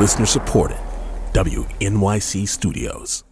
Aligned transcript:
Listener 0.00 0.24
supported. 0.24 0.78
WNYC 1.34 2.48
Studios. 2.48 3.22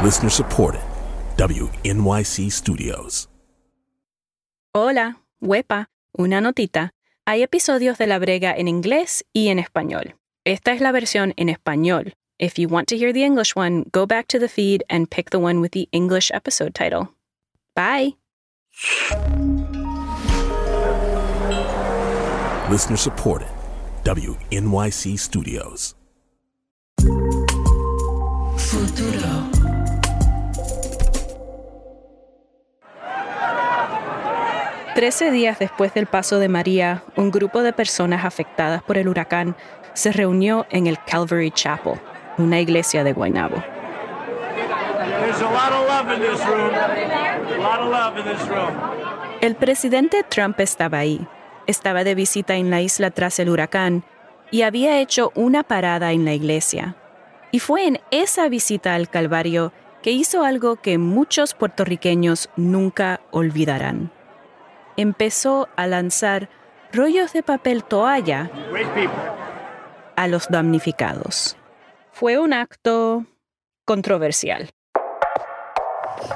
Listener 0.00 0.30
supported. 0.30 0.80
WNYC 1.36 2.52
Studios. 2.52 3.28
Hola, 4.72 5.22
huepa, 5.40 5.88
una 6.16 6.40
notita. 6.40 6.92
Hay 7.26 7.42
episodios 7.42 7.98
de 7.98 8.06
La 8.06 8.20
Brega 8.20 8.54
en 8.56 8.68
inglés 8.68 9.24
y 9.32 9.48
en 9.48 9.58
español. 9.58 10.14
Esta 10.44 10.72
es 10.72 10.80
la 10.80 10.92
versión 10.92 11.34
en 11.36 11.48
español. 11.48 12.12
If 12.38 12.60
you 12.60 12.68
want 12.68 12.86
to 12.90 12.96
hear 12.96 13.12
the 13.12 13.24
English 13.24 13.56
one, 13.56 13.86
go 13.90 14.06
back 14.06 14.28
to 14.28 14.38
the 14.38 14.48
feed 14.48 14.84
and 14.88 15.10
pick 15.10 15.30
the 15.30 15.40
one 15.40 15.60
with 15.60 15.72
the 15.72 15.88
English 15.90 16.30
episode 16.32 16.74
title. 16.74 17.08
Bye. 17.74 18.14
Listener 22.70 22.96
supported. 22.96 23.46
WNYC 24.04 25.18
Studios. 25.18 25.94
Trece 34.94 35.30
días 35.30 35.58
después 35.58 35.92
del 35.92 36.06
paso 36.06 36.38
de 36.38 36.48
María, 36.48 37.04
un 37.16 37.30
grupo 37.30 37.62
de 37.62 37.74
personas 37.74 38.24
afectadas 38.24 38.82
por 38.82 38.96
el 38.96 39.08
huracán 39.08 39.56
se 39.92 40.12
reunió 40.12 40.66
en 40.70 40.86
el 40.86 40.96
Calvary 41.04 41.50
Chapel, 41.50 42.00
una 42.38 42.60
iglesia 42.60 43.04
de 43.04 43.12
Guaynabo. 43.12 43.56
There's 45.20 45.42
a 45.42 45.50
lot 45.50 45.70
of 45.70 45.86
love 45.86 46.10
in 46.14 46.20
this 46.22 46.40
room. 46.46 46.74
A 46.74 47.58
lot 47.58 47.80
of 47.80 47.90
love 47.90 48.18
in 48.18 48.24
this 48.24 48.48
room. 48.48 48.72
El 49.42 49.54
presidente 49.54 50.22
Trump 50.30 50.58
estaba 50.60 50.96
ahí. 50.96 51.26
Estaba 51.66 52.04
de 52.04 52.14
visita 52.14 52.56
en 52.56 52.70
la 52.70 52.80
isla 52.80 53.10
tras 53.10 53.38
el 53.38 53.48
huracán 53.48 54.04
y 54.50 54.62
había 54.62 55.00
hecho 55.00 55.32
una 55.34 55.62
parada 55.62 56.12
en 56.12 56.24
la 56.24 56.34
iglesia. 56.34 56.96
Y 57.50 57.60
fue 57.60 57.86
en 57.86 58.00
esa 58.10 58.48
visita 58.48 58.94
al 58.94 59.08
Calvario 59.08 59.72
que 60.02 60.10
hizo 60.10 60.44
algo 60.44 60.76
que 60.76 60.98
muchos 60.98 61.54
puertorriqueños 61.54 62.50
nunca 62.56 63.20
olvidarán. 63.30 64.10
Empezó 64.96 65.68
a 65.76 65.86
lanzar 65.86 66.50
rollos 66.92 67.32
de 67.32 67.42
papel 67.42 67.82
toalla 67.84 68.50
a 70.16 70.28
los 70.28 70.48
damnificados. 70.48 71.56
Fue 72.12 72.38
un 72.38 72.52
acto 72.52 73.24
controversial. 73.86 74.73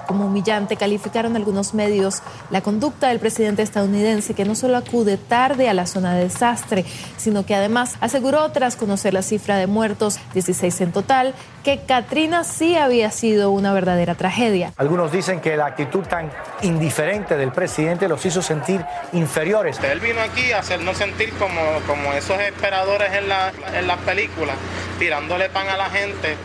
Como 0.06 0.27
humillante 0.27 0.77
calificaron 0.77 1.36
algunos 1.36 1.75
medios 1.75 2.22
la 2.50 2.61
conducta 2.61 3.08
del 3.08 3.19
presidente 3.19 3.62
estadounidense 3.62 4.34
que 4.34 4.44
no 4.44 4.55
solo 4.55 4.77
acude 4.77 5.17
tarde 5.17 5.69
a 5.69 5.75
la 5.75 5.86
zona 5.86 6.14
de 6.14 6.25
desastre, 6.25 6.84
sino 7.17 7.44
que 7.44 7.55
además 7.55 7.97
aseguró 8.00 8.50
tras 8.50 8.77
conocer 8.77 9.14
la 9.14 9.22
cifra 9.22 9.56
de 9.56 9.66
muertos, 9.66 10.19
16 10.34 10.81
en 10.81 10.92
total, 10.92 11.34
que 11.64 11.81
Katrina 11.81 12.44
sí 12.44 12.77
había 12.77 13.11
sido 13.11 13.50
una 13.50 13.72
verdadera 13.72 14.14
tragedia. 14.14 14.72
Algunos 14.77 15.12
dicen 15.12 15.41
que 15.41 15.56
la 15.56 15.66
actitud 15.66 16.05
tan 16.05 16.31
indiferente 16.62 17.36
del 17.36 17.53
presidente 17.53 18.09
los 18.09 18.25
hizo 18.25 18.42
sentir 18.42 18.84
inferiores. 19.12 19.78
Él 19.81 20.00
vino 20.00 20.20
aquí 20.20 20.53
a 20.53 20.61
hacernos 20.61 20.97
sentir 20.97 21.33
como, 21.34 21.61
como 21.86 22.12
esos 22.12 22.39
esperadores 22.41 23.12
en, 23.12 23.28
la, 23.28 23.53
en 23.75 23.86
las 23.86 23.98
películas, 23.98 24.56
tirándole 24.98 25.48
pan 25.50 25.69
a 25.69 25.77
la 25.77 25.91
gente. 25.91 26.36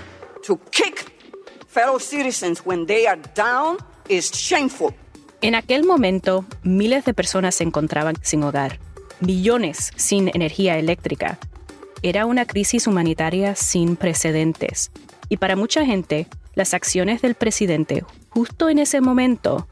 to 0.43 0.57
kick 0.71 1.12
fellow 1.73 1.99
citizens 1.99 2.61
when 2.65 2.85
they 2.85 3.07
are 3.07 3.19
down 3.35 3.77
is 4.07 4.31
shameful. 4.31 4.93
En 5.41 5.55
aquel 5.55 5.83
momento, 5.83 6.45
miles 6.61 7.03
de 7.03 7.13
personas 7.13 7.55
se 7.55 7.63
encontraban 7.63 8.15
sin 8.21 8.43
hogar, 8.43 8.79
millones 9.19 9.91
sin 9.95 10.29
energía 10.33 10.77
eléctrica. 10.77 11.39
Era 12.03 12.25
una 12.25 12.45
crisis 12.45 12.85
humanitaria 12.87 13.55
sin 13.55 13.95
precedentes. 13.95 14.91
Y 15.29 15.37
para 15.37 15.55
mucha 15.55 15.85
gente, 15.85 16.27
las 16.53 16.73
acciones 16.73 17.21
del 17.21 17.35
presidente 17.35 18.05
justo 18.29 18.69
en 18.69 18.79
ese 18.79 19.01
momento 19.01 19.67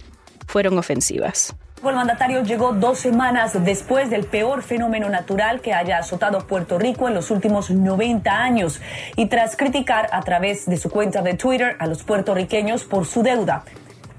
fueron 0.47 0.78
ofensivas. 0.78 1.56
El 1.90 1.96
mandatario 1.96 2.44
llegó 2.44 2.74
dos 2.74 3.00
semanas 3.00 3.58
después 3.66 4.09
del 4.09 4.25
peor 4.25 4.62
fenómeno 4.62 5.09
natural 5.09 5.62
que 5.62 5.74
haya 5.74 5.97
azotado 5.97 6.46
Puerto 6.46 6.78
Rico 6.78 7.08
en 7.08 7.16
los 7.16 7.31
últimos 7.31 7.72
90 7.72 8.31
años 8.31 8.80
y 9.16 9.25
tras 9.25 9.58
criticar 9.58 10.08
a 10.14 10.22
través 10.22 10.68
de 10.68 10.78
su 10.78 10.90
cuenta 10.90 11.22
de 11.22 11.34
Twitter 11.34 11.75
a 11.80 11.88
los 11.88 12.03
puertorriqueños 12.03 12.84
por 12.84 13.06
su 13.06 13.24
deuda 13.24 13.64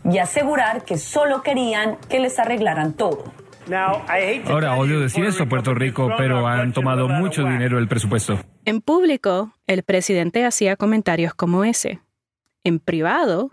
y 0.05 0.19
asegurar 0.19 0.85
que 0.85 0.99
solo 0.99 1.43
querían 1.43 1.97
que 2.09 2.19
les 2.19 2.39
arreglaran 2.39 2.95
todo. 2.95 3.25
Now, 3.69 4.03
I 4.09 4.21
hate 4.23 4.45
to 4.45 4.53
Ahora 4.53 4.77
odio 4.77 4.99
decir 4.99 5.25
eso, 5.25 5.49
Puerto 5.49 5.73
Rico, 5.73 6.11
pero 6.19 6.47
han 6.47 6.73
tomado 6.73 7.09
mucho 7.09 7.45
dinero 7.45 7.77
del 7.77 7.87
presupuesto. 7.87 8.41
En 8.65 8.81
público, 8.81 9.53
el 9.69 9.85
presidente 9.85 10.45
hacía 10.45 10.77
comentarios 10.77 11.33
como 11.33 11.65
ese. 11.65 12.01
En 12.65 12.81
privado, 12.81 13.51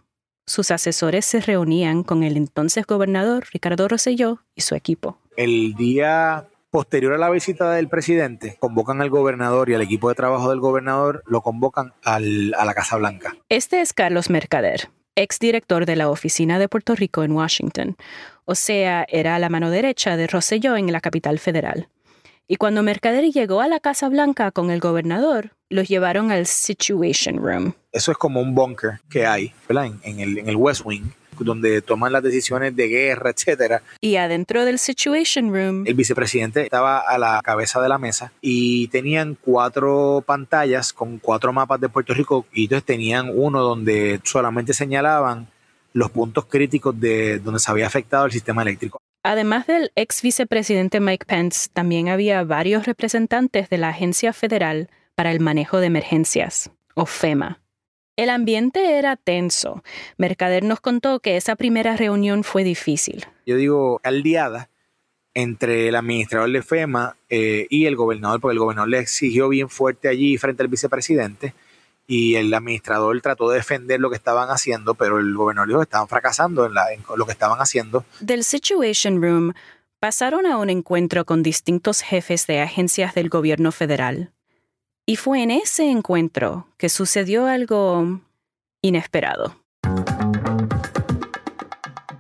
sus 0.50 0.72
asesores 0.72 1.26
se 1.26 1.40
reunían 1.42 2.04
con 2.04 2.24
el 2.24 2.36
entonces 2.36 2.86
gobernador 2.86 3.46
Ricardo 3.54 3.88
Rosselló 3.88 4.40
y 4.56 4.62
su 4.62 4.74
equipo. 4.76 5.20
El 5.38 5.76
día 5.76 6.48
posterior 6.72 7.14
a 7.14 7.18
la 7.18 7.30
visita 7.30 7.72
del 7.72 7.88
presidente, 7.88 8.58
convocan 8.60 9.02
al 9.02 9.10
gobernador 9.10 9.70
y 9.70 9.76
al 9.76 9.82
equipo 9.82 10.10
de 10.10 10.16
trabajo 10.16 10.50
del 10.50 10.60
gobernador, 10.60 11.24
lo 11.26 11.42
convocan 11.42 11.94
al- 12.04 12.54
a 12.58 12.66
la 12.66 12.74
Casa 12.74 12.98
Blanca. 12.98 13.36
Este 13.50 13.82
es 13.82 13.94
Carlos 13.94 14.30
Mercader, 14.30 14.90
exdirector 15.16 15.86
de 15.86 15.96
la 15.96 16.10
Oficina 16.10 16.60
de 16.60 16.68
Puerto 16.68 16.96
Rico 16.96 17.24
en 17.24 17.32
Washington. 17.32 17.96
O 18.46 18.56
sea, 18.56 19.06
era 19.10 19.38
la 19.40 19.50
mano 19.50 19.70
derecha 19.70 20.18
de 20.18 20.28
Rosselló 20.28 20.76
en 20.78 20.92
la 20.92 21.02
capital 21.02 21.40
federal. 21.40 21.90
Y 22.48 22.56
cuando 22.56 22.82
Mercader 22.84 23.24
llegó 23.32 23.62
a 23.62 23.68
la 23.68 23.80
Casa 23.80 24.10
Blanca 24.10 24.52
con 24.52 24.72
el 24.72 24.80
gobernador, 24.80 25.52
los 25.70 25.88
llevaron 25.88 26.32
al 26.32 26.46
Situation 26.46 27.38
Room. 27.38 27.74
Eso 27.92 28.12
es 28.12 28.18
como 28.18 28.42
un 28.42 28.54
bunker 28.54 29.00
que 29.10 29.26
hay 29.26 29.54
¿verdad? 29.68 29.86
En, 29.86 30.00
en 30.04 30.20
el, 30.20 30.38
en 30.40 30.50
el 30.50 30.56
West 30.56 30.82
Wing, 30.84 31.12
donde 31.40 31.82
toman 31.82 32.12
las 32.12 32.24
decisiones 32.24 32.76
de 32.76 32.88
guerra, 32.88 33.30
etcétera. 33.30 33.82
Y 34.02 34.18
adentro 34.18 34.66
del 34.66 34.78
Situation 34.80 35.54
Room, 35.54 35.86
El 35.88 35.94
vicepresidente 35.94 36.64
estaba 36.64 37.00
a 37.00 37.18
la 37.18 37.42
cabeza 37.44 37.82
de 37.82 37.90
la 37.90 37.98
mesa 37.98 38.32
y 38.42 38.88
tenían 38.90 39.38
cuatro 39.40 40.24
pantallas 40.26 40.92
con 40.92 41.18
cuatro 41.20 41.54
mapas 41.54 41.80
de 41.80 41.90
Puerto 41.90 42.14
Rico 42.14 42.46
y 42.54 42.64
entonces 42.64 42.86
tenían 42.86 43.32
uno 43.34 43.62
donde 43.62 44.20
solamente 44.24 44.74
señalaban 44.74 45.48
los 45.94 46.12
puntos 46.12 46.46
críticos 46.46 47.00
de 47.00 47.40
donde 47.40 47.60
se 47.60 47.72
había 47.72 47.88
afectado 47.88 48.26
el 48.26 48.32
sistema 48.32 48.62
eléctrico. 48.62 49.00
además 49.24 49.66
del 49.66 49.92
ex 49.96 50.22
vicepresidente 50.22 51.00
Mike 51.00 51.26
Pence, 51.26 51.70
también 51.74 52.10
había 52.10 52.44
varios 52.44 52.86
representantes 52.86 53.70
de 53.70 53.78
la 53.78 53.90
Agencia 53.90 54.34
Federal 54.34 54.90
para 55.20 55.32
el 55.34 55.42
Manejo 55.42 55.80
de 55.82 55.88
Emergencias, 55.88 56.72
o 56.94 57.06
FEMA. 57.06 57.60
El 58.16 58.30
ambiente 58.30 58.98
era 58.98 59.18
tenso. 59.18 59.84
Mercader 60.18 60.64
nos 60.64 60.80
contó 60.80 61.20
que 61.20 61.36
esa 61.36 61.58
primera 61.58 61.98
reunión 61.98 62.46
fue 62.46 62.64
difícil. 62.64 63.26
Yo 63.46 63.58
digo 63.58 64.00
caldeada 64.02 64.70
entre 65.34 65.90
el 65.90 65.98
administrador 65.98 66.50
de 66.54 66.62
FEMA 66.62 67.18
eh, 67.30 67.68
y 67.70 67.86
el 67.86 67.98
gobernador, 67.98 68.40
porque 68.40 68.54
el 68.54 68.60
gobernador 68.60 68.88
le 68.92 69.00
exigió 69.00 69.50
bien 69.50 69.68
fuerte 69.68 70.08
allí 70.08 70.38
frente 70.38 70.64
al 70.64 70.70
vicepresidente 70.70 71.54
y 72.08 72.36
el 72.36 72.54
administrador 72.54 73.20
trató 73.20 73.50
de 73.50 73.58
defender 73.58 74.00
lo 74.00 74.10
que 74.10 74.16
estaban 74.16 74.48
haciendo, 74.48 74.94
pero 74.96 75.20
el 75.20 75.36
gobernador 75.36 75.68
dijo 75.68 75.80
que 75.82 75.84
estaban 75.84 76.08
fracasando 76.08 76.66
en, 76.66 76.76
la- 76.76 76.94
en 76.94 77.04
lo 77.18 77.26
que 77.26 77.34
estaban 77.34 77.60
haciendo. 77.60 78.06
Del 78.22 78.46
Situation 78.46 79.22
Room 79.22 79.52
pasaron 80.00 80.46
a 80.46 80.56
un 80.56 80.70
encuentro 80.70 81.26
con 81.26 81.44
distintos 81.44 82.00
jefes 82.04 82.48
de 82.48 82.62
agencias 82.62 83.14
del 83.16 83.28
gobierno 83.28 83.74
federal. 83.74 84.32
Y 85.10 85.16
fue 85.16 85.42
en 85.42 85.50
ese 85.50 85.90
encuentro 85.90 86.68
que 86.78 86.88
sucedió 86.88 87.48
algo 87.48 88.22
inesperado. 88.84 89.56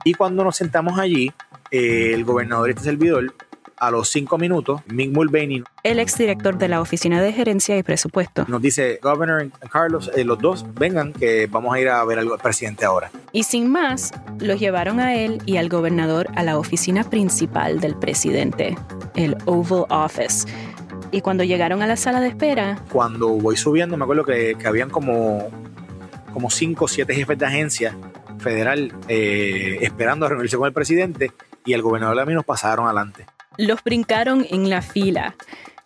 Y 0.03 0.15
cuando 0.15 0.43
nos 0.43 0.55
sentamos 0.55 0.97
allí, 0.97 1.31
eh, 1.69 2.13
el 2.15 2.25
gobernador 2.25 2.67
y 2.67 2.71
este 2.71 2.85
servidor, 2.85 3.31
a 3.77 3.91
los 3.91 4.09
cinco 4.09 4.39
minutos, 4.39 4.81
Mick 4.87 5.11
Mulvaney 5.11 5.63
El 5.83 5.99
exdirector 5.99 6.57
de 6.57 6.67
la 6.67 6.81
Oficina 6.81 7.21
de 7.21 7.31
Gerencia 7.31 7.77
y 7.77 7.83
Presupuesto. 7.83 8.45
nos 8.47 8.59
dice, 8.59 8.99
Governor 9.03 9.51
Carlos, 9.71 10.09
eh, 10.15 10.23
los 10.23 10.39
dos 10.39 10.65
vengan, 10.73 11.13
que 11.13 11.45
vamos 11.45 11.75
a 11.75 11.79
ir 11.79 11.89
a 11.89 12.03
ver 12.05 12.17
al 12.17 12.27
presidente 12.41 12.85
ahora. 12.85 13.11
Y 13.31 13.43
sin 13.43 13.71
más, 13.71 14.11
los 14.39 14.59
llevaron 14.59 14.99
a 14.99 15.13
él 15.13 15.43
y 15.45 15.57
al 15.57 15.69
gobernador 15.69 16.27
a 16.35 16.41
la 16.41 16.57
oficina 16.57 17.03
principal 17.03 17.81
del 17.81 17.95
presidente, 17.95 18.75
el 19.13 19.37
Oval 19.45 19.85
Office. 19.91 20.47
Y 21.11 21.21
cuando 21.21 21.43
llegaron 21.43 21.81
a 21.81 21.87
la 21.87 21.95
sala 21.97 22.19
de 22.21 22.27
espera, 22.27 22.83
Cuando 22.91 23.29
voy 23.29 23.57
subiendo, 23.57 23.97
me 23.97 24.03
acuerdo 24.03 24.23
que, 24.25 24.55
que 24.59 24.67
habían 24.67 24.89
como, 24.89 25.49
como 26.33 26.49
cinco 26.49 26.85
o 26.85 26.87
siete 26.87 27.15
jefes 27.15 27.37
de 27.37 27.45
agencia 27.45 27.95
federal 28.39 28.93
eh, 29.07 29.79
esperando 29.81 30.25
a 30.25 30.29
reunirse 30.29 30.57
con 30.57 30.67
el 30.67 30.73
presidente 30.73 31.31
y 31.65 31.73
el 31.73 31.81
gobernador 31.81 32.19
a 32.19 32.25
mí 32.25 32.33
nos 32.33 32.45
pasaron 32.45 32.85
adelante. 32.85 33.25
los 33.57 33.83
brincaron 33.83 34.45
en 34.49 34.69
la 34.69 34.81
fila. 34.81 35.35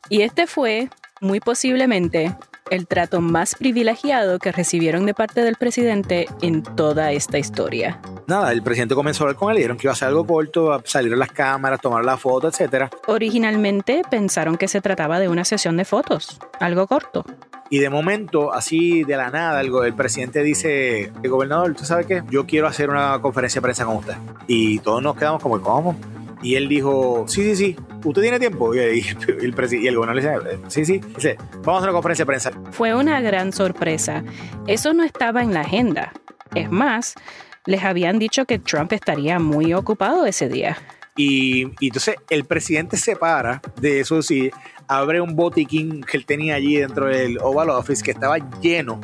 Y 0.10 0.22
este 0.22 0.46
fue, 0.48 0.90
muy 1.22 1.40
posiblemente, 1.40 2.36
el 2.70 2.88
trato 2.88 3.22
más 3.22 3.56
privilegiado 3.56 4.40
que 4.40 4.52
recibieron 4.52 5.06
de 5.06 5.14
parte 5.14 5.42
del 5.42 5.56
presidente 5.56 6.28
en 6.42 6.64
toda 6.64 7.12
esta 7.12 7.38
historia. 7.38 8.00
Nada, 8.28 8.52
el 8.52 8.64
presidente 8.64 8.96
comenzó 8.96 9.24
a 9.24 9.28
hablar 9.28 9.40
con 9.40 9.52
él, 9.52 9.58
dijeron 9.58 9.78
que 9.78 9.88
iba 9.88 9.92
a 9.92 9.94
hacer 9.94 10.08
algo 10.08 10.26
corto, 10.26 10.74
a 10.74 10.82
salir 10.86 11.14
a 11.14 11.16
las 11.16 11.32
cámaras, 11.32 11.82
tomar 11.82 12.04
la 12.04 12.18
foto, 12.18 12.48
etcétera. 12.48 12.90
Originalmente 13.08 14.02
pensaron 14.10 14.58
que 14.58 14.68
se 14.68 14.82
trataba 14.82 15.20
de 15.20 15.30
una 15.30 15.46
sesión 15.46 15.78
de 15.78 15.86
fotos, 15.86 16.40
algo 16.60 16.88
corto. 16.88 17.26
Y 17.70 17.80
de 17.80 17.90
momento, 17.90 18.54
así 18.54 19.04
de 19.04 19.18
la 19.18 19.32
nada, 19.32 19.62
el, 19.62 19.72
el 19.84 19.94
presidente 19.94 20.44
dice, 20.44 21.12
el 21.24 21.30
gobernador, 21.30 21.74
¿tú 21.74 21.86
sabes 21.86 22.06
qué? 22.06 22.22
Yo 22.30 22.46
quiero 22.46 22.68
hacer 22.68 22.90
una 22.90 23.20
conferencia 23.20 23.60
de 23.60 23.64
prensa 23.64 23.86
con 23.86 23.98
usted. 23.98 24.14
Y 24.48 24.80
todos 24.80 25.02
nos 25.02 25.16
quedamos 25.16 25.42
como, 25.42 25.60
¿cómo? 25.60 25.96
Y 26.44 26.56
él 26.56 26.68
dijo, 26.68 27.24
sí, 27.28 27.42
sí, 27.44 27.56
sí, 27.56 27.76
¿usted 28.04 28.22
tiene 28.22 28.38
tiempo? 28.38 28.76
Y, 28.76 28.80
el, 29.28 29.56
y 29.72 29.88
el 29.88 29.96
gobernador 29.96 30.42
le 30.44 30.58
dice, 30.58 30.60
sí, 30.68 30.86
sí, 30.86 31.00
dice, 31.16 31.38
vamos 31.64 31.68
a 31.68 31.78
hacer 31.78 31.90
una 31.90 31.94
conferencia 31.94 32.24
de 32.24 32.28
prensa. 32.28 32.52
Fue 32.72 32.94
una 32.94 33.22
gran 33.22 33.54
sorpresa. 33.54 34.24
Eso 34.68 34.94
no 34.94 35.04
estaba 35.04 35.42
en 35.42 35.54
la 35.54 35.62
agenda. 35.62 36.12
Es 36.54 36.70
más, 36.70 37.16
les 37.66 37.84
habían 37.84 38.20
dicho 38.20 38.46
que 38.46 38.60
Trump 38.60 38.94
estaría 38.94 39.40
muy 39.40 39.74
ocupado 39.74 40.26
ese 40.26 40.50
día. 40.50 40.78
Y, 41.16 41.66
entonces 41.80 42.16
el 42.30 42.46
presidente 42.46 42.98
se 42.98 43.16
para 43.16 43.62
de 43.80 44.00
eso, 44.00 44.22
sí, 44.22 44.52
abre 44.88 45.22
un 45.22 45.36
botiquín 45.36 46.02
que 46.04 46.18
él 46.18 46.26
tenía 46.26 46.56
allí 46.56 46.78
dentro 46.78 47.06
del 47.06 47.38
Oval 47.40 47.70
Office 47.70 48.04
que 48.04 48.12
estaba 48.12 48.38
lleno 48.60 49.00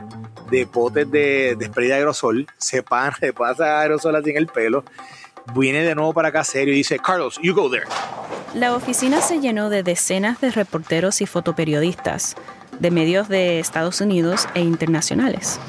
de 0.49 0.65
potes 0.65 1.09
de, 1.11 1.55
de 1.57 1.65
spray 1.67 1.87
de 1.87 1.93
aerosol, 1.93 2.47
se, 2.57 2.81
para, 2.81 3.15
se 3.19 3.33
pasa 3.33 3.81
aerosol 3.81 4.15
así 4.15 4.31
en 4.31 4.37
el 4.37 4.47
pelo, 4.47 4.83
viene 5.53 5.83
de 5.83 5.93
nuevo 5.93 6.13
para 6.13 6.29
acá 6.29 6.43
serio 6.43 6.73
y 6.73 6.77
dice, 6.77 6.97
Carlos, 6.99 7.39
you 7.41 7.53
go 7.53 7.69
there. 7.69 7.85
La 8.55 8.75
oficina 8.75 9.21
se 9.21 9.39
llenó 9.39 9.69
de 9.69 9.83
decenas 9.83 10.41
de 10.41 10.49
reporteros 10.49 11.21
y 11.21 11.27
fotoperiodistas 11.27 12.35
de 12.79 12.89
medios 12.89 13.29
de 13.29 13.59
Estados 13.59 14.01
Unidos 14.01 14.47
e 14.55 14.61
internacionales. 14.61 15.59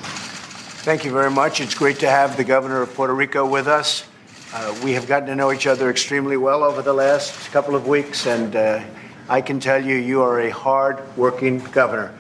Thank 0.83 1.05
you 1.05 1.13
very 1.13 1.31
much. 1.31 1.61
It's 1.61 1.75
great 1.75 1.99
to 1.99 2.09
have 2.09 2.39
the 2.39 2.43
governor 2.43 2.81
of 2.81 2.95
Puerto 2.95 3.13
Rico 3.13 3.45
with 3.45 3.69
us. 3.69 4.07
Uh, 4.55 4.75
we 4.83 4.93
have 4.95 5.07
gotten 5.07 5.29
to 5.29 5.35
know 5.35 5.53
each 5.53 5.67
other 5.67 5.91
extremely 5.91 6.39
well 6.39 6.65
over 6.65 6.81
the 6.81 6.95
last 6.95 7.35
couple 7.53 7.75
of 7.77 7.87
weeks, 7.87 8.27
and 8.27 8.57
uh, 8.57 8.81
I 9.29 9.43
can 9.43 9.61
tell 9.61 9.85
you, 9.85 9.97
you 9.97 10.23
are 10.23 10.41
a 10.41 10.49
hard 10.49 10.97
working 11.19 11.59
governor. 11.73 12.19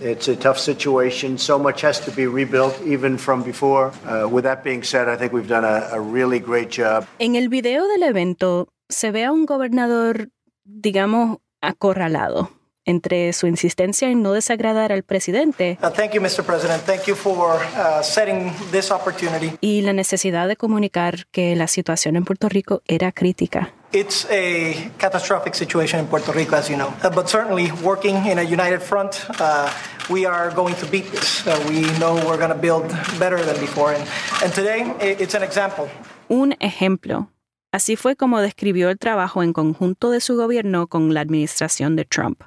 It's 0.00 0.26
a 0.26 0.34
tough 0.34 0.58
situation. 0.58 1.38
So 1.38 1.56
much 1.56 1.82
has 1.82 2.00
to 2.00 2.10
be 2.10 2.26
rebuilt, 2.26 2.82
even 2.82 3.16
from 3.16 3.44
before. 3.44 3.92
Uh, 4.04 4.26
with 4.28 4.42
that 4.42 4.64
being 4.64 4.82
said, 4.82 5.08
I 5.08 5.14
think 5.14 5.32
we've 5.32 5.46
done 5.46 5.64
a, 5.64 5.90
a 5.92 6.00
really 6.00 6.40
great 6.40 6.70
job. 6.70 7.06
En 7.20 7.36
el 7.36 7.48
video 7.48 7.86
del 7.86 8.02
evento 8.02 8.66
se 8.88 9.12
ve 9.12 9.24
a 9.24 9.30
un 9.30 9.46
gobernador, 9.46 10.30
digamos, 10.64 11.38
acorralado 11.62 12.50
entre 12.84 13.32
su 13.32 13.46
insistencia 13.46 14.08
en 14.08 14.22
no 14.22 14.32
desagradar 14.32 14.92
al 14.92 15.02
presidente 15.02 15.78
uh, 15.82 15.90
thank 15.90 16.12
you, 16.12 16.20
Mr. 16.20 16.44
President. 16.44 16.82
Thank 16.84 17.04
you 17.04 17.14
for, 17.14 17.56
uh, 17.56 18.02
setting 18.02 18.52
this 18.70 18.90
opportunity. 18.90 19.52
y 19.60 19.82
la 19.82 19.92
necesidad 19.92 20.48
de 20.48 20.56
comunicar 20.56 21.26
que 21.30 21.54
la 21.56 21.66
situación 21.66 22.16
en 22.16 22.24
Puerto 22.24 22.48
Rico 22.48 22.82
era 22.86 23.12
crítica. 23.12 23.72
It's 23.92 24.24
a 24.30 24.92
catastrophic 24.98 25.54
situation 25.54 25.98
in 25.98 26.06
Puerto 26.06 26.32
Rico, 26.32 26.54
as 26.54 26.68
you 26.68 26.76
know. 26.76 26.92
Uh, 27.02 27.10
but 27.10 27.28
certainly, 27.28 27.72
working 27.82 28.24
in 28.26 28.38
a 28.38 28.42
united 28.42 28.80
front, 28.80 29.26
uh, 29.40 29.68
we 30.08 30.24
are 30.24 30.54
going 30.54 30.76
to 30.76 30.86
beat 30.86 31.10
this. 31.10 31.44
Uh, 31.44 31.58
we 31.68 31.82
know 31.98 32.14
we're 32.24 32.38
going 32.38 32.52
to 32.52 32.60
build 32.60 32.88
better 33.18 33.42
than 33.44 33.58
before. 33.58 33.92
And, 33.92 34.08
and 34.44 34.54
today, 34.54 34.94
it's 35.00 35.34
an 35.34 35.42
example. 35.42 35.88
Un 36.28 36.54
ejemplo. 36.60 37.32
Así 37.72 37.96
fue 37.96 38.14
como 38.14 38.40
describió 38.40 38.90
el 38.90 38.98
trabajo 38.98 39.42
en 39.42 39.52
conjunto 39.52 40.10
de 40.10 40.20
su 40.20 40.36
gobierno 40.36 40.86
con 40.86 41.12
la 41.12 41.20
administración 41.20 41.96
de 41.96 42.04
Trump. 42.04 42.42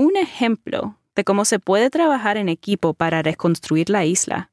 Un 0.00 0.16
ejemplo 0.16 0.96
de 1.14 1.24
cómo 1.24 1.44
se 1.44 1.58
puede 1.58 1.90
trabajar 1.90 2.38
en 2.38 2.48
equipo 2.48 2.94
para 2.94 3.20
reconstruir 3.20 3.90
la 3.90 4.06
isla. 4.06 4.50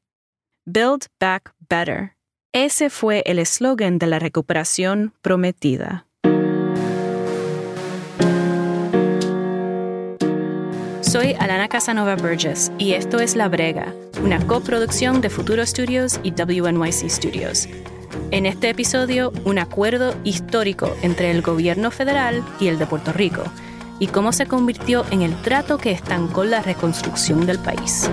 Build 0.66 1.06
Back 1.18 1.54
Better. 1.70 2.18
Ese 2.52 2.90
fue 2.90 3.22
el 3.24 3.38
eslogan 3.38 3.98
de 3.98 4.08
la 4.08 4.18
recuperación 4.18 5.14
prometida. 5.22 6.04
Soy 11.00 11.32
Alana 11.40 11.68
Casanova 11.68 12.16
Burgess 12.16 12.70
y 12.76 12.92
esto 12.92 13.18
es 13.18 13.34
La 13.34 13.48
Brega, 13.48 13.94
una 14.22 14.46
coproducción 14.46 15.22
de 15.22 15.30
Futuro 15.30 15.64
Studios 15.64 16.20
y 16.22 16.32
WNYC 16.32 17.08
Studios. 17.08 17.70
En 18.32 18.44
este 18.44 18.68
episodio, 18.68 19.32
un 19.46 19.58
acuerdo 19.58 20.14
histórico 20.24 20.94
entre 21.00 21.30
el 21.30 21.40
gobierno 21.40 21.90
federal 21.90 22.44
y 22.60 22.66
el 22.66 22.78
de 22.78 22.84
Puerto 22.84 23.14
Rico, 23.14 23.44
y 23.98 24.08
cómo 24.08 24.32
se 24.32 24.46
convirtió 24.46 25.04
en 25.10 25.22
el 25.22 25.34
trato 25.42 25.78
que 25.78 25.90
estancó 25.90 26.44
la 26.44 26.62
reconstrucción 26.62 27.46
del 27.46 27.58
país. 27.58 28.10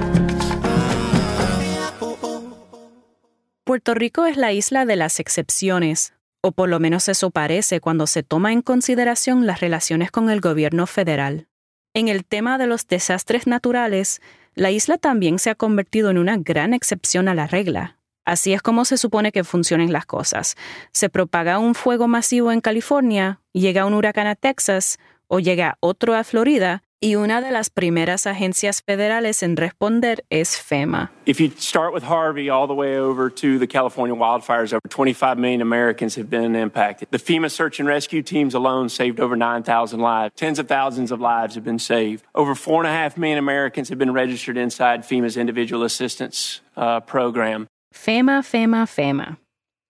Puerto 3.63 3.93
Rico 3.93 4.25
es 4.25 4.37
la 4.37 4.53
isla 4.53 4.85
de 4.85 4.95
las 4.95 5.19
excepciones, 5.19 6.13
o 6.41 6.51
por 6.51 6.69
lo 6.69 6.79
menos 6.79 7.09
eso 7.09 7.31
parece 7.31 7.81
cuando 7.81 8.05
se 8.05 8.21
toma 8.21 8.53
en 8.53 8.61
consideración 8.61 9.47
las 9.47 9.59
relaciones 9.59 10.11
con 10.11 10.29
el 10.29 10.39
gobierno 10.39 10.85
federal. 10.85 11.47
En 11.93 12.07
el 12.07 12.25
tema 12.25 12.57
de 12.57 12.67
los 12.67 12.87
desastres 12.87 13.47
naturales, 13.47 14.21
la 14.53 14.69
isla 14.69 14.97
también 14.97 15.39
se 15.39 15.49
ha 15.49 15.55
convertido 15.55 16.11
en 16.11 16.17
una 16.17 16.37
gran 16.37 16.73
excepción 16.73 17.27
a 17.27 17.33
la 17.33 17.47
regla. 17.47 17.97
Así 18.25 18.53
es 18.53 18.61
como 18.61 18.85
se 18.85 18.97
supone 18.97 19.31
que 19.31 19.43
funcionen 19.43 19.93
las 19.93 20.05
cosas. 20.05 20.55
Se 20.91 21.09
propaga 21.09 21.59
un 21.59 21.75
fuego 21.75 22.07
masivo 22.07 22.51
en 22.51 22.61
California, 22.61 23.41
llega 23.53 23.85
un 23.85 23.93
huracán 23.93 24.27
a 24.27 24.35
Texas 24.35 24.97
o 25.27 25.39
llega 25.39 25.77
otro 25.79 26.15
a 26.15 26.23
Florida, 26.23 26.83
y 27.05 27.17
una 27.17 27.39
de 27.39 27.51
las 27.51 27.69
primeras 27.69 28.25
agencias 28.25 28.81
federales 28.81 29.43
en 29.43 29.57
responder 29.57 30.25
es 30.31 30.57
FEMA. 30.57 31.11
If 31.25 31.39
you 31.39 31.51
start 31.57 31.93
with 31.93 32.03
Harvey 32.03 32.49
all 32.49 32.67
the 32.67 32.73
way 32.73 32.97
over 32.97 33.29
to 33.29 33.59
the 33.59 33.67
California 33.67 34.15
wildfires, 34.15 34.73
over 34.73 34.81
25 34.89 35.37
million 35.37 35.61
Americans 35.61 36.15
have 36.15 36.29
been 36.29 36.55
impacted. 36.55 37.09
The 37.11 37.19
FEMA 37.19 37.51
search 37.51 37.79
and 37.79 37.87
rescue 37.87 38.23
teams 38.23 38.55
alone 38.55 38.89
saved 38.89 39.19
over 39.19 39.35
9,000 39.35 39.99
lives. 39.99 40.33
Tens 40.35 40.57
of 40.57 40.67
thousands 40.67 41.11
of 41.11 41.19
lives 41.19 41.53
have 41.53 41.63
been 41.63 41.79
saved. 41.79 42.23
Over 42.33 42.55
4.5 42.55 43.17
million 43.17 43.37
Americans 43.37 43.89
have 43.89 43.99
been 43.99 44.13
registered 44.13 44.57
inside 44.57 45.03
FEMA's 45.03 45.37
individual 45.37 45.83
assistance 45.83 46.61
uh, 46.75 47.01
program. 47.01 47.67
FEMA, 47.93 48.41
FEMA, 48.41 48.87
FEMA. 48.87 49.37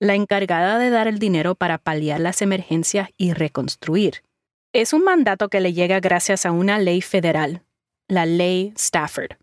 La 0.02 0.16
encargada 0.16 0.78
de 0.78 0.90
dar 0.90 1.08
el 1.08 1.20
dinero 1.20 1.56
para 1.56 1.78
paliar 1.78 2.20
las 2.20 2.42
emergencias 2.42 3.10
y 3.18 3.32
reconstruir. 3.32 4.22
Es 4.76 4.92
un 4.92 5.06
mandato 5.06 5.48
que 5.48 5.62
le 5.62 5.72
llega 5.72 6.02
gracias 6.02 6.46
a 6.46 6.52
una 6.52 6.80
ley 6.80 7.00
federal, 7.00 7.64
la 8.10 8.26
ley 8.26 8.74
Stafford. 8.76 9.38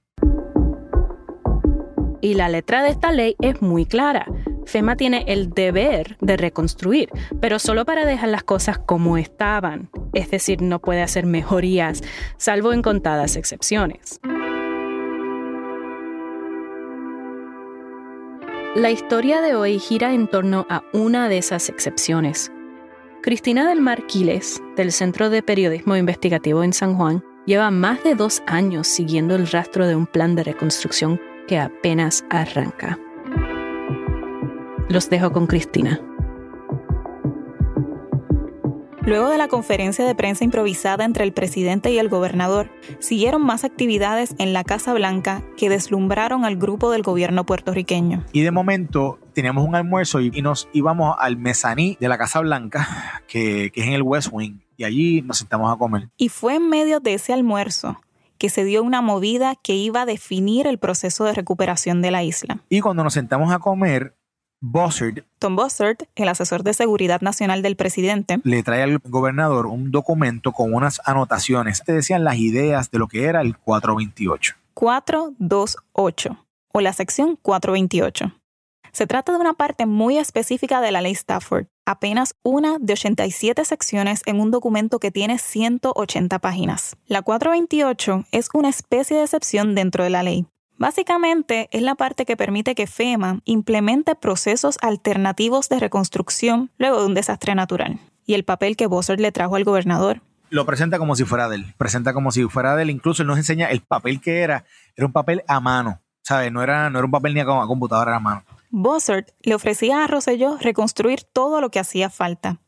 Y 2.20 2.34
la 2.34 2.50
letra 2.50 2.82
de 2.82 2.90
esta 2.90 3.12
ley 3.12 3.34
es 3.40 3.62
muy 3.62 3.86
clara. 3.86 4.26
FEMA 4.66 4.94
tiene 4.96 5.24
el 5.28 5.48
deber 5.48 6.18
de 6.20 6.36
reconstruir, 6.36 7.08
pero 7.40 7.58
solo 7.58 7.86
para 7.86 8.04
dejar 8.04 8.28
las 8.28 8.44
cosas 8.44 8.78
como 8.78 9.16
estaban. 9.16 9.88
Es 10.12 10.30
decir, 10.30 10.60
no 10.60 10.82
puede 10.82 11.00
hacer 11.00 11.24
mejorías, 11.24 12.02
salvo 12.36 12.74
en 12.74 12.82
contadas 12.82 13.36
excepciones. 13.36 14.20
La 18.74 18.90
historia 18.90 19.40
de 19.40 19.54
hoy 19.54 19.78
gira 19.78 20.12
en 20.12 20.28
torno 20.28 20.66
a 20.68 20.82
una 20.92 21.30
de 21.30 21.38
esas 21.38 21.70
excepciones, 21.70 22.52
Cristina 23.22 23.68
del 23.68 23.80
Mar 23.80 24.04
Quiles, 24.08 24.60
del 24.76 24.90
Centro 24.90 25.30
de 25.30 25.44
Periodismo 25.44 25.96
Investigativo 25.96 26.64
en 26.64 26.72
San 26.72 26.96
Juan, 26.96 27.22
lleva 27.46 27.70
más 27.70 28.02
de 28.02 28.16
dos 28.16 28.42
años 28.48 28.88
siguiendo 28.88 29.36
el 29.36 29.46
rastro 29.46 29.86
de 29.86 29.94
un 29.94 30.08
plan 30.08 30.34
de 30.34 30.42
reconstrucción 30.42 31.20
que 31.46 31.56
apenas 31.56 32.24
arranca. 32.30 32.98
Los 34.88 35.08
dejo 35.08 35.30
con 35.30 35.46
Cristina. 35.46 36.00
Luego 39.02 39.28
de 39.28 39.38
la 39.38 39.46
conferencia 39.46 40.04
de 40.04 40.16
prensa 40.16 40.42
improvisada 40.42 41.04
entre 41.04 41.22
el 41.22 41.32
presidente 41.32 41.92
y 41.92 41.98
el 41.98 42.08
gobernador, 42.08 42.70
siguieron 42.98 43.42
más 43.42 43.62
actividades 43.62 44.34
en 44.38 44.52
la 44.52 44.64
Casa 44.64 44.94
Blanca 44.94 45.44
que 45.56 45.68
deslumbraron 45.68 46.44
al 46.44 46.56
grupo 46.56 46.90
del 46.90 47.02
gobierno 47.02 47.46
puertorriqueño. 47.46 48.24
Y 48.32 48.42
de 48.42 48.50
momento 48.50 49.20
teníamos 49.32 49.66
un 49.66 49.74
almuerzo 49.74 50.20
y, 50.20 50.30
nos 50.42 50.68
íbamos 50.72 51.16
al 51.18 51.36
mezaní 51.36 51.96
de 52.00 52.08
la 52.08 52.18
Casa 52.18 52.40
Blanca, 52.40 53.22
que, 53.26 53.70
que 53.72 53.80
es 53.80 53.86
en 53.86 53.92
el 53.92 54.02
West 54.02 54.28
Wing, 54.32 54.58
y 54.76 54.84
allí 54.84 55.22
nos 55.22 55.38
sentamos 55.38 55.72
a 55.72 55.76
comer. 55.76 56.08
Y 56.16 56.28
fue 56.28 56.56
en 56.56 56.68
medio 56.68 57.00
de 57.00 57.14
ese 57.14 57.32
almuerzo 57.32 58.00
que 58.38 58.50
se 58.50 58.64
dio 58.64 58.82
una 58.82 59.02
movida 59.02 59.54
que 59.54 59.74
iba 59.74 60.02
a 60.02 60.06
definir 60.06 60.66
el 60.66 60.78
proceso 60.78 61.24
de 61.24 61.32
recuperación 61.32 62.02
de 62.02 62.10
la 62.10 62.24
isla. 62.24 62.58
Y 62.68 62.80
cuando 62.80 63.04
nos 63.04 63.14
sentamos 63.14 63.52
a 63.52 63.60
comer, 63.60 64.16
Bossard, 64.60 65.24
Tom 65.38 65.56
Bossard, 65.56 65.98
el 66.14 66.28
asesor 66.28 66.62
de 66.62 66.72
seguridad 66.72 67.20
nacional 67.20 67.62
del 67.62 67.76
presidente, 67.76 68.40
le 68.44 68.62
trae 68.62 68.82
al 68.82 68.98
gobernador 68.98 69.66
un 69.66 69.90
documento 69.90 70.52
con 70.52 70.72
unas 70.72 71.00
anotaciones. 71.04 71.82
Te 71.84 71.92
decían 71.92 72.24
las 72.24 72.36
ideas 72.36 72.90
de 72.90 72.98
lo 72.98 73.08
que 73.08 73.24
era 73.24 73.40
el 73.42 73.56
428. 73.58 74.54
428 74.74 76.46
o 76.72 76.80
la 76.80 76.92
sección 76.92 77.36
428. 77.42 78.32
Se 78.92 79.06
trata 79.06 79.32
de 79.32 79.38
una 79.38 79.54
parte 79.54 79.86
muy 79.86 80.18
específica 80.18 80.82
de 80.82 80.92
la 80.92 81.00
ley 81.00 81.12
Stafford, 81.12 81.64
apenas 81.86 82.34
una 82.42 82.76
de 82.78 82.92
87 82.92 83.64
secciones 83.64 84.20
en 84.26 84.38
un 84.38 84.50
documento 84.50 84.98
que 84.98 85.10
tiene 85.10 85.38
180 85.38 86.38
páginas. 86.40 86.94
La 87.06 87.22
428 87.22 88.26
es 88.32 88.50
una 88.52 88.68
especie 88.68 89.16
de 89.16 89.22
excepción 89.22 89.74
dentro 89.74 90.04
de 90.04 90.10
la 90.10 90.22
ley. 90.22 90.44
Básicamente 90.76 91.70
es 91.72 91.80
la 91.80 91.94
parte 91.94 92.26
que 92.26 92.36
permite 92.36 92.74
que 92.74 92.86
FEMA 92.86 93.40
implemente 93.46 94.14
procesos 94.14 94.76
alternativos 94.82 95.70
de 95.70 95.80
reconstrucción 95.80 96.70
luego 96.76 97.00
de 97.00 97.06
un 97.06 97.14
desastre 97.14 97.54
natural. 97.54 97.98
Y 98.26 98.34
el 98.34 98.44
papel 98.44 98.76
que 98.76 98.86
Bossert 98.86 99.20
le 99.20 99.32
trajo 99.32 99.56
al 99.56 99.64
gobernador. 99.64 100.20
Lo 100.50 100.66
presenta 100.66 100.98
como 100.98 101.16
si 101.16 101.24
fuera 101.24 101.48
de 101.48 101.64
presenta 101.78 102.12
como 102.12 102.30
si 102.30 102.44
fuera 102.44 102.76
de 102.76 102.84
incluso 102.92 103.22
él 103.22 103.28
nos 103.28 103.38
enseña 103.38 103.70
el 103.70 103.80
papel 103.80 104.20
que 104.20 104.40
era, 104.40 104.66
era 104.94 105.06
un 105.06 105.14
papel 105.14 105.44
a 105.48 105.60
mano, 105.60 106.02
¿sabes? 106.20 106.52
No 106.52 106.62
era, 106.62 106.90
no 106.90 106.98
era 106.98 107.06
un 107.06 107.10
papel 107.10 107.32
ni 107.32 107.40
a 107.40 107.46
computadora, 107.46 108.10
era 108.10 108.16
a 108.18 108.20
mano. 108.20 108.44
Bossert 108.74 109.32
le 109.42 109.54
ofrecía 109.54 110.02
a 110.02 110.06
Rosselló 110.06 110.56
reconstruir 110.56 111.24
todo 111.24 111.60
lo 111.60 111.70
que 111.70 111.78
hacía 111.78 112.08
falta. 112.08 112.58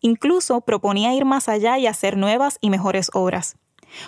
Incluso 0.00 0.62
proponía 0.62 1.12
ir 1.14 1.26
más 1.26 1.50
allá 1.50 1.78
y 1.78 1.86
hacer 1.86 2.16
nuevas 2.16 2.56
y 2.62 2.70
mejores 2.70 3.10
obras. 3.12 3.56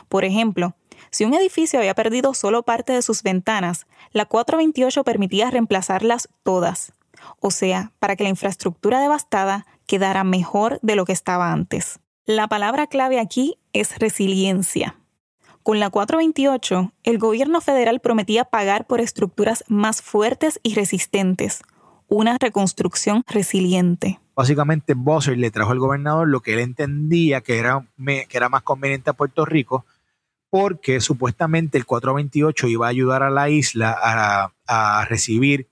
Por 0.08 0.24
ejemplo, 0.24 0.74
si 1.10 1.26
un 1.26 1.34
edificio 1.34 1.78
había 1.78 1.94
perdido 1.94 2.32
solo 2.32 2.62
parte 2.62 2.94
de 2.94 3.02
sus 3.02 3.22
ventanas, 3.22 3.86
la 4.12 4.24
428 4.24 5.04
permitía 5.04 5.50
reemplazarlas 5.50 6.30
todas. 6.42 6.94
O 7.38 7.50
sea, 7.50 7.92
para 7.98 8.16
que 8.16 8.24
la 8.24 8.30
infraestructura 8.30 9.00
devastada 9.00 9.66
quedara 9.86 10.24
mejor 10.24 10.78
de 10.80 10.96
lo 10.96 11.04
que 11.04 11.12
estaba 11.12 11.52
antes. 11.52 12.00
La 12.24 12.48
palabra 12.48 12.86
clave 12.86 13.20
aquí 13.20 13.58
es 13.74 13.98
resiliencia. 13.98 14.96
Con 15.62 15.78
la 15.78 15.90
428, 15.90 16.92
el 17.04 17.18
gobierno 17.18 17.60
federal 17.60 18.00
prometía 18.00 18.44
pagar 18.44 18.84
por 18.88 19.00
estructuras 19.00 19.62
más 19.68 20.02
fuertes 20.02 20.58
y 20.64 20.74
resistentes, 20.74 21.62
una 22.08 22.36
reconstrucción 22.36 23.22
resiliente. 23.28 24.18
Básicamente, 24.34 24.94
Bosser 24.94 25.38
le 25.38 25.52
trajo 25.52 25.70
al 25.70 25.78
gobernador 25.78 26.26
lo 26.26 26.40
que 26.40 26.54
él 26.54 26.58
entendía 26.58 27.42
que 27.42 27.58
era, 27.58 27.86
que 27.96 28.36
era 28.36 28.48
más 28.48 28.62
conveniente 28.62 29.10
a 29.10 29.12
Puerto 29.12 29.44
Rico, 29.44 29.86
porque 30.50 31.00
supuestamente 31.00 31.78
el 31.78 31.86
428 31.86 32.66
iba 32.66 32.86
a 32.86 32.90
ayudar 32.90 33.22
a 33.22 33.30
la 33.30 33.48
isla 33.48 33.96
a, 34.02 34.52
a 34.66 35.04
recibir 35.04 35.68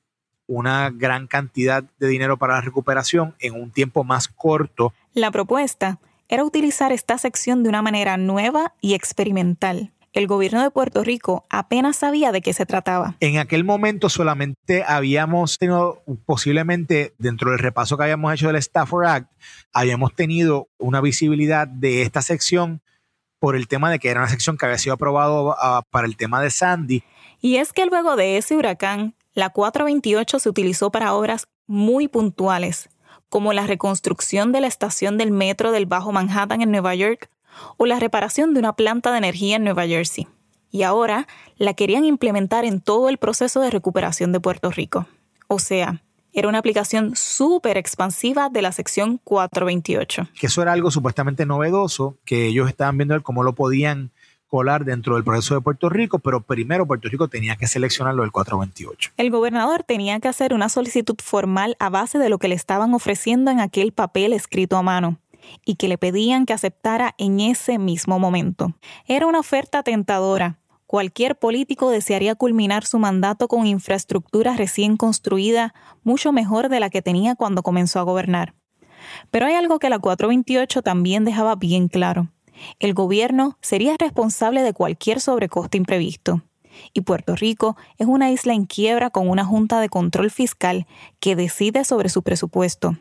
una 0.47 0.91
gran 0.91 1.27
cantidad 1.27 1.83
de 1.99 2.07
dinero 2.07 2.37
para 2.37 2.55
la 2.55 2.61
recuperación 2.61 3.35
en 3.41 3.61
un 3.61 3.73
tiempo 3.73 4.05
más 4.05 4.29
corto. 4.29 4.93
La 5.15 5.33
propuesta 5.33 5.99
era 6.31 6.45
utilizar 6.45 6.93
esta 6.93 7.19
sección 7.19 7.63
de 7.63 7.69
una 7.69 7.83
manera 7.83 8.17
nueva 8.17 8.73
y 8.81 8.95
experimental. 8.95 9.93
El 10.13 10.27
gobierno 10.27 10.63
de 10.63 10.71
Puerto 10.71 11.05
Rico 11.05 11.45
apenas 11.51 11.97
sabía 11.97 12.33
de 12.33 12.41
qué 12.41 12.53
se 12.53 12.67
trataba. 12.67 13.17
En 13.21 13.39
aquel 13.39 13.65
momento 13.65 14.09
solamente 14.09 14.85
habíamos 14.87 15.59
tenido, 15.59 16.03
posiblemente 16.25 17.15
dentro 17.19 17.51
del 17.51 17.59
repaso 17.59 17.97
que 17.97 18.05
habíamos 18.05 18.33
hecho 18.33 18.47
del 18.47 18.57
Stafford 18.57 19.07
Act, 19.07 19.33
habíamos 19.73 20.15
tenido 20.15 20.69
una 20.79 21.01
visibilidad 21.01 21.69
de 21.69 22.03
esta 22.03 22.23
sección 22.23 22.81
por 23.41 23.57
el 23.57 23.69
tema 23.69 23.91
de 23.91 23.99
que 23.99 24.09
era 24.09 24.21
una 24.21 24.29
sección 24.29 24.57
que 24.57 24.67
había 24.67 24.79
sido 24.79 24.95
aprobado 24.95 25.57
ah, 25.59 25.83
para 25.91 26.07
el 26.07 26.17
tema 26.17 26.41
de 26.41 26.51
Sandy. 26.51 27.03
Y 27.41 27.57
es 27.57 27.73
que 27.73 27.87
luego 27.87 28.17
de 28.17 28.37
ese 28.37 28.57
huracán, 28.57 29.15
la 29.33 29.51
428 29.51 30.39
se 30.39 30.49
utilizó 30.49 30.91
para 30.91 31.15
obras 31.15 31.47
muy 31.67 32.09
puntuales, 32.09 32.89
como 33.31 33.55
la 33.55 33.67
reconstrucción 33.67 34.53
de 34.53 34.61
la 34.61 34.67
estación 34.67 35.17
del 35.17 35.31
metro 35.31 35.73
del 35.73 35.87
Bajo 35.87 36.13
Manhattan 36.13 36.61
en 36.61 36.71
Nueva 36.71 36.95
York 36.95 37.31
o 37.79 37.87
la 37.87 37.99
reparación 37.99 38.53
de 38.53 38.61
una 38.61 38.75
planta 38.75 39.13
de 39.13 39.19
energía 39.19 39.57
en 39.57 39.65
Nueva 39.65 39.87
Jersey. 39.87 40.29
Y 40.71 40.83
ahora 40.83 41.27
la 41.57 41.75
querían 41.75 42.05
implementar 42.05 42.65
en 42.65 42.81
todo 42.81 43.09
el 43.09 43.19
proceso 43.19 43.61
de 43.61 43.71
recuperación 43.71 44.33
de 44.33 44.41
Puerto 44.41 44.71
Rico. 44.71 45.07
O 45.49 45.59
sea, 45.59 46.03
era 46.33 46.49
una 46.49 46.59
aplicación 46.59 47.17
súper 47.17 47.77
expansiva 47.77 48.51
de 48.51 48.63
la 48.63 48.73
sección 48.73 49.19
428. 49.25 50.29
Que 50.39 50.47
eso 50.47 50.63
era 50.63 50.73
algo 50.73 50.91
supuestamente 50.91 51.47
novedoso, 51.47 52.19
que 52.25 52.47
ellos 52.47 52.69
estaban 52.69 52.99
viendo 52.99 53.21
cómo 53.23 53.43
lo 53.43 53.55
podían 53.55 54.13
dentro 54.85 55.15
del 55.15 55.23
proceso 55.23 55.55
de 55.55 55.61
Puerto 55.61 55.89
Rico, 55.89 56.19
pero 56.19 56.41
primero 56.41 56.85
Puerto 56.87 57.09
Rico 57.09 57.29
tenía 57.29 57.55
que 57.55 57.69
seleccionar 57.69 58.15
lo 58.15 58.23
del 58.23 58.33
428. 58.33 59.13
El 59.17 59.31
gobernador 59.31 59.85
tenía 59.85 60.19
que 60.19 60.27
hacer 60.27 60.53
una 60.55 60.69
solicitud 60.69 61.17
formal 61.23 61.77
a 61.79 61.89
base 61.89 62.19
de 62.19 62.29
lo 62.29 62.39
que 62.39 62.49
le 62.49 62.57
estaban 62.57 62.93
ofreciendo 62.93 63.53
en 63.53 63.61
aquel 63.61 63.93
papel 63.93 64.33
escrito 64.33 64.77
a 64.77 64.83
mano 64.83 65.19
y 65.65 65.77
que 65.77 65.87
le 65.87 65.99
pedían 65.99 66.47
que 66.47 66.53
aceptara 66.53 67.15
en 67.17 67.39
ese 67.39 67.79
mismo 67.79 68.19
momento. 68.19 68.75
Era 69.07 69.27
una 69.27 69.39
oferta 69.39 69.85
tentadora. 69.85 70.59
Cualquier 70.87 71.39
político 71.39 71.89
desearía 71.91 72.35
culminar 72.35 72.85
su 72.85 72.99
mandato 72.99 73.47
con 73.47 73.67
infraestructura 73.67 74.57
recién 74.57 74.97
construida, 74.97 75.73
mucho 76.03 76.33
mejor 76.33 76.69
de 76.69 76.81
la 76.81 76.91
que 76.91 77.03
tenía 77.03 77.37
cuando 77.37 77.63
comenzó 77.63 78.01
a 78.01 78.03
gobernar. 78.03 78.55
Pero 79.31 79.47
hay 79.47 79.55
algo 79.55 79.79
que 79.79 79.89
la 79.89 80.01
428 80.01 80.83
también 80.83 81.25
dejaba 81.25 81.55
bien 81.55 81.87
claro 81.87 82.29
el 82.79 82.95
gobierno 82.95 83.59
sería 83.61 83.97
responsable 83.99 84.63
de 84.63 84.73
cualquier 84.73 85.21
sobrecoste 85.21 85.79
imprevisto. 85.79 86.43
Y 86.93 87.03
Puerto 87.03 87.37
Rico 87.37 87.77
es 87.99 88.07
una 88.07 88.31
isla 88.31 88.55
en 88.55 88.65
quiebra 88.65 89.11
con 89.11 89.29
una 89.29 89.45
junta 89.45 89.81
de 89.81 89.89
control 89.89 90.31
fiscal 90.31 90.87
que 91.19 91.37
decide 91.37 91.85
sobre 91.85 92.09
su 92.09 92.23
presupuesto. 92.23 92.97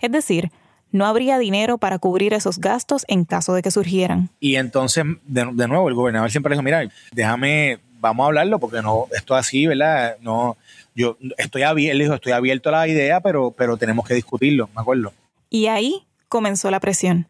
Es 0.00 0.12
decir, 0.12 0.50
no 0.92 1.06
habría 1.06 1.38
dinero 1.38 1.78
para 1.78 1.98
cubrir 1.98 2.32
esos 2.32 2.58
gastos 2.58 3.04
en 3.08 3.24
caso 3.24 3.54
de 3.54 3.62
que 3.62 3.70
surgieran. 3.70 4.30
Y 4.40 4.56
entonces, 4.56 5.04
de, 5.24 5.44
nuevo, 5.68 5.88
el 5.88 5.94
gobernador 5.94 6.30
siempre 6.30 6.52
dijo, 6.52 6.62
mira, 6.62 6.88
déjame, 7.12 7.78
vamos 8.00 8.24
a 8.24 8.26
hablarlo 8.28 8.58
porque 8.58 8.82
no, 8.82 9.06
esto 9.14 9.34
así, 9.34 9.66
¿verdad? 9.66 10.16
No, 10.20 10.56
yo 10.94 11.18
estoy 11.36 11.62
abierto, 11.62 11.98
dijo, 11.98 12.14
estoy 12.14 12.32
abierto 12.32 12.68
a 12.70 12.72
la 12.72 12.88
idea, 12.88 13.20
pero, 13.20 13.50
pero 13.50 13.76
tenemos 13.76 14.06
que 14.06 14.14
discutirlo, 14.14 14.70
me 14.74 14.80
acuerdo. 14.80 15.12
Y 15.50 15.66
ahí 15.66 16.06
comenzó 16.28 16.70
la 16.70 16.80
presión 16.80 17.28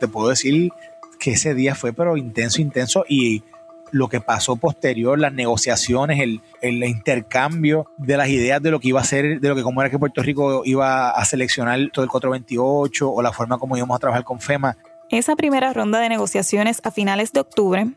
te 0.00 0.08
puedo 0.08 0.28
decir 0.28 0.72
que 1.20 1.32
ese 1.32 1.54
día 1.54 1.76
fue 1.76 1.92
pero 1.92 2.16
intenso, 2.16 2.60
intenso 2.60 3.04
y 3.08 3.44
lo 3.92 4.08
que 4.08 4.20
pasó 4.20 4.56
posterior, 4.56 5.18
las 5.18 5.32
negociaciones, 5.32 6.20
el, 6.20 6.40
el, 6.60 6.82
intercambio 6.84 7.90
de 7.96 8.16
las 8.16 8.28
ideas 8.28 8.62
de 8.62 8.70
lo 8.70 8.80
que 8.80 8.88
iba 8.88 9.00
a 9.00 9.04
ser, 9.04 9.40
de 9.40 9.48
lo 9.48 9.54
que 9.54 9.62
como 9.62 9.80
era 9.80 9.90
que 9.90 9.98
Puerto 9.98 10.22
Rico 10.22 10.62
iba 10.64 11.10
a 11.10 11.24
seleccionar 11.24 11.78
todo 11.92 12.04
el 12.04 12.10
428 12.10 13.10
o 13.10 13.22
la 13.22 13.32
forma 13.32 13.58
como 13.58 13.76
íbamos 13.76 13.96
a 13.96 13.98
trabajar 13.98 14.24
con 14.24 14.40
FEMA. 14.40 14.76
Esa 15.10 15.34
primera 15.34 15.72
ronda 15.72 15.98
de 15.98 16.08
negociaciones 16.08 16.80
a 16.84 16.92
finales 16.92 17.32
de 17.32 17.40
octubre 17.40 17.88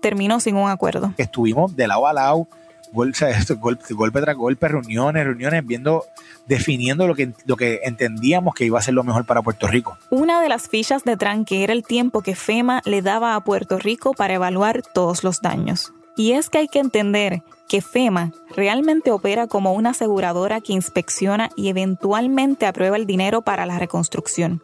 terminó 0.00 0.40
sin 0.40 0.56
un 0.56 0.68
acuerdo. 0.68 1.14
Estuvimos 1.16 1.76
de 1.76 1.86
lado 1.86 2.06
a 2.08 2.12
lado 2.12 2.48
golpe, 2.92 4.20
tras 4.20 4.36
golpe, 4.36 4.68
reuniones, 4.68 5.24
reuniones, 5.24 5.66
viendo, 5.66 6.04
definiendo 6.46 7.06
lo 7.06 7.14
que, 7.14 7.32
lo 7.46 7.56
que 7.56 7.80
entendíamos 7.84 8.54
que 8.54 8.64
iba 8.64 8.78
a 8.78 8.82
ser 8.82 8.94
lo 8.94 9.04
mejor 9.04 9.24
para 9.24 9.42
Puerto 9.42 9.66
Rico. 9.66 9.98
Una 10.10 10.40
de 10.40 10.48
las 10.48 10.68
fichas 10.68 11.04
de 11.04 11.16
tranque 11.16 11.64
era 11.64 11.72
el 11.72 11.84
tiempo 11.84 12.22
que 12.22 12.34
FEMA 12.34 12.82
le 12.84 13.02
daba 13.02 13.34
a 13.34 13.40
Puerto 13.44 13.78
Rico 13.78 14.12
para 14.12 14.34
evaluar 14.34 14.82
todos 14.82 15.24
los 15.24 15.40
daños. 15.40 15.92
Y 16.16 16.32
es 16.32 16.50
que 16.50 16.58
hay 16.58 16.68
que 16.68 16.78
entender 16.78 17.42
que 17.68 17.80
FEMA 17.80 18.32
realmente 18.54 19.10
opera 19.10 19.46
como 19.46 19.72
una 19.72 19.90
aseguradora 19.90 20.60
que 20.60 20.74
inspecciona 20.74 21.48
y 21.56 21.68
eventualmente 21.68 22.66
aprueba 22.66 22.96
el 22.96 23.06
dinero 23.06 23.40
para 23.40 23.64
la 23.64 23.78
reconstrucción, 23.78 24.62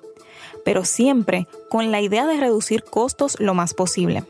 pero 0.62 0.85
siempre 0.85 1.47
con 1.70 1.90
la 1.90 2.02
idea 2.02 2.26
de 2.26 2.38
reducir 2.38 2.85
costos 2.85 3.40
lo 3.40 3.54
más 3.54 3.73
posible. 3.73 4.25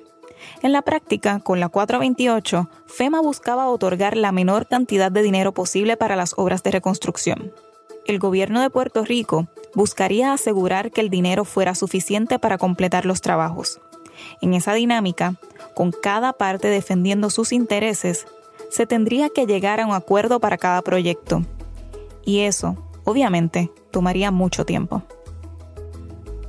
En 0.61 0.73
la 0.73 0.83
práctica, 0.83 1.39
con 1.39 1.61
la 1.61 1.69
428, 1.69 2.69
FEMA 2.87 3.21
buscaba 3.21 3.69
otorgar 3.69 4.17
la 4.17 4.33
menor 4.33 4.67
cantidad 4.67 5.13
de 5.13 5.23
dinero 5.23 5.53
posible 5.53 5.97
para 5.97 6.17
las 6.17 6.35
obras 6.37 6.65
de 6.65 6.73
reconstrucción. 6.73 7.53
El 8.07 8.19
gobierno 8.19 8.61
de 8.61 8.71
Puerto 8.71 9.05
Rico 9.05 9.47
buscaría 9.75 10.33
asegurar 10.33 10.91
que 10.91 11.01
el 11.01 11.11
dinero 11.11 11.45
fuera 11.45 11.77
suficiente 11.77 12.41
para 12.41 12.59
completar 12.59 13.07
los 13.07 13.21
trabajos. 13.21 13.81
En 14.41 14.53
esa 14.53 14.75
dinámica, 14.75 15.35
con 15.75 15.93
cada 15.93 16.33
parte 16.33 16.69
defendiendo 16.69 17.31
sus 17.31 17.53
intereses, 17.53 18.27
se 18.69 18.87
tendría 18.87 19.29
que 19.29 19.47
llegar 19.47 19.81
a 19.81 19.87
un 19.87 19.95
acuerdo 19.95 20.41
para 20.41 20.59
cada 20.59 20.83
proyecto. 20.83 21.43
Y 22.25 22.41
eso, 22.41 22.77
obviamente, 23.05 23.71
tomaría 23.93 24.33
mucho 24.33 24.65
tiempo. 24.65 25.03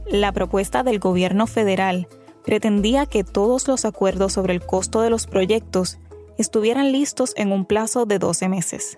La 0.08 0.32
propuesta 0.32 0.82
del 0.82 0.98
gobierno 0.98 1.46
federal 1.46 2.08
pretendía 2.43 3.05
que 3.05 3.24
todos 3.24 3.67
los 3.67 3.86
acuerdos 3.86 4.34
sobre 4.34 4.53
el 4.53 4.65
costo 4.65 5.01
de 5.01 5.10
los 5.10 5.27
proyectos 5.27 6.00
estuvieran 6.38 6.91
listos 6.91 7.34
en 7.36 7.51
un 7.51 7.65
plazo 7.65 8.05
de 8.05 8.19
12 8.19 8.50
meses. 8.50 8.98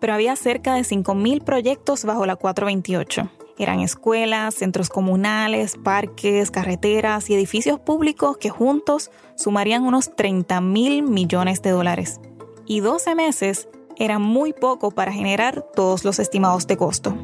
Pero 0.00 0.14
había 0.14 0.36
cerca 0.36 0.74
de 0.74 0.82
5.000 0.82 1.42
proyectos 1.42 2.04
bajo 2.04 2.26
la 2.26 2.36
428. 2.36 3.30
Eran 3.58 3.80
escuelas, 3.80 4.54
centros 4.54 4.88
comunales, 4.88 5.76
parques, 5.82 6.52
carreteras 6.52 7.28
y 7.28 7.34
edificios 7.34 7.80
públicos 7.80 8.36
que 8.36 8.50
juntos 8.50 9.10
sumarían 9.34 9.82
unos 9.82 10.14
30 10.14 10.60
mil 10.60 11.02
millones 11.02 11.60
de 11.62 11.70
dólares. 11.70 12.20
Y 12.66 12.80
12 12.80 13.16
meses 13.16 13.68
eran 13.96 14.22
muy 14.22 14.52
poco 14.52 14.92
para 14.92 15.10
generar 15.10 15.62
todos 15.74 16.04
los 16.04 16.20
estimados 16.20 16.68
de 16.68 16.76
costo. 16.76 17.16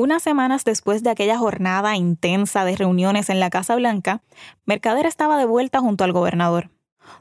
Unas 0.00 0.22
semanas 0.22 0.64
después 0.64 1.02
de 1.02 1.10
aquella 1.10 1.36
jornada 1.36 1.94
intensa 1.94 2.64
de 2.64 2.74
reuniones 2.74 3.28
en 3.28 3.38
la 3.38 3.50
Casa 3.50 3.76
Blanca, 3.76 4.22
Mercader 4.64 5.04
estaba 5.04 5.36
de 5.36 5.44
vuelta 5.44 5.80
junto 5.80 6.04
al 6.04 6.14
gobernador. 6.14 6.70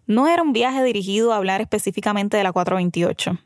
No 0.07 0.29
era 0.29 0.41
un 0.41 0.53
viaje 0.53 0.81
dirigido 0.81 1.33
a 1.33 1.35
hablar 1.35 1.59
específicamente 1.59 2.37
de 2.37 2.43
la 2.43 2.53
428. 2.53 3.37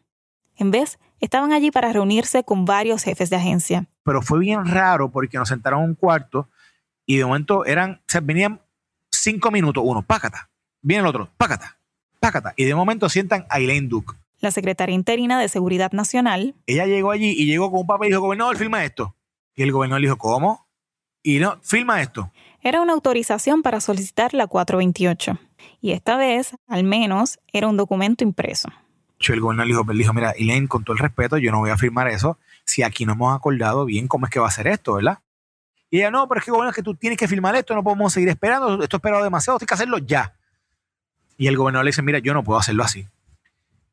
En 0.57 0.69
vez, 0.69 0.99
estaban 1.19 1.51
allí 1.51 1.71
para 1.71 1.91
reunirse 1.91 2.43
con 2.43 2.65
varios 2.65 3.01
jefes 3.01 3.31
de 3.31 3.37
agencia. 3.37 3.87
Pero 4.03 4.21
fue 4.21 4.37
bien 4.37 4.67
raro 4.67 5.09
porque 5.09 5.39
nos 5.39 5.49
sentaron 5.49 5.81
en 5.81 5.89
un 5.89 5.95
cuarto 5.95 6.47
Y 7.07 7.17
de 7.17 7.25
momento 7.25 7.65
eran, 7.65 7.93
o 7.93 8.03
sea, 8.05 8.21
venían 8.21 8.61
cinco 9.09 9.49
minutos, 9.49 9.83
uno, 9.83 10.03
pácata, 10.03 10.51
viene 10.79 11.01
el 11.01 11.07
otro, 11.07 11.31
pácata, 11.37 11.79
pácata. 12.19 12.53
Y 12.55 12.65
de 12.65 12.75
momento 12.75 13.09
sientan 13.09 13.47
a 13.49 13.57
Elaine 13.57 13.87
Duke. 13.89 14.13
La 14.41 14.51
secretaria 14.51 14.93
interina 14.93 15.39
de 15.39 15.49
Seguridad 15.49 15.91
Nacional. 15.91 16.53
Ella 16.67 16.85
llegó 16.85 17.09
allí 17.09 17.33
y 17.35 17.47
llegó 17.47 17.71
con 17.71 17.79
un 17.79 17.87
papel 17.87 18.09
y 18.09 18.11
dijo, 18.11 18.21
gobernador, 18.21 18.57
firma 18.57 18.85
esto. 18.85 19.15
Y 19.55 19.63
el 19.63 19.71
gobernador 19.71 20.01
le 20.01 20.07
dijo, 20.07 20.17
¿cómo? 20.17 20.67
Y 21.21 21.39
no, 21.39 21.59
firma 21.61 22.01
esto. 22.01 22.31
Era 22.61 22.81
una 22.81 22.93
autorización 22.93 23.61
para 23.61 23.81
solicitar 23.81 24.33
la 24.33 24.47
428. 24.47 25.37
Y 25.81 25.91
esta 25.91 26.17
vez, 26.17 26.55
al 26.67 26.83
menos, 26.83 27.39
era 27.51 27.67
un 27.67 27.77
documento 27.77 28.23
impreso. 28.23 28.69
El 29.19 29.39
gobernador 29.39 29.67
le 29.67 29.73
dijo, 29.73 29.93
le 29.93 29.99
dijo, 29.99 30.13
mira, 30.13 30.31
Elaine, 30.31 30.67
con 30.67 30.83
todo 30.83 30.95
el 30.95 30.99
respeto, 30.99 31.37
yo 31.37 31.51
no 31.51 31.59
voy 31.59 31.69
a 31.69 31.77
firmar 31.77 32.07
eso 32.09 32.37
si 32.65 32.83
aquí 32.83 33.05
no 33.05 33.13
hemos 33.13 33.35
acordado 33.35 33.85
bien 33.85 34.07
cómo 34.07 34.25
es 34.25 34.31
que 34.31 34.39
va 34.39 34.47
a 34.47 34.51
ser 34.51 34.67
esto, 34.67 34.93
¿verdad? 34.93 35.19
Y 35.89 35.99
ella, 35.99 36.11
no, 36.11 36.27
pero 36.27 36.39
es 36.39 36.45
que 36.45 36.51
gobernador, 36.51 36.71
es 36.71 36.75
que 36.75 36.83
tú 36.83 36.95
tienes 36.95 37.17
que 37.17 37.27
firmar 37.27 37.55
esto, 37.55 37.75
no 37.75 37.83
podemos 37.83 38.11
seguir 38.11 38.29
esperando, 38.29 38.81
esto 38.81 38.97
esperado 38.97 39.23
demasiado, 39.23 39.59
tienes 39.59 39.69
que 39.69 39.73
hacerlo 39.75 39.97
ya. 39.99 40.35
Y 41.37 41.47
el 41.47 41.57
gobernador 41.57 41.85
le 41.85 41.89
dice, 41.89 42.01
mira, 42.01 42.19
yo 42.19 42.33
no 42.33 42.43
puedo 42.43 42.59
hacerlo 42.59 42.83
así. 42.83 43.07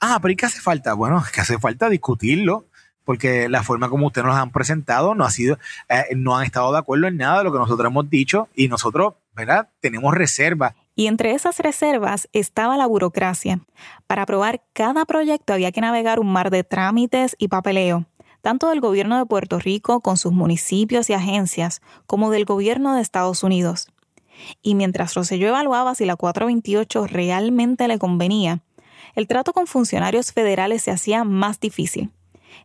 Ah, 0.00 0.18
pero 0.20 0.32
¿y 0.32 0.36
qué 0.36 0.46
hace 0.46 0.60
falta? 0.60 0.94
Bueno, 0.94 1.22
es 1.24 1.30
que 1.30 1.42
hace 1.42 1.58
falta 1.58 1.90
discutirlo, 1.90 2.66
porque 3.10 3.48
la 3.48 3.64
forma 3.64 3.88
como 3.88 4.06
ustedes 4.06 4.24
nos 4.24 4.36
han 4.36 4.52
presentado 4.52 5.16
no 5.16 5.24
ha 5.24 5.32
sido, 5.32 5.58
eh, 5.88 6.14
no 6.14 6.36
han 6.36 6.44
estado 6.44 6.70
de 6.70 6.78
acuerdo 6.78 7.08
en 7.08 7.16
nada 7.16 7.38
de 7.38 7.42
lo 7.42 7.52
que 7.52 7.58
nosotros 7.58 7.90
hemos 7.90 8.08
dicho 8.08 8.46
y 8.54 8.68
nosotros, 8.68 9.14
¿verdad? 9.34 9.68
Tenemos 9.80 10.14
reservas. 10.14 10.74
Y 10.94 11.08
entre 11.08 11.32
esas 11.32 11.58
reservas 11.58 12.28
estaba 12.32 12.76
la 12.76 12.86
burocracia. 12.86 13.62
Para 14.06 14.22
aprobar 14.22 14.62
cada 14.74 15.04
proyecto 15.06 15.52
había 15.52 15.72
que 15.72 15.80
navegar 15.80 16.20
un 16.20 16.32
mar 16.32 16.50
de 16.50 16.62
trámites 16.62 17.34
y 17.36 17.48
papeleo, 17.48 18.06
tanto 18.42 18.68
del 18.68 18.80
gobierno 18.80 19.18
de 19.18 19.26
Puerto 19.26 19.58
Rico 19.58 20.02
con 20.02 20.16
sus 20.16 20.30
municipios 20.30 21.10
y 21.10 21.14
agencias, 21.14 21.82
como 22.06 22.30
del 22.30 22.44
gobierno 22.44 22.94
de 22.94 23.00
Estados 23.00 23.42
Unidos. 23.42 23.88
Y 24.62 24.76
mientras 24.76 25.14
Rosselló 25.14 25.48
evaluaba 25.48 25.96
si 25.96 26.04
la 26.04 26.14
428 26.14 27.08
realmente 27.08 27.88
le 27.88 27.98
convenía, 27.98 28.60
el 29.16 29.26
trato 29.26 29.52
con 29.52 29.66
funcionarios 29.66 30.30
federales 30.30 30.82
se 30.82 30.92
hacía 30.92 31.24
más 31.24 31.58
difícil, 31.58 32.12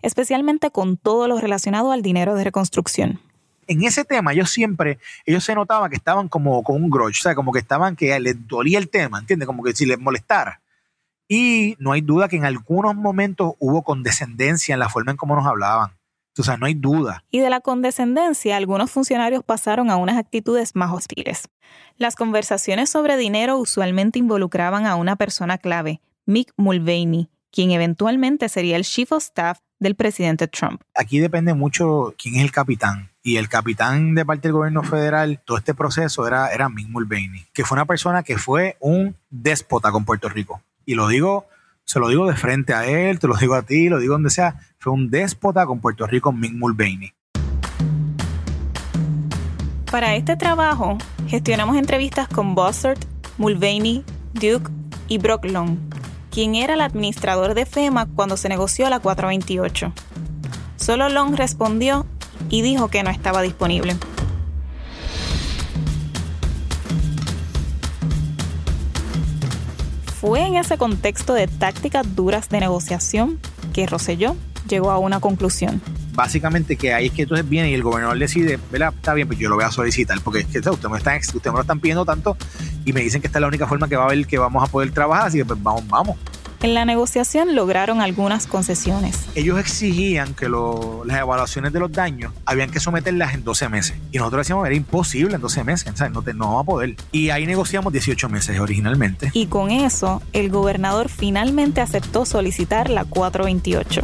especialmente 0.02 0.72
con 0.72 0.98
todo 0.98 1.28
lo 1.28 1.40
relacionado 1.40 1.92
al 1.92 2.02
dinero 2.02 2.36
de 2.36 2.44
reconstrucción. 2.44 3.20
En 3.68 3.84
ese 3.84 4.06
tema, 4.06 4.34
ellos 4.34 4.52
siempre, 4.52 5.00
ellos 5.26 5.44
se 5.44 5.56
notaban 5.56 5.90
que 5.90 5.96
estaban 5.96 6.28
como 6.28 6.64
con 6.64 6.84
un 6.84 6.90
grudge, 6.90 7.20
o 7.20 7.24
sea, 7.24 7.36
como 7.36 7.52
que 7.52 7.60
estaban 7.60 7.96
que 7.96 8.20
les 8.20 8.48
dolía 8.48 8.78
el 8.78 8.90
tema, 8.90 9.20
¿entiendes? 9.20 9.48
Como 9.48 9.64
que 9.64 9.74
si 9.74 9.86
les 9.86 10.00
molestara. 10.00 10.62
Y 11.28 11.76
no 11.80 11.92
hay 11.92 12.02
duda 12.02 12.28
que 12.28 12.36
en 12.36 12.46
algunos 12.46 12.96
momentos 12.96 13.54
hubo 13.60 13.82
condescendencia 13.82 14.74
en 14.74 14.80
la 14.80 14.90
forma 14.90 15.12
en 15.12 15.18
cómo 15.18 15.36
nos 15.36 15.48
hablaban. 15.48 15.92
O 16.38 16.44
sea, 16.44 16.58
no 16.58 16.66
hay 16.66 16.74
duda. 16.74 17.24
Y 17.32 17.40
de 17.40 17.50
la 17.50 17.62
condescendencia, 17.62 18.58
algunos 18.58 18.92
funcionarios 18.92 19.44
pasaron 19.44 19.90
a 19.90 19.96
unas 19.96 20.18
actitudes 20.18 20.76
más 20.76 20.92
hostiles. 20.92 21.50
Las 21.98 22.16
conversaciones 22.16 22.90
sobre 22.90 23.16
dinero 23.16 23.58
usualmente 23.58 24.20
involucraban 24.20 24.86
a 24.86 24.96
una 24.96 25.16
persona 25.16 25.58
clave, 25.58 26.02
Mick 26.26 26.52
Mulvaney, 26.58 27.30
quien 27.52 27.72
eventualmente 27.72 28.50
sería 28.50 28.76
el 28.76 28.84
chief 28.84 29.14
of 29.14 29.24
staff 29.24 29.60
del 29.80 29.96
presidente 29.96 30.48
Trump. 30.48 30.82
Aquí 30.96 31.20
depende 31.20 31.54
mucho 31.54 32.14
quién 32.18 32.36
es 32.36 32.42
el 32.42 32.52
capitán. 32.52 33.10
Y 33.24 33.38
el 33.38 33.50
capitán 33.50 34.14
de 34.14 34.24
parte 34.26 34.48
del 34.48 34.54
gobierno 34.54 34.84
federal, 34.84 35.42
todo 35.46 35.58
este 35.58 35.74
proceso 35.74 36.28
era, 36.28 36.50
era 36.50 36.70
Mick 36.70 36.88
Mulvaney, 36.90 37.48
que 37.54 37.64
fue 37.64 37.76
una 37.76 37.86
persona 37.86 38.22
que 38.22 38.38
fue 38.38 38.78
un 38.80 39.16
déspota 39.30 39.92
con 39.92 40.06
Puerto 40.06 40.30
Rico. 40.30 40.62
Y 40.86 40.94
lo 40.94 41.08
digo, 41.08 41.48
se 41.86 42.00
lo 42.00 42.08
digo 42.10 42.28
de 42.28 42.36
frente 42.36 42.74
a 42.74 42.86
él, 42.86 43.20
te 43.20 43.28
lo 43.28 43.36
digo 43.36 43.56
a 43.56 43.64
ti, 43.64 43.90
lo 43.90 44.00
digo 44.00 44.14
donde 44.14 44.30
sea, 44.30 44.60
fue 44.78 44.94
un 44.94 45.10
déspota 45.10 45.66
con 45.66 45.80
Puerto 45.80 46.06
Rico, 46.06 46.32
Mick 46.32 46.54
Mulvaney. 46.54 47.14
Para 49.90 50.16
este 50.16 50.36
trabajo, 50.36 50.98
gestionamos 51.28 51.78
entrevistas 51.78 52.28
con 52.28 52.54
Bossert, 52.54 53.04
Mulvaney, 53.38 54.04
Duke 54.34 54.70
y 55.08 55.18
Brock 55.18 55.46
Long, 55.46 55.78
quien 56.36 56.54
era 56.54 56.74
el 56.74 56.82
administrador 56.82 57.54
de 57.54 57.66
FEMA 57.66 58.08
cuando 58.08 58.36
se 58.36 58.50
negoció 58.50 58.90
la 58.90 59.00
428. 59.00 59.94
Solo 60.76 61.08
Long 61.08 61.34
respondió 61.34 62.06
y 62.50 62.62
dijo 62.62 62.90
que 62.90 63.04
no 63.04 63.10
estaba 63.10 63.42
disponible. 63.42 63.96
Fue 70.20 70.42
en 70.42 70.56
ese 70.56 70.78
contexto 70.78 71.34
de 71.34 71.48
tácticas 71.48 72.18
duras 72.18 72.50
de 72.50 72.60
negociación 72.60 73.40
que 73.72 73.88
Rosselló 73.88 74.36
llegó 74.68 74.92
a 74.92 74.98
una 74.98 75.22
conclusión. 75.22 75.82
Básicamente 76.16 76.76
que 76.76 76.94
ahí 76.94 77.08
es 77.08 77.12
que 77.14 77.24
entonces 77.24 77.48
viene 77.48 77.72
y 77.72 77.74
el 77.74 77.84
gobernador 77.84 78.18
decide, 78.18 78.60
¿verdad? 78.72 78.94
Está 78.94 79.14
bien, 79.14 79.28
pues 79.28 79.40
yo 79.40 79.48
lo 79.48 79.56
voy 79.56 79.64
a 79.64 79.72
solicitar, 79.72 80.20
porque 80.22 80.40
es 80.40 80.48
que 80.48 80.60
usted 80.60 80.90
me, 80.90 80.98
están, 80.98 81.18
usted 81.18 81.50
me 81.50 81.56
lo 81.56 81.62
están 81.62 81.80
pidiendo 81.80 82.04
tanto 82.04 82.36
y 82.86 82.94
me 82.94 83.02
dicen 83.02 83.22
que 83.22 83.28
esta 83.28 83.40
es 83.40 83.42
la 83.42 83.48
única 83.48 83.68
forma 83.68 83.88
que 83.88 83.96
va 83.96 84.04
a 84.04 84.06
haber 84.08 84.26
que 84.26 84.38
vamos 84.38 84.64
a 84.64 84.68
poder 84.68 84.92
trabajar, 84.92 85.28
así 85.28 85.38
que 85.38 85.46
pues 85.46 85.62
vamos, 85.62 85.88
vamos. 85.88 86.18
En 86.62 86.74
la 86.74 86.86
negociación 86.86 87.56
lograron 87.56 88.02
algunas 88.02 88.48
concesiones. 88.48 89.28
Ellos 89.36 89.60
exigían 89.60 90.34
que 90.34 90.50
las 90.50 91.20
evaluaciones 91.20 91.74
de 91.74 91.80
los 91.80 91.92
daños 91.92 92.34
habían 92.46 92.72
que 92.72 92.80
someterlas 92.80 93.34
en 93.34 93.44
12 93.44 93.70
meses. 93.70 93.98
Y 94.12 94.18
nosotros 94.18 94.42
decíamos, 94.42 94.66
era 94.66 94.76
imposible 94.76 95.36
en 95.36 95.42
12 95.42 95.64
meses, 95.64 95.94
No, 96.12 96.22
te, 96.22 96.34
no 96.34 96.46
vamos 96.48 96.64
a 96.64 96.66
poder. 96.66 96.96
Y 97.12 97.30
ahí 97.30 97.46
negociamos 97.46 97.92
18 97.94 98.30
meses 98.30 98.60
originalmente. 98.60 99.30
Y 99.34 99.48
con 99.48 99.70
eso, 99.70 100.22
el 100.34 100.50
gobernador 100.50 101.10
finalmente 101.10 101.82
aceptó 101.82 102.26
solicitar 102.26 102.90
la 102.90 103.06
428. 103.06 104.02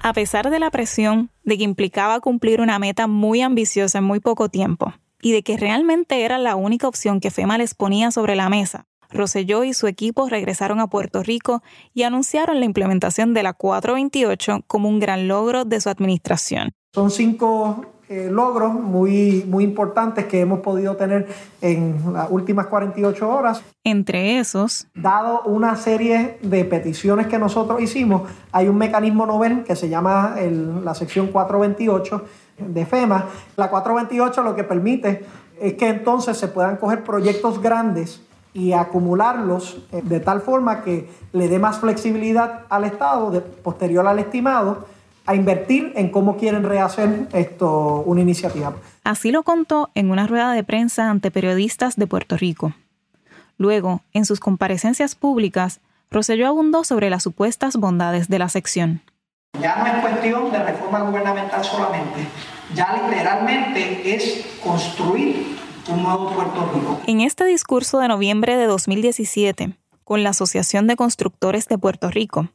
A 0.00 0.12
pesar 0.12 0.50
de 0.50 0.60
la 0.60 0.70
presión 0.70 1.30
de 1.42 1.58
que 1.58 1.64
implicaba 1.64 2.20
cumplir 2.20 2.60
una 2.60 2.78
meta 2.78 3.06
muy 3.06 3.42
ambiciosa 3.42 3.98
en 3.98 4.04
muy 4.04 4.20
poco 4.20 4.48
tiempo, 4.48 4.94
y 5.20 5.32
de 5.32 5.42
que 5.42 5.56
realmente 5.56 6.24
era 6.24 6.38
la 6.38 6.54
única 6.54 6.86
opción 6.86 7.18
que 7.18 7.32
FEMA 7.32 7.58
les 7.58 7.74
ponía 7.74 8.12
sobre 8.12 8.36
la 8.36 8.48
mesa, 8.48 8.86
Roselló 9.10 9.64
y 9.64 9.74
su 9.74 9.86
equipo 9.86 10.28
regresaron 10.28 10.80
a 10.80 10.88
Puerto 10.88 11.22
Rico 11.22 11.62
y 11.94 12.02
anunciaron 12.02 12.60
la 12.60 12.66
implementación 12.66 13.34
de 13.34 13.42
la 13.42 13.52
428 13.52 14.64
como 14.66 14.88
un 14.88 15.00
gran 15.00 15.28
logro 15.28 15.64
de 15.64 15.80
su 15.80 15.88
administración. 15.88 16.72
Son 16.94 17.10
cinco 17.10 17.84
eh, 18.08 18.28
logros 18.30 18.72
muy, 18.72 19.44
muy 19.48 19.64
importantes 19.64 20.26
que 20.26 20.40
hemos 20.40 20.60
podido 20.60 20.94
tener 20.94 21.26
en 21.60 21.96
las 22.12 22.30
últimas 22.30 22.68
48 22.68 23.28
horas. 23.28 23.62
Entre 23.82 24.38
esos, 24.38 24.86
dado 24.94 25.42
una 25.42 25.74
serie 25.74 26.38
de 26.40 26.64
peticiones 26.64 27.26
que 27.26 27.36
nosotros 27.36 27.82
hicimos, 27.82 28.22
hay 28.52 28.68
un 28.68 28.78
mecanismo 28.78 29.26
novel 29.26 29.64
que 29.64 29.74
se 29.74 29.88
llama 29.88 30.36
la 30.84 30.94
sección 30.94 31.28
428 31.28 32.24
de 32.58 32.86
FEMA. 32.86 33.26
La 33.56 33.70
428 33.70 34.42
lo 34.44 34.54
que 34.54 34.62
permite 34.62 35.24
es 35.60 35.74
que 35.74 35.88
entonces 35.88 36.36
se 36.36 36.46
puedan 36.46 36.76
coger 36.76 37.02
proyectos 37.02 37.60
grandes 37.60 38.20
y 38.56 38.72
acumularlos 38.72 39.76
eh, 39.92 40.00
de 40.02 40.18
tal 40.18 40.40
forma 40.40 40.82
que 40.82 41.10
le 41.34 41.48
dé 41.48 41.58
más 41.58 41.78
flexibilidad 41.78 42.62
al 42.70 42.84
Estado, 42.84 43.30
de, 43.30 43.42
posterior 43.42 44.06
al 44.06 44.18
estimado, 44.18 44.86
a 45.26 45.34
invertir 45.34 45.92
en 45.94 46.08
cómo 46.08 46.38
quieren 46.38 46.62
rehacer 46.62 47.28
esto, 47.34 48.02
una 48.06 48.22
iniciativa. 48.22 48.72
Así 49.04 49.30
lo 49.30 49.42
contó 49.42 49.90
en 49.94 50.10
una 50.10 50.26
rueda 50.26 50.52
de 50.52 50.64
prensa 50.64 51.10
ante 51.10 51.30
periodistas 51.30 51.96
de 51.96 52.06
Puerto 52.06 52.38
Rico. 52.38 52.72
Luego, 53.58 54.00
en 54.14 54.24
sus 54.24 54.40
comparecencias 54.40 55.14
públicas, 55.16 55.80
Roselló 56.10 56.46
abundó 56.46 56.82
sobre 56.82 57.10
las 57.10 57.24
supuestas 57.24 57.76
bondades 57.76 58.28
de 58.28 58.38
la 58.38 58.48
sección. 58.48 59.02
Ya 59.60 59.76
no 59.76 59.86
es 59.86 60.00
cuestión 60.00 60.50
de 60.50 60.62
reforma 60.62 61.00
gubernamental 61.00 61.62
solamente, 61.62 62.26
ya 62.74 63.06
literalmente 63.06 64.14
es 64.14 64.46
construir 64.62 65.55
un 65.88 66.02
nuevo 66.02 66.30
Puerto 66.30 66.70
Rico. 66.74 67.00
En 67.06 67.20
este 67.20 67.44
discurso 67.44 67.98
de 67.98 68.08
noviembre 68.08 68.56
de 68.56 68.66
2017, 68.66 69.76
con 70.04 70.22
la 70.22 70.30
Asociación 70.30 70.86
de 70.86 70.96
Constructores 70.96 71.68
de 71.68 71.78
Puerto 71.78 72.10
Rico, 72.10 72.48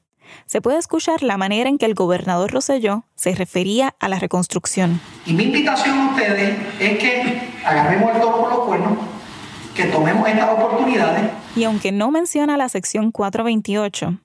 se 0.46 0.62
puede 0.62 0.78
escuchar 0.78 1.24
la 1.24 1.38
manera 1.38 1.70
en 1.70 1.78
que 1.78 1.86
el 1.86 1.94
gobernador 1.94 2.52
Roselló 2.52 3.04
se 3.16 3.36
refería 3.36 3.96
a 4.00 4.08
la 4.08 4.20
reconstrucción. 4.20 5.02
Y 5.26 5.34
mi 5.34 5.44
invitación 5.44 5.98
a 5.98 6.10
ustedes 6.12 6.58
es 6.80 7.00
que 7.00 7.42
agarremos 7.66 8.16
el 8.16 8.22
toro 8.22 8.42
por 8.42 8.50
los 8.50 8.60
cuernos, 8.66 8.98
que 9.76 9.86
tomemos 9.86 10.28
estas 10.28 10.50
oportunidades. 10.52 11.32
Y 11.56 11.64
aunque 11.64 11.92
no 11.92 12.12
menciona 12.12 12.58
la 12.58 12.70
sección 12.70 13.12
428, 13.12 14.18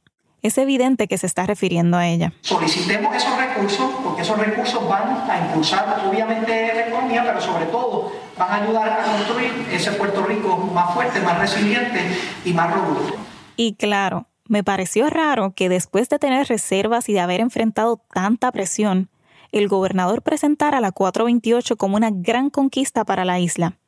es 0.42 0.59
evidente 0.59 1.09
que 1.09 1.19
se 1.19 1.27
está 1.27 1.45
refiriendo 1.47 1.97
a 1.97 2.07
ella. 2.07 2.33
Solicitemos 2.42 3.14
esos 3.16 3.37
recursos 3.37 3.90
porque 4.05 4.23
esos 4.23 4.38
recursos 4.38 4.88
van 4.88 5.29
a 5.29 5.47
impulsar 5.47 6.05
obviamente 6.09 6.73
la 6.73 6.87
economía, 6.88 7.25
pero 7.25 7.40
sobre 7.40 7.66
todo 7.66 8.12
van 8.38 8.51
a 8.51 8.62
ayudar 8.62 8.88
a 8.88 9.05
construir 9.05 9.53
ese 9.70 9.92
Puerto 9.92 10.25
Rico 10.25 10.57
más 10.57 10.94
fuerte, 10.94 11.20
más 11.20 11.38
resiliente 11.38 12.01
y 12.44 12.53
más 12.53 12.72
robusto. 12.75 13.16
Y 13.57 13.75
claro, 13.75 14.29
me 14.49 14.62
pareció 14.62 15.09
raro 15.09 15.55
que 15.55 15.68
después 15.68 16.09
de 16.09 16.18
tener 16.18 16.46
reservas 16.46 17.09
y 17.09 17.12
de 17.12 17.20
haber 17.20 17.40
enfrentado 17.40 18.03
tanta 18.12 18.53
presión, 18.53 19.11
el 19.53 19.68
gobernador 19.68 20.22
presentara 20.22 20.81
la 20.81 20.92
428 20.92 21.77
como 21.77 21.96
una 21.96 22.11
gran 22.12 22.51
conquista 22.51 23.05
para 23.05 23.25
la 23.25 23.40
isla. 23.40 23.79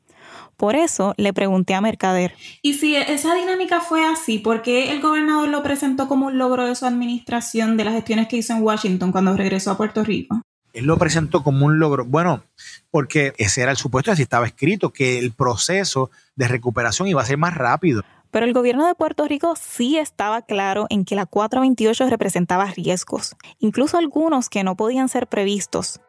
Por 0.57 0.75
eso 0.75 1.15
le 1.17 1.33
pregunté 1.33 1.75
a 1.75 1.81
Mercader. 1.81 2.35
Y 2.63 2.75
si 2.75 2.97
esa 2.97 3.35
dinámica 3.35 3.81
fue 3.81 4.05
así, 4.05 4.39
¿por 4.39 4.63
qué 4.63 4.91
el 4.91 5.01
gobernador 5.01 5.49
lo 5.49 5.63
presentó 5.63 6.09
como 6.09 6.27
un 6.27 6.39
logro 6.39 6.67
de 6.67 6.75
su 6.75 6.85
administración 6.85 7.77
de 7.77 7.85
las 7.85 7.95
gestiones 7.95 8.27
que 8.27 8.39
hizo 8.39 8.55
en 8.55 8.63
Washington 8.63 9.13
cuando 9.13 9.37
regresó 9.37 9.71
a 9.71 9.77
Puerto 9.77 10.03
Rico? 10.03 10.43
Él 10.73 10.87
lo 10.87 10.99
presentó 10.99 11.43
como 11.43 11.67
un 11.67 11.79
logro. 11.79 12.05
Bueno, 12.05 12.43
porque 12.91 13.33
ese 13.39 13.63
era 13.63 13.71
el 13.71 13.77
supuesto, 13.77 14.13
así 14.13 14.23
estaba 14.23 14.47
escrito, 14.47 14.91
que 14.91 15.19
el 15.19 15.33
proceso 15.33 16.11
de 16.37 16.49
recuperación 16.49 17.09
iba 17.09 17.23
a 17.23 17.27
ser 17.27 17.39
más 17.39 17.55
rápido. 17.55 18.03
Pero 18.31 18.45
el 18.45 18.53
gobierno 18.53 18.87
de 18.87 18.95
Puerto 18.95 19.27
Rico 19.27 19.55
sí 19.57 19.97
estaba 19.97 20.43
claro 20.43 20.87
en 20.91 21.05
que 21.05 21.15
la 21.15 21.25
428 21.25 22.11
representaba 22.11 22.67
riesgos, 22.67 23.35
incluso 23.59 23.97
algunos 23.97 24.51
que 24.51 24.65
no 24.65 24.77
podían 24.77 25.09
ser 25.09 25.27
previstos. 25.27 26.01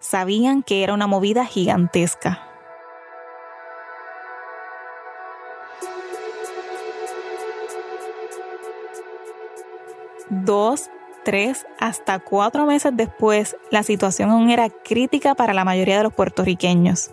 Sabían 0.00 0.62
que 0.62 0.82
era 0.82 0.94
una 0.94 1.06
movida 1.06 1.44
gigantesca. 1.44 2.44
Dos, 10.30 10.90
tres, 11.28 11.66
hasta 11.78 12.20
cuatro 12.20 12.64
meses 12.64 12.90
después, 12.94 13.54
la 13.70 13.82
situación 13.82 14.30
aún 14.30 14.48
era 14.48 14.70
crítica 14.70 15.34
para 15.34 15.52
la 15.52 15.62
mayoría 15.62 15.98
de 15.98 16.04
los 16.04 16.14
puertorriqueños 16.14 17.10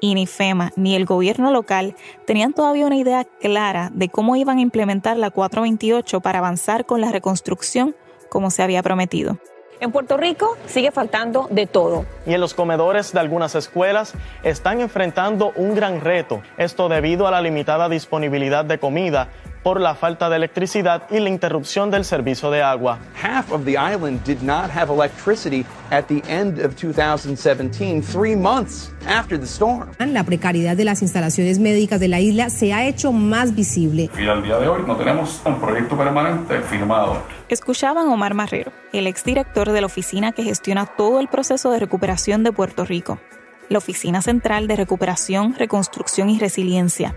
y 0.00 0.14
ni 0.14 0.26
FEMA 0.26 0.72
ni 0.76 0.96
el 0.96 1.04
gobierno 1.04 1.50
local 1.50 1.94
tenían 2.26 2.54
todavía 2.54 2.86
una 2.86 2.96
idea 2.96 3.24
clara 3.24 3.90
de 3.92 4.08
cómo 4.08 4.36
iban 4.36 4.56
a 4.56 4.62
implementar 4.62 5.18
la 5.18 5.30
428 5.30 6.20
para 6.22 6.38
avanzar 6.38 6.86
con 6.86 7.02
la 7.02 7.12
reconstrucción 7.12 7.94
como 8.30 8.50
se 8.50 8.62
había 8.62 8.82
prometido. 8.82 9.36
En 9.80 9.92
Puerto 9.92 10.16
Rico 10.16 10.56
sigue 10.64 10.90
faltando 10.90 11.46
de 11.50 11.66
todo. 11.66 12.06
Y 12.24 12.32
en 12.32 12.40
los 12.40 12.54
comedores 12.54 13.12
de 13.12 13.20
algunas 13.20 13.54
escuelas 13.54 14.14
están 14.42 14.80
enfrentando 14.80 15.52
un 15.56 15.74
gran 15.74 16.00
reto, 16.00 16.40
esto 16.56 16.88
debido 16.88 17.28
a 17.28 17.30
la 17.30 17.42
limitada 17.42 17.90
disponibilidad 17.90 18.64
de 18.64 18.78
comida 18.78 19.28
por 19.68 19.82
la 19.82 19.94
falta 19.94 20.30
de 20.30 20.36
electricidad 20.36 21.02
y 21.10 21.20
la 21.20 21.28
interrupción 21.28 21.90
del 21.90 22.06
servicio 22.06 22.50
de 22.50 22.62
agua. 22.62 23.00
Half 23.22 23.52
of 23.52 23.66
the 23.66 23.72
island 23.72 24.24
did 24.24 24.40
not 24.40 24.70
have 24.74 24.90
electricity 24.90 25.66
at 25.90 26.06
the 26.06 26.22
end 26.26 26.58
of 26.64 26.74
2017, 26.74 28.00
three 28.00 28.34
months 28.34 28.90
after 29.06 29.38
the 29.38 29.44
storm. 29.44 29.90
La 29.98 30.24
precariedad 30.24 30.74
de 30.74 30.86
las 30.86 31.02
instalaciones 31.02 31.58
médicas 31.58 32.00
de 32.00 32.08
la 32.08 32.18
isla 32.18 32.48
se 32.48 32.72
ha 32.72 32.86
hecho 32.86 33.12
más 33.12 33.54
visible. 33.54 34.08
Y 34.18 34.26
al 34.26 34.42
día 34.42 34.58
de 34.58 34.68
hoy 34.68 34.84
no 34.86 34.96
tenemos 34.96 35.42
un 35.44 35.60
proyecto 35.60 35.98
permanente 35.98 36.62
firmado. 36.62 37.22
Escuchaban 37.50 38.08
Omar 38.08 38.32
Marrero, 38.32 38.72
el 38.94 39.06
exdirector 39.06 39.70
de 39.70 39.82
la 39.82 39.86
oficina 39.86 40.32
que 40.32 40.44
gestiona 40.44 40.86
todo 40.86 41.20
el 41.20 41.28
proceso 41.28 41.70
de 41.70 41.78
recuperación 41.78 42.42
de 42.42 42.52
Puerto 42.52 42.86
Rico, 42.86 43.20
la 43.68 43.76
Oficina 43.76 44.22
Central 44.22 44.66
de 44.66 44.76
Recuperación, 44.76 45.54
Reconstrucción 45.56 46.30
y 46.30 46.38
Resiliencia, 46.38 47.14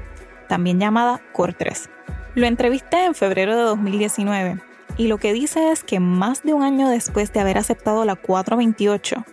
también 0.49 0.81
llamada 0.81 1.21
COR3. 1.33 1.89
Lo 2.33 2.47
entrevisté 2.47 3.03
en 3.03 3.13
febrero 3.13 3.57
de 3.57 3.63
2019 3.63 4.61
y 4.97 5.07
lo 5.07 5.17
que 5.17 5.33
dice 5.33 5.71
es 5.71 5.83
que 5.83 5.99
más 5.99 6.43
de 6.43 6.53
un 6.53 6.63
año 6.63 6.87
después 6.89 7.33
de 7.33 7.41
haber 7.41 7.57
aceptado 7.57 8.05
la 8.05 8.15
428, 8.15 9.25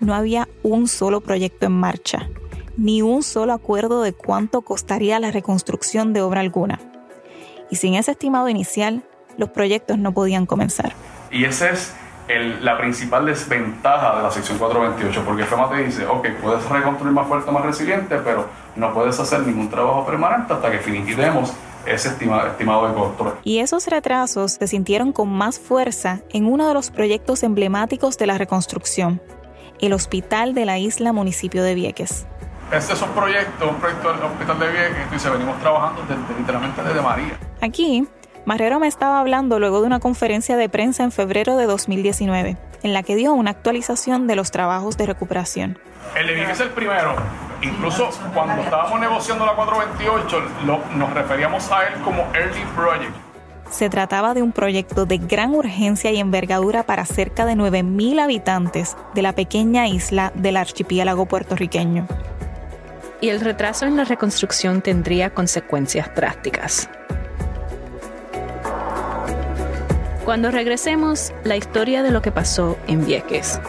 no 0.00 0.14
había 0.14 0.48
un 0.62 0.86
solo 0.86 1.22
proyecto 1.22 1.64
en 1.66 1.72
marcha, 1.72 2.28
ni 2.76 3.00
un 3.00 3.22
solo 3.22 3.54
acuerdo 3.54 4.02
de 4.02 4.12
cuánto 4.12 4.60
costaría 4.60 5.18
la 5.20 5.30
reconstrucción 5.30 6.12
de 6.12 6.20
obra 6.20 6.40
alguna. 6.40 6.80
Y 7.70 7.76
sin 7.76 7.94
ese 7.94 8.10
estimado 8.10 8.50
inicial, 8.50 9.04
los 9.38 9.48
proyectos 9.48 9.98
no 9.98 10.12
podían 10.12 10.44
comenzar. 10.44 10.92
Y 11.30 11.44
esa 11.44 11.70
es 11.70 11.94
la 12.28 12.78
principal 12.78 13.26
desventaja 13.26 14.16
de 14.16 14.22
la 14.22 14.30
sección 14.30 14.58
428, 14.58 15.22
porque 15.24 15.44
FEMA 15.44 15.68
te 15.68 15.84
dice, 15.84 16.06
ok, 16.06 16.28
puedes 16.42 16.64
reconstruir 16.68 17.12
más 17.12 17.28
fuerte, 17.28 17.50
más 17.50 17.64
resiliente, 17.64 18.16
pero 18.18 18.46
no 18.76 18.92
puedes 18.94 19.18
hacer 19.20 19.40
ningún 19.40 19.68
trabajo 19.68 20.06
permanente 20.06 20.52
hasta 20.52 20.70
que 20.70 20.78
finiquitemos 20.78 21.52
ese 21.86 22.08
estimado, 22.08 22.46
estimado 22.46 22.88
de 22.88 22.94
costo. 22.94 23.38
Y 23.44 23.58
esos 23.58 23.86
retrasos 23.88 24.52
se 24.52 24.66
sintieron 24.66 25.12
con 25.12 25.30
más 25.30 25.58
fuerza 25.58 26.20
en 26.30 26.46
uno 26.46 26.66
de 26.66 26.74
los 26.74 26.90
proyectos 26.90 27.42
emblemáticos 27.42 28.16
de 28.16 28.26
la 28.26 28.38
reconstrucción, 28.38 29.20
el 29.80 29.92
Hospital 29.92 30.54
de 30.54 30.64
la 30.64 30.78
Isla 30.78 31.12
Municipio 31.12 31.62
de 31.62 31.74
Vieques. 31.74 32.26
Este 32.72 32.94
es 32.94 33.02
un 33.02 33.10
proyecto, 33.10 33.68
un 33.68 33.76
proyecto 33.76 34.12
del 34.14 34.22
Hospital 34.22 34.58
de 34.58 34.68
Vieques, 34.72 35.26
y 35.26 35.28
venimos 35.28 35.60
trabajando 35.60 36.02
desde, 36.08 36.40
literalmente 36.40 36.82
desde 36.82 37.02
María. 37.02 37.38
Aquí, 37.60 38.08
Marrero 38.46 38.78
me 38.78 38.88
estaba 38.88 39.20
hablando 39.20 39.58
luego 39.58 39.80
de 39.80 39.86
una 39.86 40.00
conferencia 40.00 40.56
de 40.56 40.68
prensa 40.68 41.02
en 41.02 41.12
febrero 41.12 41.56
de 41.56 41.66
2019, 41.66 42.56
en 42.82 42.92
la 42.92 43.02
que 43.02 43.16
dio 43.16 43.32
una 43.32 43.50
actualización 43.50 44.26
de 44.26 44.36
los 44.36 44.50
trabajos 44.50 44.96
de 44.96 45.06
recuperación. 45.06 45.78
El 46.14 46.34
Vieques 46.34 46.60
es 46.60 46.60
el 46.60 46.70
primero, 46.70 47.16
Incluso 47.64 48.10
cuando 48.34 48.62
estábamos 48.62 49.00
negociando 49.00 49.46
la 49.46 49.54
428, 49.54 50.42
nos 50.96 51.14
referíamos 51.14 51.70
a 51.70 51.84
él 51.84 51.94
como 52.02 52.22
Early 52.34 52.62
Project. 52.76 53.14
Se 53.70 53.88
trataba 53.88 54.34
de 54.34 54.42
un 54.42 54.52
proyecto 54.52 55.06
de 55.06 55.16
gran 55.16 55.54
urgencia 55.54 56.12
y 56.12 56.18
envergadura 56.18 56.82
para 56.82 57.06
cerca 57.06 57.46
de 57.46 57.54
9.000 57.54 58.20
habitantes 58.20 58.96
de 59.14 59.22
la 59.22 59.32
pequeña 59.34 59.88
isla 59.88 60.30
del 60.34 60.58
archipiélago 60.58 61.24
puertorriqueño. 61.26 62.06
Y 63.22 63.30
el 63.30 63.40
retraso 63.40 63.86
en 63.86 63.96
la 63.96 64.04
reconstrucción 64.04 64.82
tendría 64.82 65.30
consecuencias 65.30 66.14
drásticas. 66.14 66.90
Cuando 70.24 70.50
regresemos, 70.50 71.32
la 71.44 71.54
historia 71.54 72.02
de 72.02 72.10
lo 72.10 72.22
que 72.22 72.32
pasó 72.32 72.78
en 72.86 73.04
Vieques. 73.04 73.60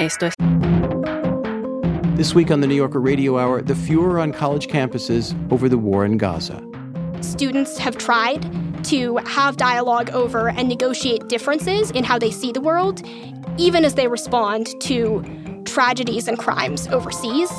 Esto 0.00 0.26
es... 0.26 0.34
This 2.16 2.34
week 2.34 2.50
on 2.50 2.60
the 2.60 2.66
New 2.66 2.74
Yorker 2.74 3.00
Radio 3.00 3.38
Hour, 3.38 3.62
the 3.62 3.76
furor 3.76 4.18
on 4.18 4.32
college 4.32 4.66
campuses 4.66 5.36
over 5.52 5.68
the 5.68 5.78
war 5.78 6.04
in 6.04 6.18
Gaza. 6.18 6.60
Students 7.20 7.78
have 7.78 7.96
tried 7.96 8.44
to 8.86 9.18
have 9.18 9.56
dialogue 9.56 10.10
over 10.10 10.48
and 10.48 10.68
negotiate 10.68 11.28
differences 11.28 11.92
in 11.92 12.02
how 12.02 12.18
they 12.18 12.32
see 12.32 12.50
the 12.50 12.60
world, 12.60 13.00
even 13.56 13.84
as 13.84 13.94
they 13.94 14.08
respond 14.08 14.66
to 14.80 15.22
tragedies 15.64 16.26
and 16.26 16.40
crimes 16.40 16.88
overseas. 16.88 17.52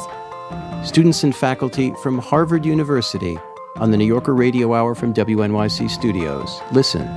Students 0.83 1.23
and 1.23 1.33
faculty 1.33 1.93
from 2.03 2.17
Harvard 2.17 2.65
University 2.65 3.39
on 3.77 3.91
the 3.91 3.97
New 3.97 4.05
Yorker 4.05 4.35
Radio 4.35 4.73
Hour 4.73 4.93
from 4.93 5.13
WNYC 5.13 5.89
Studios. 5.89 6.59
Listen 6.73 7.07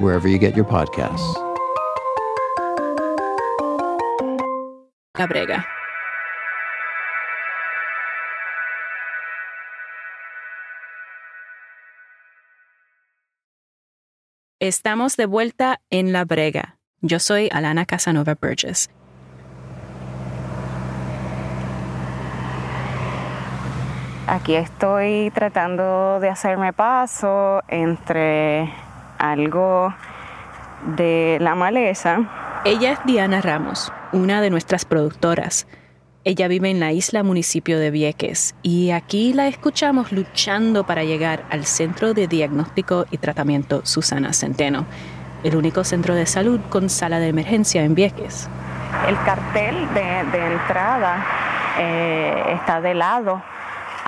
wherever 0.00 0.28
you 0.28 0.38
get 0.38 0.56
your 0.56 0.66
podcasts. 0.66 1.22
La 5.16 5.26
Brega. 5.26 5.66
Estamos 14.60 15.16
de 15.16 15.26
vuelta 15.26 15.80
en 15.90 16.12
La 16.12 16.24
Brega. 16.24 16.78
Yo 17.00 17.18
soy 17.18 17.48
Alana 17.50 17.86
Casanova 17.86 18.34
Burgess. 18.34 18.90
Aquí 24.26 24.54
estoy 24.54 25.32
tratando 25.34 26.20
de 26.20 26.28
hacerme 26.28 26.72
paso 26.72 27.62
entre 27.68 28.72
algo 29.20 29.94
de 30.96 31.38
la 31.40 31.54
maleza. 31.54 32.60
Ella 32.64 32.92
es 32.92 32.98
Diana 33.04 33.40
Ramos, 33.40 33.92
una 34.12 34.40
de 34.40 34.50
nuestras 34.50 34.84
productoras. 34.84 35.66
Ella 36.24 36.48
vive 36.48 36.68
en 36.70 36.80
la 36.80 36.92
isla 36.92 37.22
municipio 37.22 37.78
de 37.78 37.90
Vieques 37.90 38.54
y 38.62 38.90
aquí 38.90 39.32
la 39.32 39.46
escuchamos 39.46 40.12
luchando 40.12 40.84
para 40.84 41.04
llegar 41.04 41.44
al 41.50 41.64
Centro 41.64 42.12
de 42.12 42.26
Diagnóstico 42.26 43.06
y 43.10 43.16
Tratamiento 43.16 43.80
Susana 43.84 44.34
Centeno, 44.34 44.84
el 45.44 45.56
único 45.56 45.82
centro 45.82 46.14
de 46.14 46.26
salud 46.26 46.60
con 46.68 46.90
sala 46.90 47.20
de 47.20 47.28
emergencia 47.28 47.82
en 47.84 47.94
Vieques. 47.94 48.50
El 49.08 49.16
cartel 49.24 49.76
de, 49.94 50.52
entrada 50.52 51.24
eh, 51.78 52.42
está 52.54 52.82
de 52.82 52.92
lado. 52.92 53.42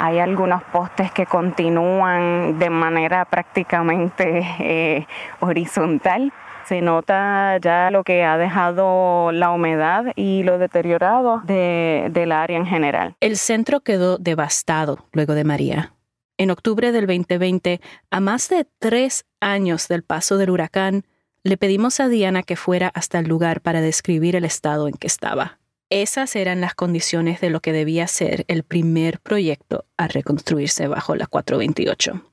Hay 0.05 0.19
algunos 0.19 0.65
postes 0.65 1.12
que 1.12 1.27
continúan 1.27 2.59
de 2.59 2.71
manera 2.71 3.25
prácticamente 3.25 4.45
eh, 4.59 5.07
horizontal 5.38 6.33
se 6.65 6.81
nota 6.81 7.59
ya 7.59 7.91
lo 7.93 8.03
que 8.03 8.25
ha 8.25 8.37
dejado 8.37 9.31
la 9.31 9.53
humedad 9.53 10.07
y 10.17 10.43
lo 10.43 10.59
deteriorado 10.59 11.43
del 11.45 12.33
área 12.33 12.57
en 12.57 12.67
general. 12.67 13.15
El 13.21 13.37
centro 13.37 13.81
quedó 13.81 14.19
devastado 14.19 15.07
luego 15.12 15.35
de 15.35 15.45
María. 15.45 15.95
En 16.37 16.51
octubre 16.51 16.91
del 16.91 17.07
2020, 17.07 17.81
a 18.11 18.21
más 18.21 18.49
de 18.49 18.67
tres 18.81 19.25
años 19.41 19.87
del 19.87 20.03
paso 20.03 20.37
del 20.37 20.51
huracán, 20.51 21.05
le 21.45 21.57
pedimos 21.57 22.01
a 22.01 22.09
Diana 22.09 22.43
que 22.43 22.57
fuera 22.57 22.91
hasta 22.93 23.21
el 23.21 23.29
lugar 23.29 23.61
para 23.61 23.81
describir 23.81 24.35
el 24.35 24.45
estado 24.45 24.88
en 24.88 24.95
que 24.95 25.07
estaba. 25.07 25.59
Esas 25.94 26.37
eran 26.37 26.62
las 26.62 26.74
condiciones 26.74 27.42
de 27.42 27.50
lo 27.50 27.61
que 27.61 27.70
debía 27.70 28.07
ser 28.07 28.46
el 28.48 28.62
primer 28.62 29.20
proyecto 29.20 29.85
a 29.98 30.09
reconstruirse 30.09 30.88
bajo 30.88 31.14
la 31.16 31.26
428. 31.26 32.33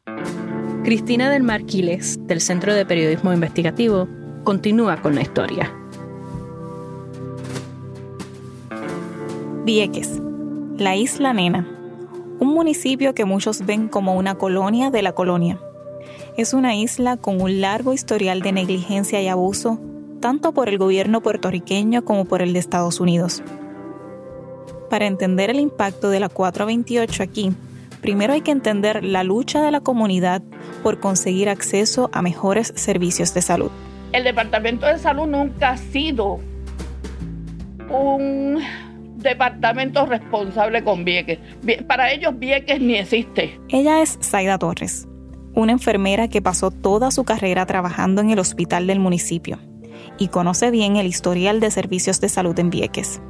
Cristina 0.85 1.29
del 1.29 1.43
Marquiles, 1.43 2.25
del 2.25 2.39
Centro 2.39 2.73
de 2.73 2.85
Periodismo 2.85 3.33
Investigativo, 3.33 4.07
continúa 4.45 5.01
con 5.01 5.13
la 5.13 5.23
historia. 5.23 5.75
Vieques, 9.65 10.21
la 10.77 10.95
isla 10.95 11.33
Nena, 11.33 11.67
un 12.39 12.53
municipio 12.53 13.13
que 13.13 13.25
muchos 13.25 13.65
ven 13.65 13.89
como 13.89 14.15
una 14.15 14.35
colonia 14.35 14.89
de 14.89 15.01
la 15.01 15.11
colonia. 15.11 15.59
Es 16.37 16.53
una 16.53 16.77
isla 16.77 17.17
con 17.17 17.41
un 17.41 17.59
largo 17.59 17.91
historial 17.91 18.39
de 18.41 18.53
negligencia 18.53 19.21
y 19.21 19.27
abuso, 19.27 19.81
tanto 20.19 20.53
por 20.53 20.69
el 20.69 20.77
gobierno 20.77 21.21
puertorriqueño 21.21 22.03
como 22.03 22.25
por 22.25 22.41
el 22.41 22.53
de 22.53 22.59
Estados 22.59 22.99
Unidos. 22.99 23.43
Para 24.89 25.05
entender 25.05 25.49
el 25.49 25.59
impacto 25.59 26.09
de 26.09 26.19
la 26.19 26.29
428 26.29 27.23
aquí, 27.23 27.53
primero 28.01 28.33
hay 28.33 28.41
que 28.41 28.51
entender 28.51 29.03
la 29.03 29.23
lucha 29.23 29.61
de 29.61 29.71
la 29.71 29.81
comunidad 29.81 30.41
por 30.83 30.99
conseguir 30.99 31.49
acceso 31.49 32.09
a 32.11 32.21
mejores 32.21 32.73
servicios 32.75 33.33
de 33.33 33.41
salud. 33.41 33.71
El 34.11 34.23
Departamento 34.23 34.87
de 34.87 34.97
Salud 34.97 35.27
nunca 35.27 35.71
ha 35.71 35.77
sido 35.77 36.39
un 37.91 38.59
departamento 39.17 40.05
responsable 40.07 40.83
con 40.83 41.05
Vieques. 41.05 41.37
Para 41.87 42.11
ellos 42.11 42.37
Vieques 42.39 42.81
ni 42.81 42.95
existe. 42.95 43.59
Ella 43.69 44.01
es 44.01 44.17
Zaida 44.23 44.57
Torres, 44.57 45.07
una 45.53 45.73
enfermera 45.73 46.27
que 46.27 46.41
pasó 46.41 46.71
toda 46.71 47.11
su 47.11 47.23
carrera 47.23 47.67
trabajando 47.67 48.21
en 48.21 48.31
el 48.31 48.39
hospital 48.39 48.87
del 48.87 48.99
municipio 48.99 49.59
y 50.19 50.27
conoce 50.27 50.69
bien 50.69 50.97
el 50.97 51.07
historial 51.07 51.59
de 51.59 51.71
servicios 51.71 52.21
de 52.21 52.29
salud 52.29 52.57
en 52.59 52.69
Vieques. 52.69 53.21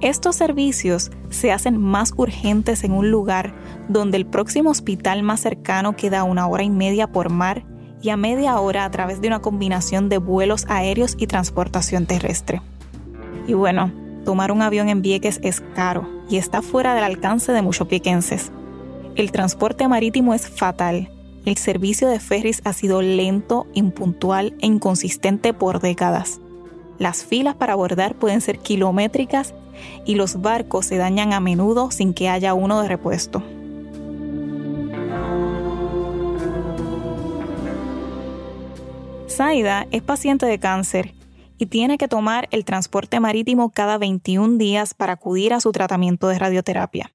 Estos 0.00 0.36
servicios 0.36 1.10
se 1.30 1.50
hacen 1.50 1.78
más 1.78 2.12
urgentes 2.16 2.84
en 2.84 2.92
un 2.92 3.10
lugar 3.10 3.54
donde 3.88 4.18
el 4.18 4.26
próximo 4.26 4.70
hospital 4.70 5.22
más 5.22 5.40
cercano 5.40 5.96
queda 5.96 6.24
una 6.24 6.46
hora 6.46 6.62
y 6.62 6.70
media 6.70 7.06
por 7.06 7.30
mar 7.30 7.64
y 8.02 8.10
a 8.10 8.18
media 8.18 8.58
hora 8.60 8.84
a 8.84 8.90
través 8.90 9.22
de 9.22 9.28
una 9.28 9.40
combinación 9.40 10.10
de 10.10 10.18
vuelos 10.18 10.66
aéreos 10.68 11.16
y 11.18 11.26
transportación 11.26 12.04
terrestre. 12.04 12.60
Y 13.46 13.54
bueno, 13.54 13.92
tomar 14.26 14.52
un 14.52 14.60
avión 14.60 14.90
en 14.90 15.00
Vieques 15.00 15.40
es 15.42 15.62
caro 15.74 16.06
y 16.28 16.36
está 16.36 16.60
fuera 16.60 16.94
del 16.94 17.04
alcance 17.04 17.52
de 17.52 17.62
muchos 17.62 17.88
viequenses. 17.88 18.52
El 19.16 19.32
transporte 19.32 19.88
marítimo 19.88 20.34
es 20.34 20.48
fatal. 20.48 21.13
El 21.44 21.58
servicio 21.58 22.08
de 22.08 22.20
ferries 22.20 22.62
ha 22.64 22.72
sido 22.72 23.02
lento, 23.02 23.66
impuntual 23.74 24.56
e 24.60 24.66
inconsistente 24.66 25.52
por 25.52 25.80
décadas. 25.80 26.40
Las 26.98 27.24
filas 27.24 27.54
para 27.54 27.74
abordar 27.74 28.14
pueden 28.14 28.40
ser 28.40 28.60
kilométricas 28.60 29.54
y 30.06 30.14
los 30.14 30.40
barcos 30.40 30.86
se 30.86 30.96
dañan 30.96 31.32
a 31.34 31.40
menudo 31.40 31.90
sin 31.90 32.14
que 32.14 32.30
haya 32.30 32.54
uno 32.54 32.80
de 32.80 32.88
repuesto. 32.88 33.42
Zaida 39.28 39.86
es 39.90 40.00
paciente 40.00 40.46
de 40.46 40.58
cáncer 40.58 41.12
y 41.58 41.66
tiene 41.66 41.98
que 41.98 42.08
tomar 42.08 42.48
el 42.52 42.64
transporte 42.64 43.20
marítimo 43.20 43.70
cada 43.70 43.98
21 43.98 44.56
días 44.56 44.94
para 44.94 45.14
acudir 45.14 45.52
a 45.52 45.60
su 45.60 45.72
tratamiento 45.72 46.28
de 46.28 46.38
radioterapia. 46.38 47.12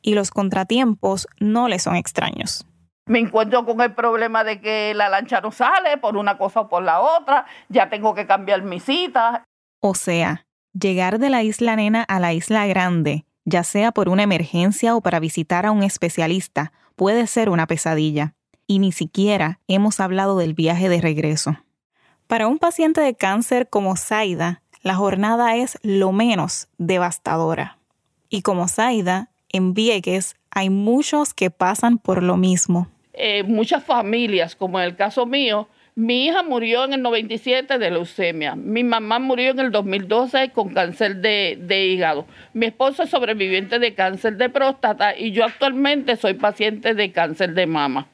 Y 0.00 0.14
los 0.14 0.30
contratiempos 0.30 1.28
no 1.38 1.68
le 1.68 1.78
son 1.78 1.96
extraños. 1.96 2.66
Me 3.06 3.18
encuentro 3.18 3.64
con 3.64 3.80
el 3.80 3.94
problema 3.94 4.44
de 4.44 4.60
que 4.60 4.94
la 4.94 5.08
lancha 5.08 5.40
no 5.40 5.50
sale 5.50 5.98
por 5.98 6.16
una 6.16 6.38
cosa 6.38 6.60
o 6.60 6.68
por 6.68 6.82
la 6.82 7.00
otra, 7.00 7.46
ya 7.68 7.88
tengo 7.88 8.14
que 8.14 8.26
cambiar 8.26 8.62
mi 8.62 8.78
cita. 8.78 9.44
O 9.80 9.94
sea, 9.94 10.46
llegar 10.72 11.18
de 11.18 11.28
la 11.28 11.42
isla 11.42 11.74
nena 11.74 12.04
a 12.04 12.20
la 12.20 12.32
isla 12.32 12.66
grande, 12.66 13.24
ya 13.44 13.64
sea 13.64 13.90
por 13.90 14.08
una 14.08 14.22
emergencia 14.22 14.94
o 14.94 15.00
para 15.00 15.18
visitar 15.18 15.66
a 15.66 15.72
un 15.72 15.82
especialista, 15.82 16.72
puede 16.94 17.26
ser 17.26 17.48
una 17.48 17.66
pesadilla. 17.66 18.34
Y 18.68 18.78
ni 18.78 18.92
siquiera 18.92 19.58
hemos 19.66 19.98
hablado 19.98 20.38
del 20.38 20.54
viaje 20.54 20.88
de 20.88 21.00
regreso. 21.00 21.56
Para 22.28 22.46
un 22.46 22.58
paciente 22.58 23.00
de 23.00 23.14
cáncer 23.14 23.68
como 23.68 23.96
Zaida, 23.96 24.62
la 24.82 24.94
jornada 24.94 25.56
es 25.56 25.78
lo 25.82 26.12
menos 26.12 26.68
devastadora. 26.78 27.78
Y 28.28 28.42
como 28.42 28.68
Zaida, 28.68 29.30
en 29.48 29.74
Vieques 29.74 30.36
hay 30.54 30.70
muchos 30.70 31.34
que 31.34 31.50
pasan 31.50 31.98
por 31.98 32.22
lo 32.22 32.36
mismo. 32.36 32.88
Eh, 33.14 33.42
muchas 33.42 33.84
familias, 33.84 34.54
como 34.54 34.78
en 34.78 34.86
el 34.86 34.96
caso 34.96 35.26
mío, 35.26 35.68
mi 35.94 36.26
hija 36.26 36.42
murió 36.42 36.84
en 36.84 36.94
el 36.94 37.02
97 37.02 37.78
de 37.78 37.90
leucemia. 37.90 38.54
Mi 38.54 38.84
mamá 38.84 39.18
murió 39.18 39.50
en 39.50 39.60
el 39.60 39.70
2012 39.70 40.50
con 40.50 40.72
cáncer 40.72 41.16
de, 41.16 41.58
de, 41.60 41.86
hígado. 41.86 42.26
Mi 42.54 42.66
esposo 42.66 43.02
es 43.02 43.10
sobreviviente 43.10 43.78
de 43.78 43.94
cáncer 43.94 44.36
de 44.36 44.48
próstata 44.48 45.16
y 45.16 45.32
yo 45.32 45.44
actualmente 45.44 46.16
soy 46.16 46.34
paciente 46.34 46.94
de 46.94 47.12
cáncer 47.12 47.52
de 47.52 47.66
mama. 47.66 48.08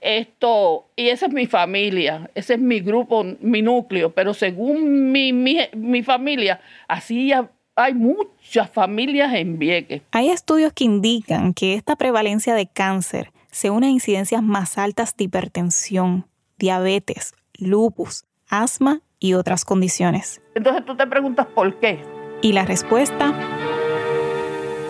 Esto, 0.00 0.86
y 0.94 1.08
esa 1.08 1.26
es 1.26 1.32
mi 1.32 1.46
familia, 1.46 2.30
ese 2.34 2.54
es 2.54 2.60
mi 2.60 2.80
grupo, 2.80 3.24
mi 3.40 3.62
núcleo, 3.62 4.10
pero 4.12 4.34
según 4.34 5.10
mi, 5.10 5.32
mi, 5.32 5.58
mi 5.74 6.02
familia, 6.02 6.60
así 6.86 7.32
hay 7.76 7.92
muchas 7.94 8.70
familias 8.70 9.32
en 9.34 9.58
Vieques. 9.58 10.02
Hay 10.10 10.30
estudios 10.30 10.72
que 10.72 10.84
indican 10.84 11.52
que 11.52 11.74
esta 11.74 11.94
prevalencia 11.94 12.54
de 12.54 12.66
cáncer 12.66 13.32
se 13.50 13.70
une 13.70 13.86
a 13.86 13.90
incidencias 13.90 14.42
más 14.42 14.78
altas 14.78 15.14
de 15.16 15.24
hipertensión, 15.24 16.26
diabetes, 16.58 17.34
lupus, 17.54 18.24
asma 18.48 19.02
y 19.18 19.34
otras 19.34 19.64
condiciones. 19.64 20.40
Entonces 20.54 20.84
tú 20.86 20.96
te 20.96 21.06
preguntas 21.06 21.46
por 21.46 21.78
qué. 21.78 22.00
Y 22.42 22.52
la 22.52 22.64
respuesta 22.64 23.34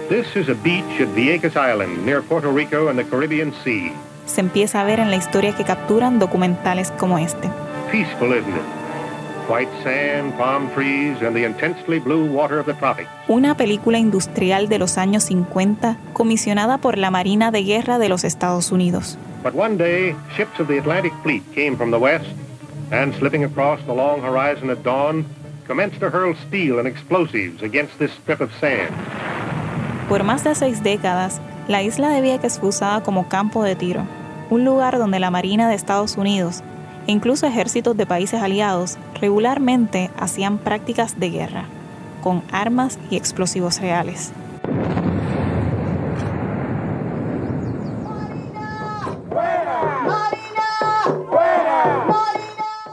This 0.09 0.37
is 0.37 0.49
a 0.49 0.55
beach 0.63 1.01
at 1.01 1.13
Vieques 1.17 1.55
Island 1.57 2.05
near 2.05 2.23
Puerto 2.23 2.53
Rico 2.53 2.89
and 2.89 2.97
the 2.97 3.05
Caribbean 3.05 3.53
Sea. 3.65 3.93
Se 4.27 4.41
empieza 4.41 4.81
a 4.81 4.85
ver 4.85 5.01
en 5.01 5.11
la 5.11 5.17
historia 5.17 5.57
que 5.57 5.65
capturan 5.65 6.21
documentales 6.21 6.93
como 6.93 7.19
este. 7.19 7.51
Peaceful, 7.91 8.29
isn't 8.29 8.55
it? 8.55 8.86
Una 13.29 13.57
película 13.57 13.99
industrial 13.99 14.69
de 14.69 14.79
los 14.79 14.99
años 14.99 15.25
50 15.25 15.97
comisionada 16.13 16.79
por 16.79 16.99
la 16.99 17.11
Marina 17.11 17.51
de 17.51 17.63
Guerra 17.63 17.99
de 17.99 18.09
los 18.09 18.25
Estados 18.25 18.73
Unidos. 18.73 19.19
But 19.43 19.55
one 19.55 19.77
day, 19.77 20.17
ships 20.37 20.59
of 20.59 20.67
the 20.67 20.79
Atlantic 20.79 21.13
Fleet 21.23 21.43
came 21.55 21.77
from 21.77 21.91
the 21.93 21.99
west, 21.99 22.27
and 22.91 23.15
slipping 23.15 23.45
across 23.45 23.81
the 23.87 23.93
long 23.93 24.21
horizon 24.21 24.71
at 24.71 24.83
dawn, 24.83 25.25
commenced 25.67 26.01
to 26.01 26.11
hurl 26.11 26.35
steel 26.49 26.79
and 26.79 26.89
explosives 26.89 27.63
against 27.63 27.97
this 27.99 28.11
strip 28.13 28.41
of 28.41 28.51
sand. 28.61 28.93
Por 30.09 30.25
más 30.25 30.43
de 30.43 30.55
seis 30.55 30.83
décadas, 30.83 31.41
la 31.69 31.83
isla 31.83 32.11
de 32.11 32.21
Vieques 32.21 32.59
fue 32.59 32.71
usada 32.71 33.03
como 33.03 33.29
campo 33.29 33.63
de 33.63 33.77
tiro, 33.77 34.07
un 34.51 34.65
lugar 34.65 34.99
donde 34.99 35.21
la 35.21 35.31
Marina 35.31 35.69
de 35.69 35.75
Estados 35.75 36.17
Unidos 36.17 36.63
incluso 37.07 37.47
ejércitos 37.47 37.97
de 37.97 38.07
países 38.07 38.43
aliados 38.43 38.99
regularmente 39.21 40.11
hacían 40.19 40.59
prácticas 40.59 41.19
de 41.19 41.31
guerra, 41.31 41.67
con 42.23 42.43
armas 42.53 42.99
y 43.11 43.17
explosivos 43.17 43.81
reales. 43.81 44.33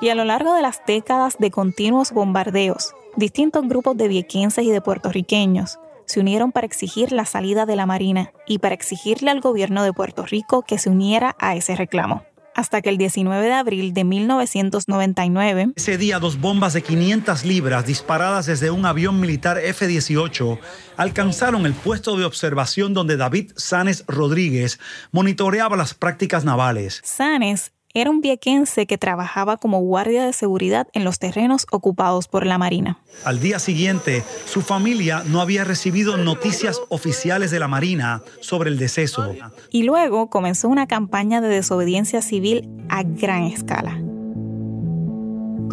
Y 0.02 0.10
a 0.10 0.16
lo 0.16 0.26
largo 0.26 0.54
de 0.54 0.62
las 0.62 0.82
décadas 0.86 1.38
de 1.40 1.50
continuos 1.50 2.12
bombardeos, 2.12 2.94
distintos 3.16 3.66
grupos 3.68 3.96
de 3.96 4.10
viequenses 4.10 4.66
y 4.66 4.70
de 4.70 4.82
puertorriqueños 4.82 5.80
se 6.06 6.20
unieron 6.20 6.52
para 6.52 6.68
exigir 6.68 7.14
la 7.14 7.24
salida 7.24 7.66
de 7.66 7.78
la 7.78 7.86
Marina 7.86 8.34
y 8.46 8.60
para 8.60 8.76
exigirle 8.76 9.32
al 9.32 9.40
gobierno 9.40 9.82
de 9.82 9.94
Puerto 9.94 10.26
Rico 10.26 10.62
que 10.62 10.78
se 10.78 10.90
uniera 10.90 11.38
a 11.40 11.56
ese 11.56 11.78
reclamo 11.78 12.24
hasta 12.56 12.82
que 12.82 12.90
el 12.90 12.98
19 12.98 13.46
de 13.46 13.54
abril 13.54 13.94
de 13.94 14.04
1999... 14.04 15.74
Ese 15.76 15.98
día 15.98 16.20
dos 16.20 16.40
bombas 16.40 16.74
de 16.74 16.82
500 16.82 17.44
libras 17.46 17.86
disparadas 17.86 18.46
desde 18.46 18.72
un 18.72 18.86
avión 18.86 19.20
militar 19.20 19.58
F-18 19.58 20.60
alcanzaron 20.98 21.66
el 21.66 21.74
puesto 21.74 22.16
de 22.16 22.26
observación 22.26 22.94
donde 22.94 23.18
David 23.18 23.52
Sanes 23.56 24.06
Rodríguez 24.08 24.80
monitoreaba 25.12 25.76
las 25.76 25.94
prácticas 25.94 26.46
navales. 26.46 27.02
Sanes 27.04 27.73
era 27.94 28.10
un 28.10 28.22
viequense 28.22 28.88
que 28.88 28.98
trabajaba 28.98 29.58
como 29.58 29.80
guardia 29.80 30.26
de 30.26 30.34
seguridad 30.34 30.88
en 30.94 31.04
los 31.04 31.20
terrenos 31.20 31.68
ocupados 31.72 32.28
por 32.28 32.46
la 32.46 32.58
Marina. 32.58 32.98
Al 33.24 33.40
día 33.40 33.60
siguiente, 33.60 34.24
su 34.46 34.62
familia 34.62 35.24
no 35.26 35.42
había 35.42 35.64
recibido 35.64 36.18
noticias 36.18 36.82
oficiales 36.90 37.52
de 37.52 37.60
la 37.60 37.68
Marina 37.68 38.24
sobre 38.40 38.70
el 38.70 38.80
deceso. 38.80 39.34
Y 39.70 39.84
luego 39.84 40.30
comenzó 40.30 40.70
una 40.70 40.88
campaña 40.88 41.42
de 41.42 41.50
desobediencia 41.50 42.22
civil 42.22 42.68
a 42.90 43.04
gran 43.04 43.44
escala. 43.44 44.13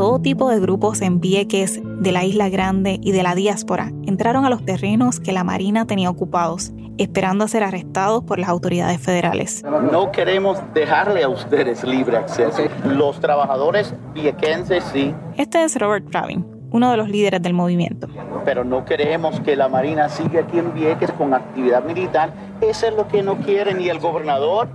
Todo 0.01 0.19
tipo 0.19 0.49
de 0.49 0.59
grupos 0.59 1.03
en 1.03 1.21
Vieques, 1.21 1.79
de 1.85 2.11
la 2.11 2.25
Isla 2.25 2.49
Grande 2.49 2.99
y 3.03 3.13
de 3.13 3.23
la 3.23 3.35
diáspora 3.35 3.93
entraron 4.07 4.47
a 4.47 4.49
los 4.49 4.65
terrenos 4.65 5.21
que 5.21 5.31
la 5.31 5.45
Marina 5.45 5.87
tenía 5.87 6.09
ocupados 6.09 6.73
esperando 6.97 7.45
a 7.45 7.49
ser 7.49 7.63
arrestados 7.63 8.25
por 8.25 8.39
las 8.39 8.49
autoridades 8.49 8.99
federales. 8.99 9.63
No 9.93 10.11
queremos 10.11 10.59
dejarle 10.73 11.23
a 11.23 11.29
ustedes 11.29 11.85
libre 11.85 12.17
acceso. 12.17 12.63
Los 12.87 13.21
trabajadores 13.21 13.93
viequenses 14.15 14.85
sí. 14.85 15.15
Este 15.37 15.65
es 15.65 15.79
Robert 15.79 16.09
Pravin, 16.09 16.47
uno 16.71 16.91
de 16.91 16.97
los 16.97 17.11
líderes 17.11 17.43
del 17.43 17.53
movimiento. 17.53 18.09
Pero 18.47 18.65
no 18.65 18.87
queremos 18.87 19.39
que 19.41 19.55
la 19.55 19.69
Marina 19.69 20.09
siga 20.09 20.41
aquí 20.41 20.61
en 20.61 20.73
Vieques 20.73 21.13
con 21.13 21.35
actividad 21.35 21.85
militar. 21.85 22.33
Eso 22.63 22.87
es 22.87 22.95
lo 22.95 23.07
que 23.07 23.23
no 23.23 23.37
quiere 23.37 23.75
ni 23.75 23.91
el 23.91 23.99
gobernador, 23.99 24.71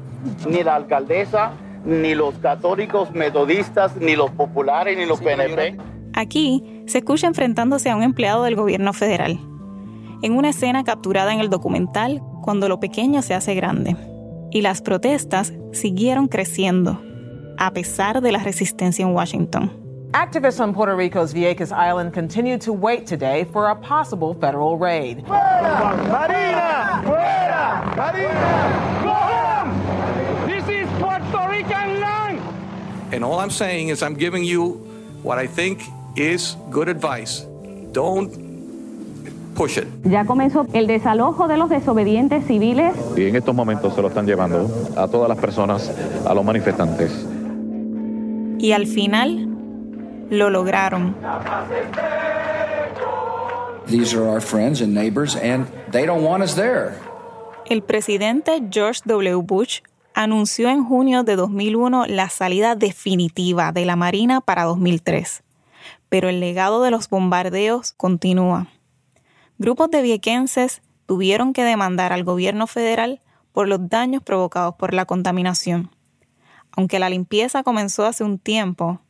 ni 0.48 0.62
la 0.62 0.76
alcaldesa, 0.76 1.54
ni 1.86 2.16
los 2.16 2.36
católicos 2.36 3.12
metodistas, 3.12 3.96
ni 3.98 4.16
los 4.16 4.32
populares, 4.32 4.98
ni 4.98 5.06
los 5.06 5.22
PNP. 5.22 5.78
Aquí 6.14 6.84
se 6.88 7.00
escucha 7.00 7.28
enfrentándose 7.28 7.90
a 7.90 7.96
un 7.96 8.04
empleado 8.04 8.44
del 8.44 8.56
gobierno 8.56 8.94
federal, 8.94 9.40
en 10.22 10.34
una 10.34 10.50
escena 10.50 10.84
capturada 10.84 11.34
en 11.34 11.40
el 11.40 11.50
documental 11.50 12.22
Cuando 12.46 12.70
lo 12.70 12.80
pequeño 12.80 13.24
se 13.24 13.34
hace 13.34 13.56
grande. 13.56 13.98
Y 14.52 14.62
las 14.62 14.84
protestas 14.84 15.52
siguieron 15.72 16.28
creciendo, 16.28 17.02
a 17.58 17.72
pesar 17.72 18.22
de 18.22 18.32
la 18.32 18.38
resistencia 18.38 19.04
en 19.04 19.16
Washington. 19.16 19.72
Activists 20.14 20.60
on 20.60 20.72
Puerto 20.72 20.96
Rico's 20.96 21.34
Vieques 21.34 21.72
Island 21.72 22.14
continue 22.14 22.60
to 22.60 22.72
wait 22.72 23.08
today 23.08 23.46
for 23.52 23.72
a 23.72 23.76
possible 23.76 24.36
federal 24.36 24.78
raid. 24.78 25.26
Marina! 25.28 27.02
Fuera! 27.04 27.96
Marina! 27.98 29.02
Go 29.04 29.10
home! 29.10 29.74
This 30.46 30.70
is 30.70 30.88
Puerto 31.00 31.50
Rican 31.50 32.00
land! 32.00 32.40
And 33.16 33.24
all 33.24 33.40
I'm 33.40 33.50
saying 33.50 33.90
is 33.90 34.04
I'm 34.04 34.16
giving 34.16 34.44
you 34.44 34.74
what 35.24 35.38
I 35.38 35.48
think 35.48 35.80
is 36.18 36.58
good 36.70 36.90
advice. 36.90 37.46
Don't 37.94 38.30
push 39.56 39.78
it. 39.78 39.88
Ya 40.04 40.26
comenzó 40.26 40.68
el 40.74 40.86
desalojo 40.86 41.48
de 41.48 41.56
los 41.56 41.70
desobedientes 41.70 42.46
civiles. 42.46 42.94
Y 43.16 43.30
en 43.30 43.38
estos 43.38 43.56
momentos 43.56 43.96
se 43.96 44.02
lo 44.02 44.10
están 44.10 44.26
llevando 44.26 44.70
a 44.98 45.08
todas 45.08 45.30
las 45.30 45.38
personas, 45.38 45.90
a 46.26 46.34
los 46.34 46.44
manifestantes. 46.44 47.12
Y 48.60 48.74
al 48.74 48.86
final 48.86 49.48
lo 50.30 50.50
lograron. 50.50 51.16
These 53.88 54.14
are 54.14 54.28
our 54.28 54.42
friends 54.42 54.82
and 54.82 54.94
neighbors, 54.94 55.38
and 55.38 55.68
they 55.92 56.06
don't 56.06 56.24
want 56.24 56.44
us 56.44 56.56
there. 56.56 56.96
El 57.70 57.82
presidente 57.82 58.62
George 58.70 59.02
W. 59.06 59.42
Bush 59.42 59.82
anunció 60.16 60.70
en 60.70 60.84
junio 60.84 61.24
de 61.24 61.36
2001 61.36 62.06
la 62.08 62.30
salida 62.30 62.76
definitiva 62.76 63.74
de 63.74 63.86
la 63.86 63.98
Marina 63.98 64.40
para 64.40 64.64
2003, 64.64 65.44
pero 66.08 66.30
el 66.30 66.40
legado 66.40 66.82
de 66.82 66.90
los 66.90 67.10
bombardeos 67.10 67.92
continúa. 67.92 68.68
Grupos 69.58 69.92
de 69.92 70.02
viequenses 70.02 70.82
tuvieron 71.06 71.52
que 71.52 71.66
demandar 71.66 72.14
al 72.14 72.24
gobierno 72.24 72.66
federal 72.66 73.20
por 73.52 73.68
los 73.68 73.90
daños 73.90 74.24
provocados 74.24 74.76
por 74.76 74.94
la 74.94 75.06
contaminación. 75.06 75.92
Aunque 76.72 76.98
la 76.98 77.10
limpieza 77.10 77.64
comenzó 77.64 78.06
hace 78.06 78.24
un 78.24 78.40
tiempo, 78.40 79.02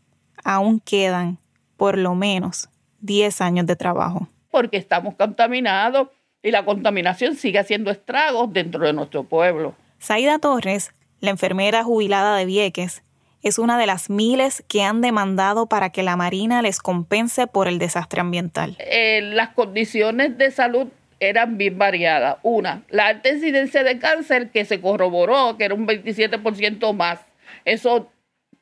aún 0.43 0.79
quedan 0.79 1.37
por 1.77 1.99
lo 1.99 2.15
menos 2.15 2.69
10 3.01 3.41
años 3.41 3.65
de 3.67 3.75
trabajo. 3.75 4.27
Porque 4.49 4.77
estamos 4.77 5.13
contaminados 5.15 6.07
y 6.41 6.49
la 6.49 6.65
contaminación 6.65 7.35
sigue 7.35 7.59
haciendo 7.59 7.91
estragos 7.91 8.51
dentro 8.51 8.85
de 8.85 8.93
nuestro 8.93 9.23
pueblo. 9.23 9.75
Saida 9.99 10.37
Torres, 10.39 10.93
la 11.19 11.31
enfermera 11.31 11.83
jubilada 11.83 12.37
de 12.37 12.45
Vieques, 12.45 13.03
es 13.41 13.59
una 13.59 13.77
de 13.77 13.85
las 13.85 14.09
miles 14.09 14.63
que 14.67 14.83
han 14.83 15.01
demandado 15.01 15.67
para 15.67 15.91
que 15.91 16.01
la 16.01 16.15
Marina 16.15 16.63
les 16.63 16.79
compense 16.79 17.45
por 17.45 17.67
el 17.67 17.77
desastre 17.77 18.21
ambiental. 18.21 18.75
Eh, 18.79 19.21
las 19.21 19.49
condiciones 19.49 20.37
de 20.37 20.49
salud 20.49 20.87
eran 21.19 21.57
bien 21.57 21.77
variadas. 21.77 22.37
Una, 22.41 22.83
la 22.89 23.07
alta 23.07 23.29
incidencia 23.29 23.83
de 23.83 23.99
cáncer 23.99 24.49
que 24.49 24.65
se 24.65 24.81
corroboró 24.81 25.57
que 25.57 25.65
era 25.65 25.75
un 25.75 25.87
27% 25.87 26.93
más. 26.93 27.19
Eso 27.65 28.09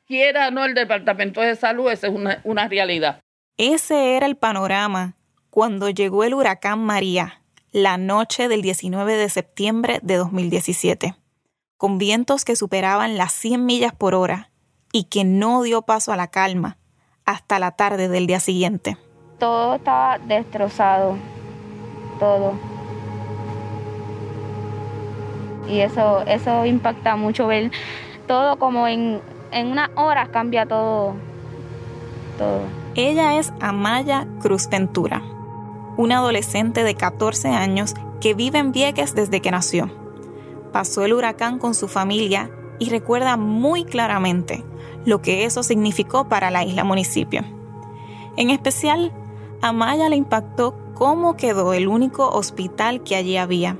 quiera 0.06 0.48
o 0.48 0.50
no 0.50 0.64
el 0.64 0.74
Departamento 0.74 1.40
de 1.40 1.56
Salud, 1.56 1.90
esa 1.90 2.08
es 2.08 2.12
una, 2.12 2.40
una 2.44 2.68
realidad. 2.68 3.20
Ese 3.56 4.16
era 4.16 4.26
el 4.26 4.36
panorama 4.36 5.16
cuando 5.48 5.88
llegó 5.88 6.24
el 6.24 6.34
huracán 6.34 6.80
María, 6.80 7.40
la 7.72 7.96
noche 7.96 8.48
del 8.48 8.60
19 8.60 9.16
de 9.16 9.28
septiembre 9.28 10.00
de 10.02 10.16
2017, 10.16 11.14
con 11.84 11.98
vientos 11.98 12.46
que 12.46 12.56
superaban 12.56 13.18
las 13.18 13.34
100 13.34 13.66
millas 13.66 13.92
por 13.92 14.14
hora 14.14 14.48
y 14.90 15.04
que 15.04 15.22
no 15.22 15.60
dio 15.60 15.82
paso 15.82 16.12
a 16.12 16.16
la 16.16 16.28
calma 16.28 16.78
hasta 17.26 17.58
la 17.58 17.72
tarde 17.72 18.08
del 18.08 18.26
día 18.26 18.40
siguiente. 18.40 18.96
Todo 19.38 19.74
estaba 19.74 20.16
destrozado, 20.16 21.18
todo. 22.18 22.54
Y 25.68 25.80
eso, 25.80 26.22
eso 26.22 26.64
impacta 26.64 27.16
mucho 27.16 27.48
ver 27.48 27.70
todo 28.26 28.58
como 28.58 28.88
en, 28.88 29.20
en 29.52 29.66
unas 29.66 29.90
horas 29.94 30.30
cambia 30.30 30.64
todo. 30.64 31.16
Todo. 32.38 32.62
Ella 32.94 33.38
es 33.38 33.52
Amaya 33.60 34.26
Cruz 34.40 34.70
Ventura, 34.70 35.20
una 35.98 36.16
adolescente 36.16 36.82
de 36.82 36.94
14 36.94 37.48
años 37.48 37.92
que 38.22 38.32
vive 38.32 38.58
en 38.58 38.72
Vieques 38.72 39.14
desde 39.14 39.42
que 39.42 39.50
nació. 39.50 40.03
Pasó 40.74 41.04
el 41.04 41.12
huracán 41.12 41.60
con 41.60 41.72
su 41.72 41.86
familia 41.86 42.50
y 42.80 42.90
recuerda 42.90 43.36
muy 43.36 43.84
claramente 43.84 44.64
lo 45.04 45.22
que 45.22 45.44
eso 45.44 45.62
significó 45.62 46.28
para 46.28 46.50
la 46.50 46.64
isla 46.64 46.82
municipio. 46.82 47.42
En 48.36 48.50
especial, 48.50 49.12
a 49.62 49.70
Maya 49.70 50.08
le 50.08 50.16
impactó 50.16 50.74
cómo 50.94 51.36
quedó 51.36 51.74
el 51.74 51.86
único 51.86 52.28
hospital 52.28 53.04
que 53.04 53.14
allí 53.14 53.36
había, 53.36 53.76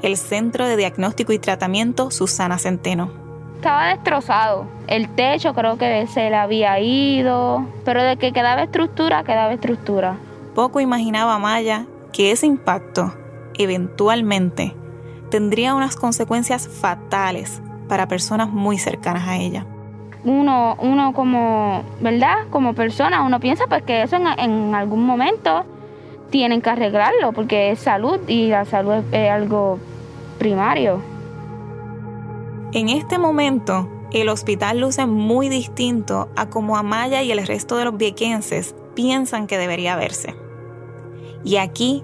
el 0.00 0.16
Centro 0.16 0.68
de 0.68 0.76
Diagnóstico 0.76 1.32
y 1.32 1.40
Tratamiento 1.40 2.12
Susana 2.12 2.56
Centeno. 2.58 3.10
Estaba 3.56 3.88
destrozado. 3.88 4.68
El 4.86 5.08
techo 5.16 5.54
creo 5.54 5.76
que 5.76 6.06
se 6.06 6.30
le 6.30 6.36
había 6.36 6.78
ido, 6.78 7.66
pero 7.84 8.00
de 8.00 8.16
que 8.16 8.32
quedaba 8.32 8.62
estructura, 8.62 9.24
quedaba 9.24 9.54
estructura. 9.54 10.16
Poco 10.54 10.78
imaginaba 10.78 11.36
Maya 11.40 11.86
que 12.12 12.30
ese 12.30 12.46
impacto, 12.46 13.12
eventualmente, 13.54 14.76
tendría 15.30 15.74
unas 15.74 15.96
consecuencias 15.96 16.68
fatales 16.68 17.60
para 17.88 18.08
personas 18.08 18.50
muy 18.50 18.78
cercanas 18.78 19.26
a 19.28 19.36
ella. 19.36 19.66
Uno, 20.24 20.76
uno 20.80 21.12
como, 21.12 21.84
¿verdad? 22.00 22.48
Como 22.50 22.74
persona, 22.74 23.22
uno 23.22 23.40
piensa 23.40 23.66
pues 23.68 23.82
que 23.82 24.02
eso 24.02 24.16
en, 24.16 24.26
en 24.38 24.74
algún 24.74 25.06
momento 25.06 25.64
tienen 26.30 26.60
que 26.60 26.70
arreglarlo 26.70 27.32
porque 27.32 27.70
es 27.70 27.78
salud 27.78 28.18
y 28.26 28.48
la 28.48 28.64
salud 28.64 28.92
es, 28.92 29.04
es 29.12 29.30
algo 29.30 29.78
primario. 30.38 31.00
En 32.72 32.88
este 32.90 33.18
momento, 33.18 33.88
el 34.12 34.28
hospital 34.28 34.80
luce 34.80 35.06
muy 35.06 35.48
distinto 35.48 36.28
a 36.36 36.50
como 36.50 36.76
Amaya 36.76 37.22
y 37.22 37.30
el 37.30 37.46
resto 37.46 37.76
de 37.76 37.84
los 37.84 37.96
viequenses 37.96 38.74
piensan 38.94 39.46
que 39.46 39.58
debería 39.58 39.96
verse. 39.96 40.34
Y 41.44 41.56
aquí 41.56 42.02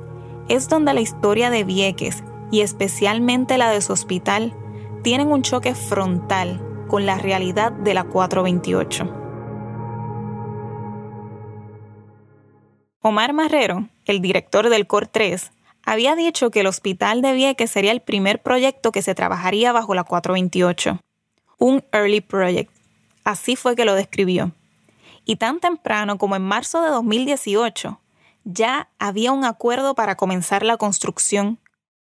es 0.48 0.68
donde 0.68 0.94
la 0.94 1.00
historia 1.00 1.50
de 1.50 1.64
Vieques 1.64 2.22
y 2.54 2.60
especialmente 2.60 3.58
la 3.58 3.70
de 3.70 3.80
su 3.80 3.92
hospital 3.92 4.54
tienen 5.02 5.32
un 5.32 5.42
choque 5.42 5.74
frontal 5.74 6.62
con 6.86 7.04
la 7.04 7.18
realidad 7.18 7.72
de 7.72 7.94
la 7.94 8.04
428. 8.04 9.12
Omar 13.00 13.32
Marrero, 13.32 13.88
el 14.04 14.20
director 14.20 14.68
del 14.68 14.86
COR 14.86 15.08
3, 15.08 15.50
había 15.84 16.14
dicho 16.14 16.52
que 16.52 16.60
el 16.60 16.68
hospital 16.68 17.22
de 17.22 17.32
Vieques 17.32 17.72
sería 17.72 17.90
el 17.90 18.02
primer 18.02 18.40
proyecto 18.40 18.92
que 18.92 19.02
se 19.02 19.16
trabajaría 19.16 19.72
bajo 19.72 19.92
la 19.96 20.04
428, 20.04 21.00
un 21.58 21.82
early 21.90 22.20
project. 22.20 22.70
Así 23.24 23.56
fue 23.56 23.74
que 23.74 23.84
lo 23.84 23.96
describió. 23.96 24.52
Y 25.24 25.36
tan 25.36 25.58
temprano 25.58 26.18
como 26.18 26.36
en 26.36 26.42
marzo 26.42 26.82
de 26.82 26.90
2018, 26.90 27.98
ya 28.44 28.90
había 29.00 29.32
un 29.32 29.44
acuerdo 29.44 29.96
para 29.96 30.14
comenzar 30.14 30.62
la 30.62 30.76
construcción 30.76 31.58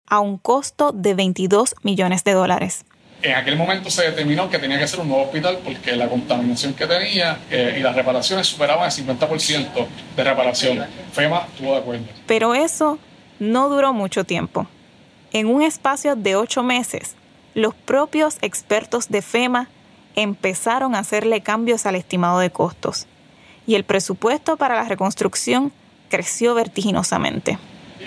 a 0.07 0.21
un 0.21 0.39
costo 0.39 0.93
de 0.93 1.15
22 1.15 1.75
millones 1.83 2.25
de 2.25 2.33
dólares. 2.33 2.85
En 3.23 3.35
aquel 3.35 3.57
momento 3.57 3.89
se 3.89 4.03
determinó 4.03 4.51
que 4.51 4.59
tenía 4.59 4.79
que 4.79 4.87
ser 4.87 5.01
un 5.01 5.09
nuevo 5.09 5.25
hospital 5.25 5.59
porque 5.65 5.97
la 5.97 6.09
contaminación 6.09 6.75
que 6.75 6.87
tenía 6.87 7.39
eh, 7.51 7.77
y 7.79 7.81
las 7.81 7.95
reparaciones 7.95 8.47
superaban 8.47 8.85
el 8.85 8.93
50% 8.93 9.87
de 10.15 10.25
reparación. 10.25 10.87
FEMA 11.13 11.47
estuvo 11.51 11.73
de 11.73 11.79
acuerdo. 11.79 12.05
Pero 12.27 12.55
eso 12.55 12.99
no 13.39 13.71
duró 13.71 13.95
mucho 13.95 14.25
tiempo. 14.25 14.67
En 15.33 15.47
un 15.47 15.63
espacio 15.63 16.17
de 16.17 16.37
ocho 16.37 16.63
meses, 16.63 17.15
los 17.55 17.75
propios 17.75 18.37
expertos 18.43 19.09
de 19.09 19.23
FEMA 19.23 19.69
empezaron 20.17 20.95
a 20.95 20.99
hacerle 20.99 21.41
cambios 21.41 21.87
al 21.87 21.95
estimado 21.97 22.41
de 22.41 22.51
costos 22.51 23.07
y 23.67 23.75
el 23.75 23.85
presupuesto 23.85 24.57
para 24.57 24.75
la 24.75 24.85
reconstrucción 24.85 25.73
creció 26.09 26.55
vertiginosamente. 26.55 27.59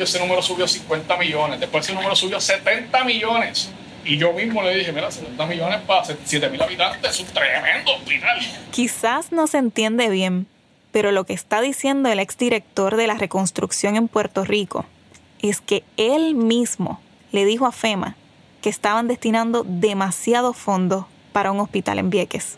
Ese 0.04 0.20
número 0.20 0.42
subió 0.42 0.68
50 0.68 1.18
millones, 1.18 1.60
después 1.60 1.86
ese 1.86 1.94
número 1.94 2.16
subió 2.16 2.40
70 2.40 3.04
millones. 3.04 3.70
Y 4.06 4.18
yo 4.18 4.32
mismo 4.32 4.64
le 4.64 4.76
dije, 4.76 4.92
mira, 4.92 5.12
70 5.12 5.46
millones 5.46 5.82
para 5.86 6.04
7 6.06 6.50
mil 6.50 6.62
habitantes 6.62 7.12
es 7.12 7.20
un 7.20 7.28
tremendo 7.28 7.96
hospital. 7.96 8.40
Quizás 8.72 9.32
no 9.32 9.48
se 9.48 9.58
entiende 9.58 10.10
bien, 10.10 10.48
pero 10.92 11.12
lo 11.12 11.26
que 11.26 11.34
está 11.34 11.62
diciendo 11.62 12.10
el 12.10 12.20
exdirector 12.20 12.96
de 12.96 13.08
la 13.08 13.16
reconstrucción 13.16 13.98
en 13.98 14.08
Puerto 14.08 14.46
Rico 14.46 14.86
es 15.42 15.62
que 15.62 15.84
él 15.98 16.36
mismo 16.36 17.02
le 17.32 17.46
dijo 17.46 17.66
a 17.66 17.72
FEMA 17.72 18.16
que 18.62 18.70
estaban 18.70 19.08
destinando 19.08 19.64
demasiado 19.68 20.54
fondos 20.54 21.06
para 21.34 21.52
un 21.52 21.60
hospital 21.60 22.00
en 22.00 22.10
Vieques. 22.10 22.58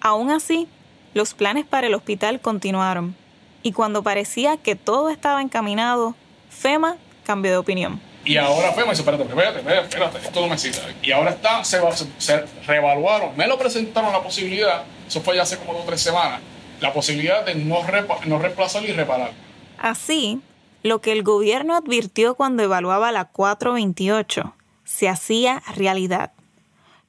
Aún 0.00 0.30
así, 0.30 0.68
los 1.14 1.34
planes 1.34 1.66
para 1.66 1.86
el 1.88 1.94
hospital 1.94 2.40
continuaron 2.40 3.16
y 3.62 3.72
cuando 3.72 4.02
parecía 4.02 4.56
que 4.56 4.76
todo 4.76 5.08
estaba 5.08 5.42
encaminado, 5.42 6.14
FEMA 6.54 6.96
cambió 7.24 7.50
de 7.50 7.58
opinión. 7.58 8.00
Y 8.24 8.38
ahora 8.38 8.72
FEMA 8.72 8.90
dice, 8.90 9.02
espérate, 9.02 9.24
espérate, 9.24 9.58
espérate, 9.58 9.88
espérate, 9.88 10.18
esto 10.18 10.40
no 10.40 10.48
me 10.48 10.56
sirve. 10.56 10.94
Y 11.02 11.12
ahora 11.12 11.30
está, 11.30 11.62
se, 11.62 11.78
se, 12.18 12.44
reevaluaron, 12.66 13.36
me 13.36 13.46
lo 13.46 13.58
presentaron 13.58 14.12
la 14.12 14.22
posibilidad, 14.22 14.84
eso 15.06 15.20
fue 15.20 15.36
ya 15.36 15.42
hace 15.42 15.58
como 15.58 15.74
dos 15.74 15.82
o 15.82 15.86
tres 15.86 16.00
semanas, 16.00 16.40
la 16.80 16.92
posibilidad 16.92 17.44
de 17.44 17.54
no, 17.54 17.82
repa, 17.86 18.18
no 18.26 18.38
reemplazarlo 18.38 18.88
y 18.88 18.92
reparar. 18.92 19.32
Así, 19.78 20.40
lo 20.82 21.00
que 21.00 21.12
el 21.12 21.22
gobierno 21.22 21.76
advirtió 21.76 22.34
cuando 22.34 22.62
evaluaba 22.62 23.12
la 23.12 23.26
428 23.26 24.54
se 24.84 25.08
hacía 25.08 25.62
realidad. 25.76 26.32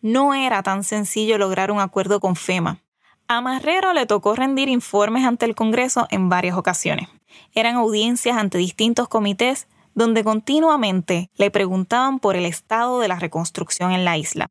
No 0.02 0.34
era 0.34 0.64
tan 0.64 0.84
sencillo 0.84 1.38
lograr 1.38 1.72
un 1.72 1.80
acuerdo 1.80 2.20
con 2.20 2.36
FEMA, 2.36 2.80
A 3.28 3.42
Marrero 3.42 3.94
le 3.94 4.06
tocó 4.06 4.36
rendir 4.36 4.70
informes 4.70 5.26
ante 5.26 5.46
el 5.46 5.56
Congreso 5.56 6.08
en 6.12 6.30
varias 6.30 6.58
ocasiones. 6.58 7.10
Eran 7.54 7.76
audiencias 7.76 8.38
ante 8.38 8.58
distintos 8.58 9.08
comités 9.08 9.68
donde 9.94 10.24
continuamente 10.24 11.30
le 11.38 11.52
preguntaban 11.52 12.20
por 12.20 12.36
el 12.36 12.46
estado 12.46 13.00
de 13.00 13.08
la 13.08 13.18
reconstrucción 13.18 13.92
en 13.92 14.06
la 14.06 14.18
isla. 14.18 14.48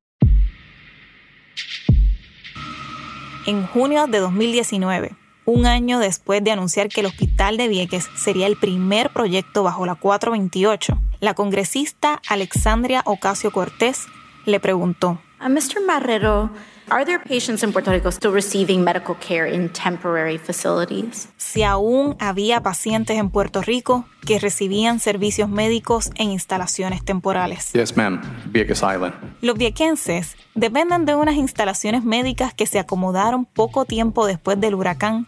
En 3.47 3.67
junio 3.67 4.07
de 4.07 4.21
2019, 4.21 5.15
un 5.45 5.67
año 5.67 5.99
después 5.99 6.43
de 6.43 6.51
anunciar 6.51 6.89
que 6.89 7.01
el 7.01 7.07
Hospital 7.07 7.59
de 7.59 7.69
Vieques 7.69 8.09
sería 8.17 8.47
el 8.47 8.57
primer 8.57 9.11
proyecto 9.11 9.63
bajo 9.63 9.85
la 9.85 9.95
428, 9.95 10.99
la 11.21 11.35
congresista 11.35 12.23
Alexandria 12.29 13.03
Ocasio 13.05 13.51
Cortés 13.51 14.07
le 14.47 14.61
preguntó: 14.61 15.21
A 15.39 15.51
Mr. 15.51 15.85
Marrero, 15.87 16.51
Are 16.91 17.07
there 17.07 17.19
patients 17.19 17.63
in 17.63 17.73
Puerto 17.73 17.91
Rico 17.91 18.11
still 18.11 18.33
receiving 18.33 18.85
medical 18.85 19.17
care 19.19 19.47
in 19.47 19.71
temporary 19.71 20.37
facilities? 20.37 21.29
Si 21.39 21.63
aún 21.63 22.15
había 22.21 22.63
pacientes 22.63 23.17
en 23.17 23.31
Puerto 23.31 23.63
Rico 23.63 24.05
que 24.27 24.39
recibían 24.39 25.01
servicios 25.01 25.49
médicos 25.49 26.11
en 26.17 26.31
instalaciones 26.31 27.03
temporales. 27.03 27.73
Yes, 27.73 27.97
ma'am. 27.97 28.21
Vieques 28.47 28.83
Island. 28.83 29.15
Los 29.41 29.57
viequenses 29.57 30.37
dependen 30.55 31.07
de 31.07 31.15
unas 31.15 31.37
instalaciones 31.37 32.05
médicas 32.05 32.53
que 32.53 32.67
se 32.67 32.79
acomodaron 32.79 33.47
poco 33.47 33.87
tiempo 33.87 34.27
después 34.27 34.61
del 34.61 34.75
huracán 34.75 35.27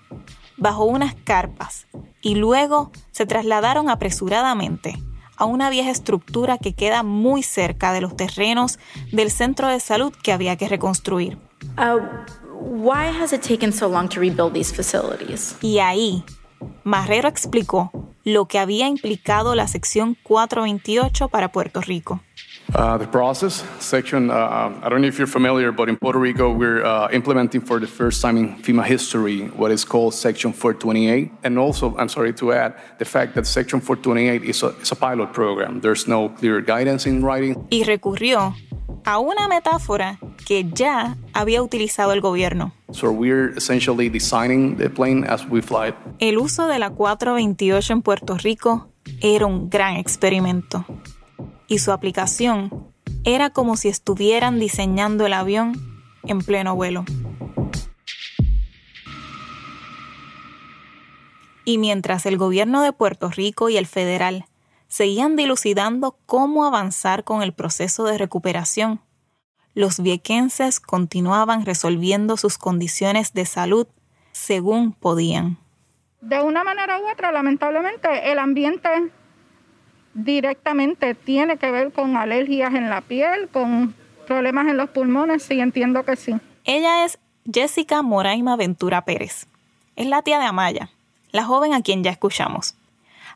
bajo 0.58 0.84
unas 0.84 1.14
carpas 1.14 1.86
y 2.20 2.34
luego 2.34 2.92
se 3.12 3.24
trasladaron 3.24 3.88
apresuradamente 3.88 4.98
a 5.36 5.46
una 5.46 5.70
vieja 5.70 5.90
estructura 5.90 6.58
que 6.58 6.74
queda 6.74 7.02
muy 7.02 7.42
cerca 7.42 7.92
de 7.92 8.00
los 8.00 8.16
terrenos 8.16 8.78
del 9.12 9.30
centro 9.30 9.68
de 9.68 9.80
salud 9.80 10.12
que 10.22 10.32
había 10.32 10.56
que 10.56 10.68
reconstruir. 10.68 11.38
Uh, 11.78 11.98
why 12.52 13.04
has 13.04 13.32
it 13.32 13.42
taken 13.42 13.72
so 13.72 13.86
long 13.86 14.08
to 14.08 14.20
rebuild 14.20 14.54
these 14.54 14.72
facilities? 14.72 15.56
Y 15.62 15.78
ahí, 15.78 16.24
Marrero 16.84 17.28
explicó 17.28 17.90
lo 18.24 18.46
que 18.46 18.58
había 18.58 18.88
implicado 18.88 19.54
la 19.54 19.68
sección 19.68 20.16
428 20.22 21.28
para 21.28 21.52
Puerto 21.52 21.80
Rico. 21.80 22.20
Uh, 22.74 22.98
the 22.98 23.06
process 23.06 23.64
section, 23.78 24.28
uh, 24.28 24.72
I 24.82 24.88
don't 24.88 25.00
know 25.00 25.06
if 25.06 25.18
you're 25.18 25.28
familiar, 25.28 25.70
but 25.70 25.88
in 25.88 25.96
Puerto 25.96 26.18
Rico, 26.18 26.50
we're 26.50 26.84
uh, 26.84 27.08
implementing 27.12 27.60
for 27.60 27.78
the 27.78 27.86
first 27.86 28.20
time 28.20 28.36
in 28.36 28.56
FEMA 28.56 28.84
history 28.84 29.46
what 29.56 29.70
is 29.70 29.84
called 29.84 30.14
Section 30.14 30.52
428. 30.52 31.30
And 31.44 31.58
also, 31.58 31.96
I'm 31.96 32.08
sorry 32.08 32.32
to 32.34 32.52
add, 32.52 32.74
the 32.98 33.04
fact 33.04 33.36
that 33.36 33.46
Section 33.46 33.80
428 33.80 34.42
is 34.42 34.62
a, 34.64 34.74
is 34.80 34.90
a 34.90 34.96
pilot 34.96 35.32
program. 35.32 35.80
There's 35.80 36.08
no 36.08 36.28
clear 36.30 36.60
guidance 36.60 37.06
in 37.06 37.22
writing. 37.22 37.66
Y 37.70 37.84
recurrió 37.84 38.54
a 39.04 39.20
una 39.20 39.46
metáfora 39.46 40.18
que 40.46 40.64
ya 40.72 41.16
había 41.32 41.60
utilizado 41.60 42.12
el 42.12 42.20
gobierno. 42.20 42.72
So 42.92 43.10
we're 43.10 43.52
essentially 43.56 44.08
designing 44.08 44.76
the 44.76 44.88
plane 44.88 45.26
as 45.28 45.44
we 45.50 45.60
fly 45.60 45.88
it. 45.88 45.96
El 46.20 46.38
uso 46.38 46.68
de 46.68 46.78
la 46.78 46.90
428 46.90 47.92
en 47.92 48.02
Puerto 48.02 48.38
Rico 48.38 48.88
era 49.20 49.44
un 49.44 49.68
gran 49.68 49.96
experimento 49.96 50.86
y 51.66 51.80
su 51.80 51.90
aplicación 51.90 52.70
era 53.24 53.50
como 53.50 53.76
si 53.76 53.88
estuvieran 53.88 54.60
diseñando 54.60 55.26
el 55.26 55.32
avión 55.32 55.74
en 56.22 56.38
pleno 56.38 56.76
vuelo. 56.76 57.04
Y 61.64 61.78
mientras 61.78 62.24
el 62.24 62.38
gobierno 62.38 62.82
de 62.82 62.92
Puerto 62.92 63.30
Rico 63.30 63.68
y 63.68 63.76
el 63.76 63.86
federal 63.88 64.44
seguían 64.86 65.34
dilucidando 65.34 66.16
cómo 66.24 66.64
avanzar 66.64 67.24
con 67.24 67.42
el 67.42 67.52
proceso 67.52 68.04
de 68.04 68.16
recuperación, 68.16 69.00
los 69.76 70.00
viequenses 70.00 70.80
continuaban 70.80 71.66
resolviendo 71.66 72.38
sus 72.38 72.56
condiciones 72.56 73.34
de 73.34 73.44
salud 73.44 73.86
según 74.32 74.92
podían. 74.92 75.58
De 76.22 76.40
una 76.42 76.64
manera 76.64 76.98
u 76.98 77.12
otra, 77.12 77.30
lamentablemente, 77.30 78.32
el 78.32 78.38
ambiente 78.38 78.88
directamente 80.14 81.14
tiene 81.14 81.58
que 81.58 81.70
ver 81.70 81.92
con 81.92 82.16
alergias 82.16 82.72
en 82.72 82.88
la 82.88 83.02
piel, 83.02 83.50
con 83.52 83.94
problemas 84.26 84.66
en 84.66 84.78
los 84.78 84.88
pulmones, 84.88 85.42
sí, 85.42 85.60
entiendo 85.60 86.04
que 86.04 86.16
sí. 86.16 86.34
Ella 86.64 87.04
es 87.04 87.18
Jessica 87.44 88.00
Moraima 88.00 88.56
Ventura 88.56 89.04
Pérez. 89.04 89.46
Es 89.94 90.06
la 90.06 90.22
tía 90.22 90.38
de 90.38 90.46
Amaya, 90.46 90.88
la 91.32 91.44
joven 91.44 91.74
a 91.74 91.82
quien 91.82 92.02
ya 92.02 92.10
escuchamos. 92.10 92.76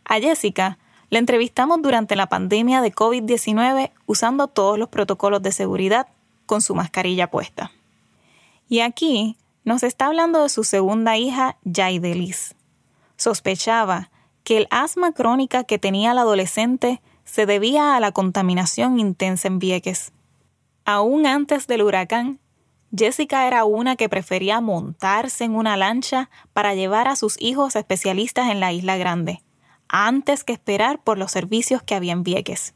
A 0.06 0.14
Jessica 0.14 0.78
la 1.10 1.18
entrevistamos 1.18 1.82
durante 1.82 2.16
la 2.16 2.28
pandemia 2.28 2.80
de 2.80 2.94
COVID-19 2.94 3.90
usando 4.06 4.48
todos 4.48 4.78
los 4.78 4.88
protocolos 4.88 5.42
de 5.42 5.52
seguridad 5.52 6.06
con 6.50 6.62
su 6.62 6.74
mascarilla 6.74 7.30
puesta. 7.30 7.70
Y 8.68 8.80
aquí 8.80 9.36
nos 9.62 9.84
está 9.84 10.06
hablando 10.06 10.42
de 10.42 10.48
su 10.48 10.64
segunda 10.64 11.16
hija, 11.16 11.58
Yaidelis. 11.62 12.56
Sospechaba 13.16 14.10
que 14.42 14.56
el 14.56 14.66
asma 14.72 15.12
crónica 15.12 15.62
que 15.62 15.78
tenía 15.78 16.12
la 16.12 16.22
adolescente 16.22 17.02
se 17.24 17.46
debía 17.46 17.94
a 17.94 18.00
la 18.00 18.10
contaminación 18.10 18.98
intensa 18.98 19.46
en 19.46 19.60
Vieques. 19.60 20.10
Aún 20.84 21.24
antes 21.24 21.68
del 21.68 21.82
huracán, 21.82 22.40
Jessica 22.92 23.46
era 23.46 23.64
una 23.64 23.94
que 23.94 24.08
prefería 24.08 24.60
montarse 24.60 25.44
en 25.44 25.54
una 25.54 25.76
lancha 25.76 26.30
para 26.52 26.74
llevar 26.74 27.06
a 27.06 27.14
sus 27.14 27.40
hijos 27.40 27.76
especialistas 27.76 28.50
en 28.50 28.58
la 28.58 28.72
Isla 28.72 28.96
Grande, 28.96 29.40
antes 29.86 30.42
que 30.42 30.54
esperar 30.54 31.00
por 31.00 31.16
los 31.16 31.30
servicios 31.30 31.80
que 31.84 31.94
había 31.94 32.12
en 32.12 32.24
Vieques. 32.24 32.74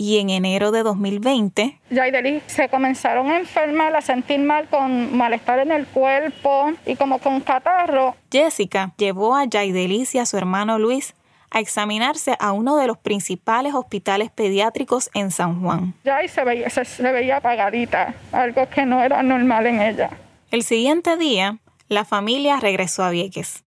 Y 0.00 0.18
en 0.18 0.30
enero 0.30 0.70
de 0.70 0.82
2020, 0.82 1.78
Yaideli 1.90 2.40
se 2.46 2.70
comenzaron 2.70 3.30
a 3.30 3.36
enfermar, 3.36 3.94
a 3.94 4.00
sentir 4.00 4.38
mal 4.38 4.66
con 4.66 5.14
malestar 5.14 5.58
en 5.58 5.70
el 5.72 5.86
cuerpo 5.86 6.70
y 6.86 6.96
como 6.96 7.18
con 7.18 7.42
catarro. 7.42 8.16
Jessica 8.32 8.94
llevó 8.96 9.36
a 9.36 9.44
Yaidelis 9.44 10.14
y 10.14 10.18
a 10.18 10.24
su 10.24 10.38
hermano 10.38 10.78
Luis 10.78 11.12
a 11.50 11.60
examinarse 11.60 12.34
a 12.40 12.52
uno 12.52 12.78
de 12.78 12.86
los 12.86 12.96
principales 12.96 13.74
hospitales 13.74 14.30
pediátricos 14.30 15.10
en 15.12 15.30
San 15.30 15.60
Juan. 15.60 15.92
Ya 16.02 16.26
se 16.26 16.44
veía, 16.44 16.70
se, 16.70 16.86
se 16.86 17.12
veía 17.12 17.36
apagadita, 17.36 18.14
algo 18.32 18.70
que 18.70 18.86
no 18.86 19.02
era 19.02 19.22
normal 19.22 19.66
en 19.66 19.82
ella. 19.82 20.08
El 20.50 20.62
siguiente 20.62 21.18
día, 21.18 21.58
la 21.88 22.06
familia 22.06 22.58
regresó 22.58 23.04
a 23.04 23.10
Vieques. 23.10 23.64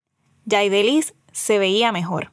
Yaidelis 0.45 1.15
se 1.31 1.61
veía 1.61 1.93
mejor. 1.93 2.33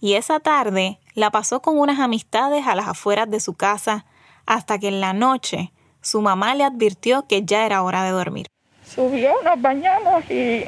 Y 0.00 0.14
esa 0.14 0.38
tarde 0.38 1.00
la 1.20 1.30
pasó 1.30 1.60
con 1.60 1.78
unas 1.78 2.00
amistades 2.00 2.66
a 2.66 2.74
las 2.74 2.88
afueras 2.88 3.30
de 3.30 3.40
su 3.40 3.54
casa 3.54 4.06
hasta 4.46 4.78
que 4.78 4.88
en 4.88 5.00
la 5.00 5.12
noche 5.12 5.70
su 6.00 6.22
mamá 6.22 6.54
le 6.54 6.64
advirtió 6.64 7.26
que 7.28 7.44
ya 7.44 7.66
era 7.66 7.82
hora 7.82 8.02
de 8.02 8.10
dormir. 8.10 8.46
Subió, 8.84 9.30
nos 9.44 9.60
bañamos 9.60 10.28
y 10.30 10.64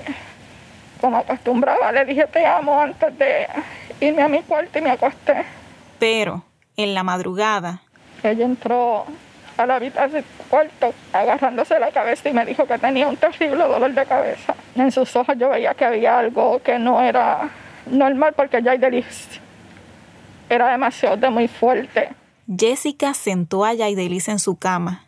como 1.00 1.16
acostumbraba 1.16 1.90
le 1.90 2.04
dije 2.04 2.26
te 2.26 2.46
amo 2.46 2.78
antes 2.78 3.18
de 3.18 3.48
irme 4.00 4.22
a 4.22 4.28
mi 4.28 4.42
cuarto 4.42 4.78
y 4.78 4.82
me 4.82 4.90
acosté. 4.90 5.44
Pero 5.98 6.44
en 6.76 6.94
la 6.94 7.02
madrugada... 7.02 7.82
Ella 8.22 8.44
entró 8.44 9.04
a 9.56 9.66
la 9.66 9.76
habitación 9.76 10.12
del 10.12 10.24
cuarto 10.48 10.94
agarrándose 11.12 11.78
la 11.80 11.90
cabeza 11.90 12.28
y 12.28 12.32
me 12.32 12.44
dijo 12.44 12.66
que 12.66 12.78
tenía 12.78 13.08
un 13.08 13.16
terrible 13.16 13.64
dolor 13.64 13.92
de 13.92 14.06
cabeza. 14.06 14.54
En 14.76 14.92
sus 14.92 15.16
ojos 15.16 15.34
yo 15.38 15.48
veía 15.48 15.74
que 15.74 15.84
había 15.84 16.18
algo 16.18 16.60
que 16.62 16.78
no 16.78 17.02
era 17.02 17.48
normal 17.86 18.34
porque 18.36 18.62
ya 18.62 18.72
hay 18.72 18.78
delicia 18.78 19.41
era 20.54 20.70
demasiado 20.70 21.30
muy 21.30 21.48
fuerte. 21.48 22.10
Jessica 22.46 23.14
sentó 23.14 23.64
a 23.64 23.72
Yaidelis 23.74 24.28
en 24.28 24.38
su 24.38 24.56
cama. 24.56 25.06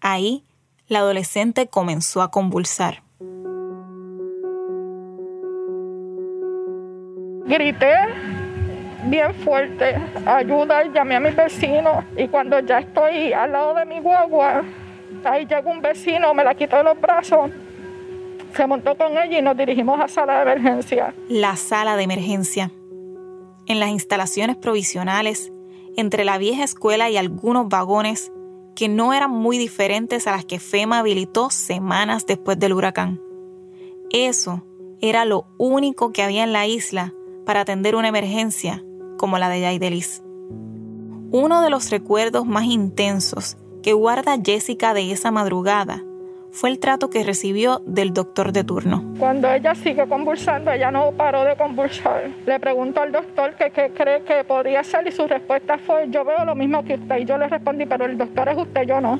Ahí, 0.00 0.44
la 0.86 1.00
adolescente 1.00 1.66
comenzó 1.66 2.22
a 2.22 2.30
convulsar. 2.30 3.02
Grité 7.46 7.94
bien 9.04 9.34
fuerte, 9.34 9.96
ayuda, 10.26 10.84
llamé 10.92 11.16
a 11.16 11.20
mi 11.20 11.30
vecino 11.30 12.04
y 12.16 12.28
cuando 12.28 12.60
ya 12.60 12.80
estoy 12.80 13.32
al 13.32 13.52
lado 13.52 13.74
de 13.74 13.86
mi 13.86 14.00
guagua, 14.00 14.62
ahí 15.24 15.46
llegó 15.46 15.70
un 15.70 15.80
vecino, 15.80 16.34
me 16.34 16.44
la 16.44 16.54
quitó 16.54 16.76
de 16.76 16.84
los 16.84 17.00
brazos, 17.00 17.50
se 18.54 18.66
montó 18.66 18.96
con 18.96 19.12
ella 19.16 19.38
y 19.38 19.42
nos 19.42 19.56
dirigimos 19.56 19.98
a 19.98 20.08
sala 20.08 20.36
de 20.36 20.52
emergencia. 20.52 21.14
La 21.28 21.56
sala 21.56 21.96
de 21.96 22.02
emergencia 22.02 22.70
en 23.68 23.78
las 23.78 23.90
instalaciones 23.90 24.56
provisionales, 24.56 25.52
entre 25.96 26.24
la 26.24 26.38
vieja 26.38 26.64
escuela 26.64 27.10
y 27.10 27.16
algunos 27.16 27.68
vagones 27.68 28.32
que 28.74 28.88
no 28.88 29.12
eran 29.12 29.30
muy 29.30 29.58
diferentes 29.58 30.26
a 30.26 30.32
las 30.32 30.44
que 30.44 30.58
FEMA 30.58 30.98
habilitó 30.98 31.50
semanas 31.50 32.26
después 32.26 32.58
del 32.58 32.72
huracán. 32.72 33.20
Eso 34.10 34.64
era 35.00 35.24
lo 35.24 35.46
único 35.58 36.12
que 36.12 36.22
había 36.22 36.44
en 36.44 36.52
la 36.52 36.66
isla 36.66 37.14
para 37.44 37.60
atender 37.60 37.94
una 37.94 38.08
emergencia 38.08 38.84
como 39.16 39.38
la 39.38 39.48
de 39.48 39.60
Yaidelis. 39.60 40.22
Uno 41.30 41.60
de 41.60 41.70
los 41.70 41.90
recuerdos 41.90 42.46
más 42.46 42.64
intensos 42.64 43.58
que 43.82 43.92
guarda 43.92 44.38
Jessica 44.42 44.94
de 44.94 45.12
esa 45.12 45.30
madrugada 45.30 46.04
fue 46.50 46.70
el 46.70 46.78
trato 46.78 47.10
que 47.10 47.24
recibió 47.24 47.82
del 47.86 48.12
doctor 48.12 48.52
de 48.52 48.64
turno. 48.64 49.04
Cuando 49.18 49.50
ella 49.52 49.74
sigue 49.74 50.06
convulsando, 50.06 50.72
ella 50.72 50.90
no 50.90 51.12
paró 51.12 51.44
de 51.44 51.56
convulsar. 51.56 52.30
Le 52.46 52.58
preguntó 52.58 53.02
al 53.02 53.12
doctor 53.12 53.54
qué 53.56 53.70
cree 53.94 54.22
que 54.22 54.44
podría 54.44 54.82
ser 54.84 55.06
y 55.06 55.12
su 55.12 55.26
respuesta 55.26 55.78
fue, 55.78 56.08
yo 56.10 56.24
veo 56.24 56.44
lo 56.44 56.54
mismo 56.54 56.84
que 56.84 56.94
usted. 56.94 57.18
Y 57.18 57.24
yo 57.24 57.38
le 57.38 57.48
respondí, 57.48 57.86
pero 57.86 58.06
el 58.06 58.16
doctor 58.16 58.48
es 58.48 58.56
usted, 58.56 58.82
yo 58.86 59.00
no. 59.00 59.18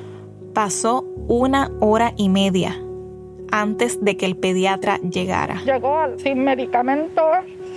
Pasó 0.53 1.05
una 1.27 1.69
hora 1.79 2.13
y 2.17 2.29
media 2.29 2.75
antes 3.51 4.03
de 4.03 4.17
que 4.17 4.25
el 4.25 4.35
pediatra 4.35 4.97
llegara. 4.97 5.61
Llegó 5.65 6.05
sin 6.17 6.43
medicamentos, 6.43 7.25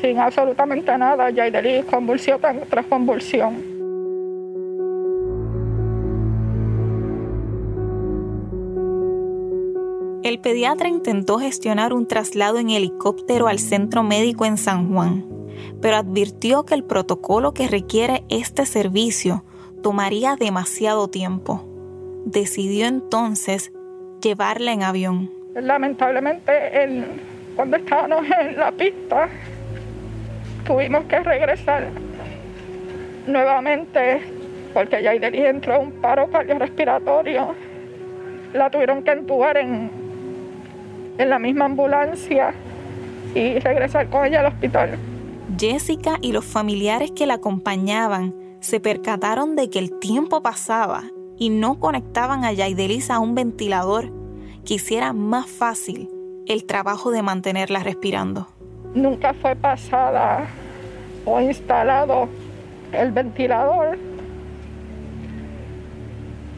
sin 0.01 0.19
absolutamente 0.19 0.97
nada. 0.99 1.31
Yaidelis 1.31 1.85
convulsión 1.87 2.41
tras 2.69 2.87
convulsión. 2.87 3.72
El 10.23 10.39
pediatra 10.39 10.89
intentó 10.89 11.39
gestionar 11.39 11.93
un 11.93 12.07
traslado 12.07 12.59
en 12.59 12.71
helicóptero 12.71 13.49
al 13.49 13.59
centro 13.59 14.05
médico 14.05 14.45
en 14.45 14.57
San 14.57 14.93
Juan, 14.93 15.27
pero 15.81 15.97
advirtió 15.97 16.65
que 16.65 16.75
el 16.75 16.85
protocolo 16.85 17.53
que 17.53 17.67
requiere 17.67 18.23
este 18.29 18.65
servicio 18.65 19.45
tomaría 19.83 20.37
demasiado 20.37 21.09
tiempo. 21.09 21.65
Decidió 22.25 22.87
entonces 22.87 23.73
llevarla 24.23 24.73
en 24.73 24.85
avión. 24.85 25.31
Lamentablemente, 25.57 26.53
cuando 27.57 27.79
estábamos 27.79 28.25
en 28.41 28.57
la 28.57 28.71
pista, 28.71 29.29
tuvimos 30.65 31.05
que 31.07 31.19
regresar 31.19 31.89
nuevamente 33.27 34.21
porque 34.73 35.03
Yaideli 35.03 35.47
entró 35.47 35.81
un 35.81 35.91
paro 35.91 36.31
cardiorrespiratorio. 36.31 37.57
La 38.53 38.71
tuvieron 38.71 39.03
que 39.03 39.11
entubar 39.11 39.57
en, 39.57 39.91
en 41.19 41.31
la 41.31 41.39
misma 41.39 41.67
ambulancia 41.67 42.55
y 43.35 43.59
regresar 43.59 44.09
con 44.11 44.27
ella 44.27 44.41
al 44.41 44.47
hospital. 44.47 44.99
Jessica 45.59 46.19
y 46.21 46.33
los 46.33 46.45
familiares 46.45 47.11
que 47.13 47.27
la 47.27 47.35
acompañaban 47.35 48.35
se 48.61 48.81
percataron 48.81 49.57
de 49.57 49.71
que 49.71 49.79
el 49.79 49.99
tiempo 49.99 50.43
pasaba 50.43 51.05
y 51.39 51.51
no 51.51 51.79
conectaban 51.79 52.45
a 52.45 52.53
Yaidelis 52.53 53.11
a 53.11 53.19
un 53.19 53.35
ventilador 53.35 54.11
que 54.65 54.75
hiciera 54.75 55.13
más 55.13 55.47
fácil 55.47 56.09
el 56.47 56.65
trabajo 56.65 57.11
de 57.11 57.23
mantenerla 57.23 57.83
respirando. 57.83 58.49
Nunca 58.95 59.35
fue 59.35 59.57
pasada 59.57 60.47
o 61.25 61.41
instalado 61.41 62.29
el 62.93 63.11
ventilador. 63.11 63.99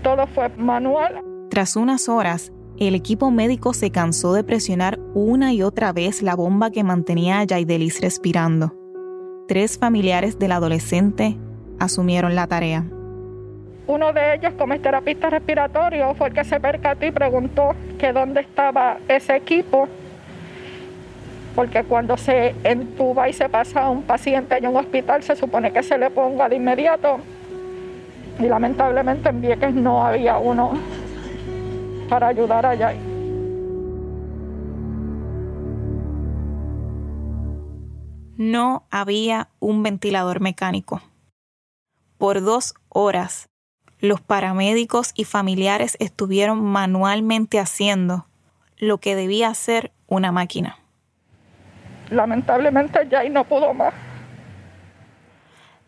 Todo 0.02 0.26
fue 0.26 0.48
manual. 0.56 1.22
Tras 1.48 1.76
unas 1.76 2.08
horas, 2.08 2.52
el 2.78 2.94
equipo 2.94 3.30
médico 3.30 3.72
se 3.72 3.90
cansó 3.90 4.32
de 4.34 4.42
presionar 4.42 4.98
una 5.14 5.52
y 5.52 5.62
otra 5.62 5.92
vez 5.92 6.22
la 6.22 6.34
bomba 6.34 6.70
que 6.70 6.82
mantenía 6.82 7.38
a 7.38 7.44
Yaidelis 7.44 8.00
respirando. 8.00 8.74
Tres 9.46 9.78
familiares 9.78 10.38
del 10.38 10.52
adolescente 10.52 11.36
asumieron 11.78 12.34
la 12.34 12.46
tarea. 12.46 12.84
Uno 13.86 14.12
de 14.12 14.34
ellos, 14.34 14.54
como 14.58 14.74
es 14.74 14.82
terapista 14.82 15.30
respiratorio, 15.30 16.14
fue 16.14 16.28
el 16.28 16.34
que 16.34 16.44
se 16.44 16.58
percató 16.58 17.06
y 17.06 17.12
preguntó 17.12 17.74
que 17.98 18.12
dónde 18.12 18.40
estaba 18.40 18.96
ese 19.06 19.36
equipo, 19.36 19.86
porque 21.54 21.84
cuando 21.84 22.16
se 22.16 22.54
entuba 22.64 23.28
y 23.28 23.32
se 23.32 23.48
pasa 23.48 23.82
a 23.82 23.90
un 23.90 24.02
paciente 24.02 24.56
en 24.56 24.66
un 24.66 24.76
hospital 24.76 25.22
se 25.22 25.36
supone 25.36 25.72
que 25.72 25.82
se 25.82 25.96
le 25.98 26.10
ponga 26.10 26.48
de 26.48 26.56
inmediato. 26.56 27.18
Y 28.40 28.44
lamentablemente 28.44 29.28
en 29.28 29.40
Vieques 29.40 29.74
no 29.74 30.04
había 30.04 30.38
uno 30.38 30.72
para 32.08 32.28
ayudar 32.28 32.66
allá. 32.66 32.94
No 38.36 38.86
había 38.90 39.48
un 39.60 39.82
ventilador 39.82 40.40
mecánico. 40.40 41.00
Por 42.18 42.42
dos 42.42 42.74
horas, 42.88 43.48
los 44.00 44.20
paramédicos 44.20 45.12
y 45.14 45.24
familiares 45.24 45.96
estuvieron 46.00 46.62
manualmente 46.62 47.60
haciendo 47.60 48.26
lo 48.76 48.98
que 48.98 49.14
debía 49.14 49.48
hacer 49.48 49.92
una 50.06 50.32
máquina. 50.32 50.78
Lamentablemente 52.10 53.06
ya 53.10 53.22
no 53.28 53.44
pudo 53.44 53.72
más. 53.72 53.94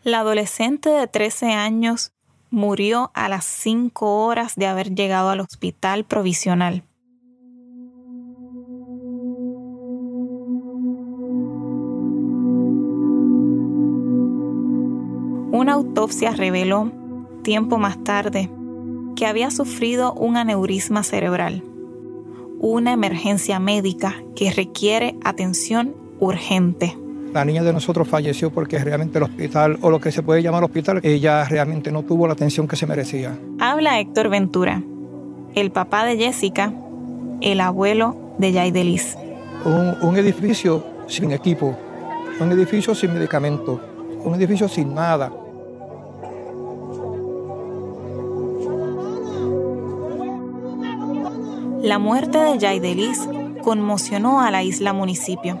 La 0.03 0.19
adolescente 0.19 0.89
de 0.89 1.07
13 1.07 1.51
años 1.51 2.13
murió 2.57 3.11
a 3.13 3.29
las 3.29 3.45
5 3.45 4.25
horas 4.25 4.55
de 4.55 4.67
haber 4.67 4.93
llegado 4.93 5.29
al 5.29 5.39
hospital 5.39 6.03
provisional. 6.03 6.83
Una 15.51 15.73
autopsia 15.73 16.31
reveló, 16.31 16.91
tiempo 17.43 17.77
más 17.77 18.03
tarde, 18.03 18.49
que 19.15 19.25
había 19.25 19.51
sufrido 19.51 20.13
un 20.13 20.35
aneurisma 20.35 21.03
cerebral, 21.03 21.63
una 22.59 22.91
emergencia 22.91 23.59
médica 23.59 24.15
que 24.35 24.51
requiere 24.51 25.15
atención 25.23 25.95
urgente. 26.19 26.97
La 27.37 27.45
niña 27.45 27.61
de 27.61 27.71
nosotros 27.71 28.07
falleció 28.07 28.49
porque 28.49 28.79
realmente 28.79 29.19
el 29.19 29.25
hospital, 29.25 29.77
o 29.81 29.91
lo 29.91 30.01
que 30.01 30.11
se 30.11 30.23
puede 30.23 30.41
llamar 30.41 30.63
hospital, 30.63 31.01
ella 31.03 31.43
realmente 31.43 31.91
no 31.91 32.01
tuvo 32.01 32.25
la 32.25 32.33
atención 32.33 32.67
que 32.67 32.75
se 32.75 32.87
merecía. 32.87 33.37
Habla 33.59 33.99
Héctor 33.99 34.29
Ventura, 34.29 34.81
el 35.53 35.69
papá 35.69 36.03
de 36.05 36.17
Jessica, 36.17 36.73
el 37.41 37.61
abuelo 37.61 38.33
de 38.39 38.53
Yaidelis. 38.53 39.19
Un, 39.65 39.97
un 40.01 40.17
edificio 40.17 40.83
sin 41.05 41.31
equipo, 41.31 41.77
un 42.39 42.51
edificio 42.53 42.95
sin 42.95 43.13
medicamento, 43.13 43.79
un 44.23 44.33
edificio 44.33 44.67
sin 44.67 44.95
nada. 44.95 45.31
La 51.83 51.99
muerte 51.99 52.39
de 52.39 52.57
Yaidelis 52.57 53.29
conmocionó 53.61 54.41
a 54.41 54.49
la 54.49 54.63
isla 54.63 54.91
municipio. 54.91 55.59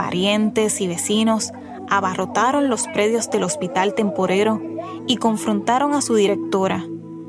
Parientes 0.00 0.80
y 0.80 0.88
vecinos 0.88 1.52
abarrotaron 1.90 2.70
los 2.70 2.88
predios 2.88 3.30
del 3.30 3.42
hospital 3.42 3.94
temporero 3.94 4.58
y 5.06 5.18
confrontaron 5.18 5.92
a 5.92 6.00
su 6.00 6.14
directora, 6.14 6.86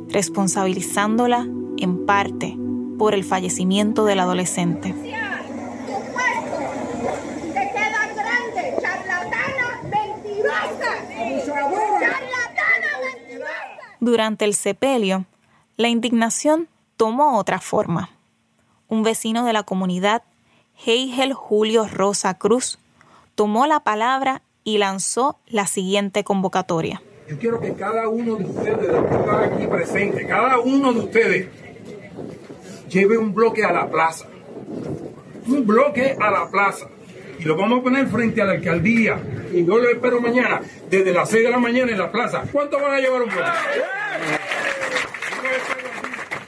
responsabilizándola 0.07 1.49
en 1.78 2.05
parte 2.05 2.57
por 2.97 3.13
el 3.13 3.26
fallecimiento 3.26 4.05
del 4.05 4.22
adolescente. 4.22 4.95
Durante 13.99 14.45
el 14.45 14.53
sepelio, 14.53 15.26
la 15.76 15.89
indignación 15.89 16.69
tomó 16.95 17.38
otra 17.38 17.59
forma. 17.59 18.11
Un 18.88 19.03
vecino 19.03 19.43
de 19.43 19.51
la 19.51 19.63
comunidad 19.63 20.24
Heigel 20.84 21.34
Julio 21.34 21.88
Rosa 21.88 22.39
Cruz 22.39 22.79
tomó 23.36 23.67
la 23.67 23.82
palabra 23.82 24.41
y 24.63 24.79
lanzó 24.79 25.38
la 25.47 25.67
siguiente 25.67 26.23
convocatoria. 26.23 27.01
Yo 27.29 27.38
quiero 27.38 27.59
que 27.59 27.73
cada 27.73 28.09
uno 28.09 28.36
de 28.36 28.45
ustedes, 28.45 28.82
de 28.82 28.88
los 28.88 29.05
que 29.05 29.15
están 29.15 29.43
aquí 29.43 29.67
presentes, 29.67 30.27
cada 30.27 30.59
uno 30.59 30.91
de 30.91 30.99
ustedes 30.99 31.47
lleve 32.89 33.17
un 33.17 33.34
bloque 33.34 33.63
a 33.63 33.71
la 33.71 33.89
plaza. 33.89 34.25
Un 35.47 35.65
bloque 35.65 36.17
a 36.19 36.32
la 36.32 36.49
plaza. 36.49 36.88
Y 37.39 37.43
lo 37.43 37.55
vamos 37.55 37.79
a 37.79 37.84
poner 37.84 38.07
frente 38.07 38.41
a 38.41 38.45
la 38.45 38.53
alcaldía. 38.53 39.21
Y 39.53 39.63
yo 39.65 39.77
lo 39.77 39.89
espero 39.89 40.19
mañana, 40.19 40.61
desde 40.89 41.13
las 41.13 41.29
6 41.29 41.43
de 41.43 41.49
la 41.51 41.59
mañana 41.59 41.91
en 41.91 41.97
la 41.99 42.11
plaza. 42.11 42.43
¿Cuánto 42.51 42.79
van 42.79 42.95
a 42.95 42.99
llevar 42.99 43.21
un 43.21 43.29
bloque? 43.29 43.49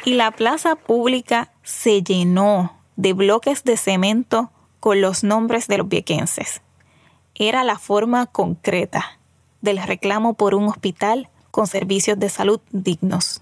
Y 0.05 0.15
la 0.15 0.31
plaza 0.31 0.75
pública 0.75 1.51
se 1.61 2.03
llenó 2.03 2.82
de 2.95 3.13
bloques 3.13 3.63
de 3.63 3.77
cemento 3.77 4.51
con 4.79 5.01
los 5.01 5.23
nombres 5.23 5.67
de 5.67 5.77
los 5.77 5.87
viequenses. 5.87 6.61
Era 7.35 7.63
la 7.63 7.79
forma 7.79 8.25
concreta 8.27 9.19
del 9.61 9.81
reclamo 9.81 10.33
por 10.33 10.55
un 10.55 10.65
hospital 10.65 11.29
con 11.51 11.67
servicios 11.67 12.19
de 12.19 12.29
salud 12.29 12.59
dignos. 12.71 13.41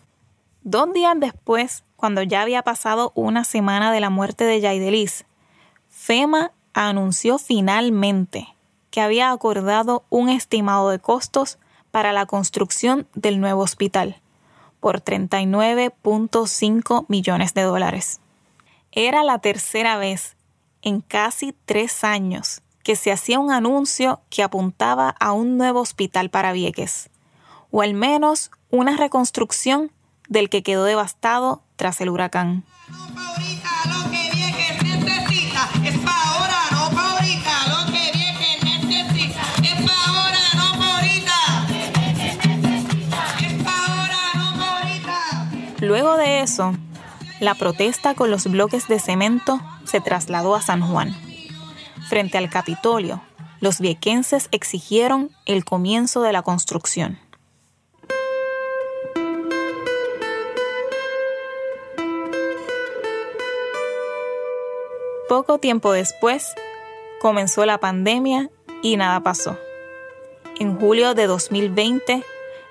Dos 0.63 0.93
días 0.93 1.15
después, 1.19 1.83
cuando 1.95 2.21
ya 2.21 2.43
había 2.43 2.61
pasado 2.61 3.11
una 3.15 3.43
semana 3.43 3.91
de 3.91 3.99
la 3.99 4.09
muerte 4.09 4.43
de 4.43 4.61
Yaidelis, 4.61 5.25
FEMA 5.89 6.51
anunció 6.73 7.37
finalmente 7.37 8.47
que 8.91 9.01
había 9.01 9.31
acordado 9.31 10.05
un 10.09 10.29
estimado 10.29 10.89
de 10.89 10.99
costos 10.99 11.57
para 11.89 12.13
la 12.13 12.25
construcción 12.25 13.07
del 13.15 13.41
nuevo 13.41 13.63
hospital 13.63 14.21
por 14.79 15.01
39.5 15.01 17.05
millones 17.07 17.53
de 17.53 17.63
dólares. 17.63 18.20
Era 18.93 19.23
la 19.23 19.39
tercera 19.39 19.95
vez 19.95 20.35
en 20.81 20.99
casi 20.99 21.55
tres 21.65 22.03
años 22.03 22.61
que 22.83 22.97
se 22.97 23.13
hacía 23.13 23.39
un 23.39 23.49
anuncio 23.49 24.19
que 24.29 24.43
apuntaba 24.43 25.15
a 25.17 25.31
un 25.31 25.57
nuevo 25.57 25.79
hospital 25.79 26.29
para 26.29 26.51
Vieques, 26.51 27.09
o 27.69 27.81
al 27.81 27.93
menos 27.93 28.51
una 28.69 28.97
reconstrucción 28.97 29.91
del 30.27 30.49
que 30.49 30.61
quedó 30.61 30.83
devastado 30.83 31.61
tras 31.77 32.01
el 32.01 32.09
huracán. 32.09 32.65
Luego 45.79 46.17
de 46.17 46.41
eso, 46.41 46.75
la 47.41 47.55
protesta 47.55 48.13
con 48.13 48.29
los 48.29 48.45
bloques 48.45 48.87
de 48.87 48.99
cemento 48.99 49.59
se 49.83 49.99
trasladó 49.99 50.53
a 50.55 50.61
San 50.61 50.81
Juan. 50.81 51.17
Frente 52.07 52.37
al 52.37 52.51
Capitolio, 52.51 53.19
los 53.59 53.79
viequenses 53.79 54.47
exigieron 54.51 55.31
el 55.47 55.65
comienzo 55.65 56.21
de 56.21 56.33
la 56.33 56.43
construcción. 56.43 57.17
Poco 65.27 65.57
tiempo 65.57 65.91
después, 65.93 66.53
comenzó 67.21 67.65
la 67.65 67.79
pandemia 67.79 68.51
y 68.83 68.97
nada 68.97 69.19
pasó. 69.21 69.57
En 70.59 70.79
julio 70.79 71.15
de 71.15 71.25
2020, 71.25 72.23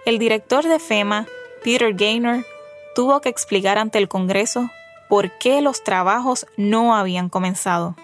el 0.06 0.18
director 0.20 0.64
de 0.64 0.78
FEMA, 0.78 1.26
Peter 1.64 1.92
Gaynor, 1.92 2.44
tuvo 2.94 3.20
que 3.20 3.28
explicar 3.28 3.78
ante 3.78 3.98
el 3.98 4.08
Congreso 4.08 4.70
por 5.08 5.30
qué 5.38 5.60
los 5.60 5.82
trabajos 5.82 6.46
no 6.56 6.94
habían 6.94 7.28
comenzado. 7.28 7.96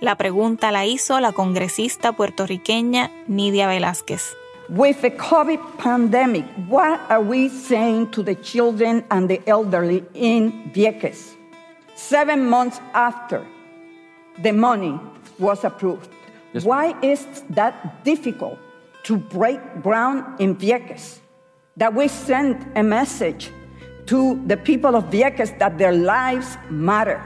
La 0.00 0.16
pregunta 0.16 0.70
la 0.70 0.86
hizo 0.86 1.20
la 1.20 1.32
congresista 1.32 2.12
puertorriqueña 2.12 3.10
Nidia 3.26 3.66
Velázquez. 3.68 4.34
With 4.70 5.00
the 5.02 5.10
COVID 5.10 5.58
pandemic, 5.82 6.44
what 6.68 7.00
are 7.10 7.20
we 7.20 7.48
saying 7.48 8.10
to 8.12 8.22
the 8.22 8.36
children 8.36 9.04
and 9.10 9.28
the 9.28 9.42
elderly 9.46 10.04
in 10.14 10.72
Vieques? 10.72 11.36
Seven 11.96 12.48
months 12.48 12.80
after 12.94 13.42
the 14.42 14.52
money 14.52 14.98
was 15.38 15.64
approved. 15.64 16.08
Yes. 16.54 16.64
Why 16.64 16.94
is 17.02 17.26
that 17.50 18.04
difficult 18.04 18.58
to 19.04 19.16
break 19.16 19.60
ground 19.82 20.24
in 20.38 20.56
Vieques? 20.56 21.18
That 21.76 21.92
we 21.92 22.08
send 22.08 22.64
a 22.74 22.82
message 22.82 23.50
to 24.06 24.40
the 24.46 24.56
people 24.56 24.94
of 24.96 25.10
Vieques 25.10 25.56
that 25.58 25.78
their 25.78 25.92
lives 25.92 26.58
matter. 26.70 27.20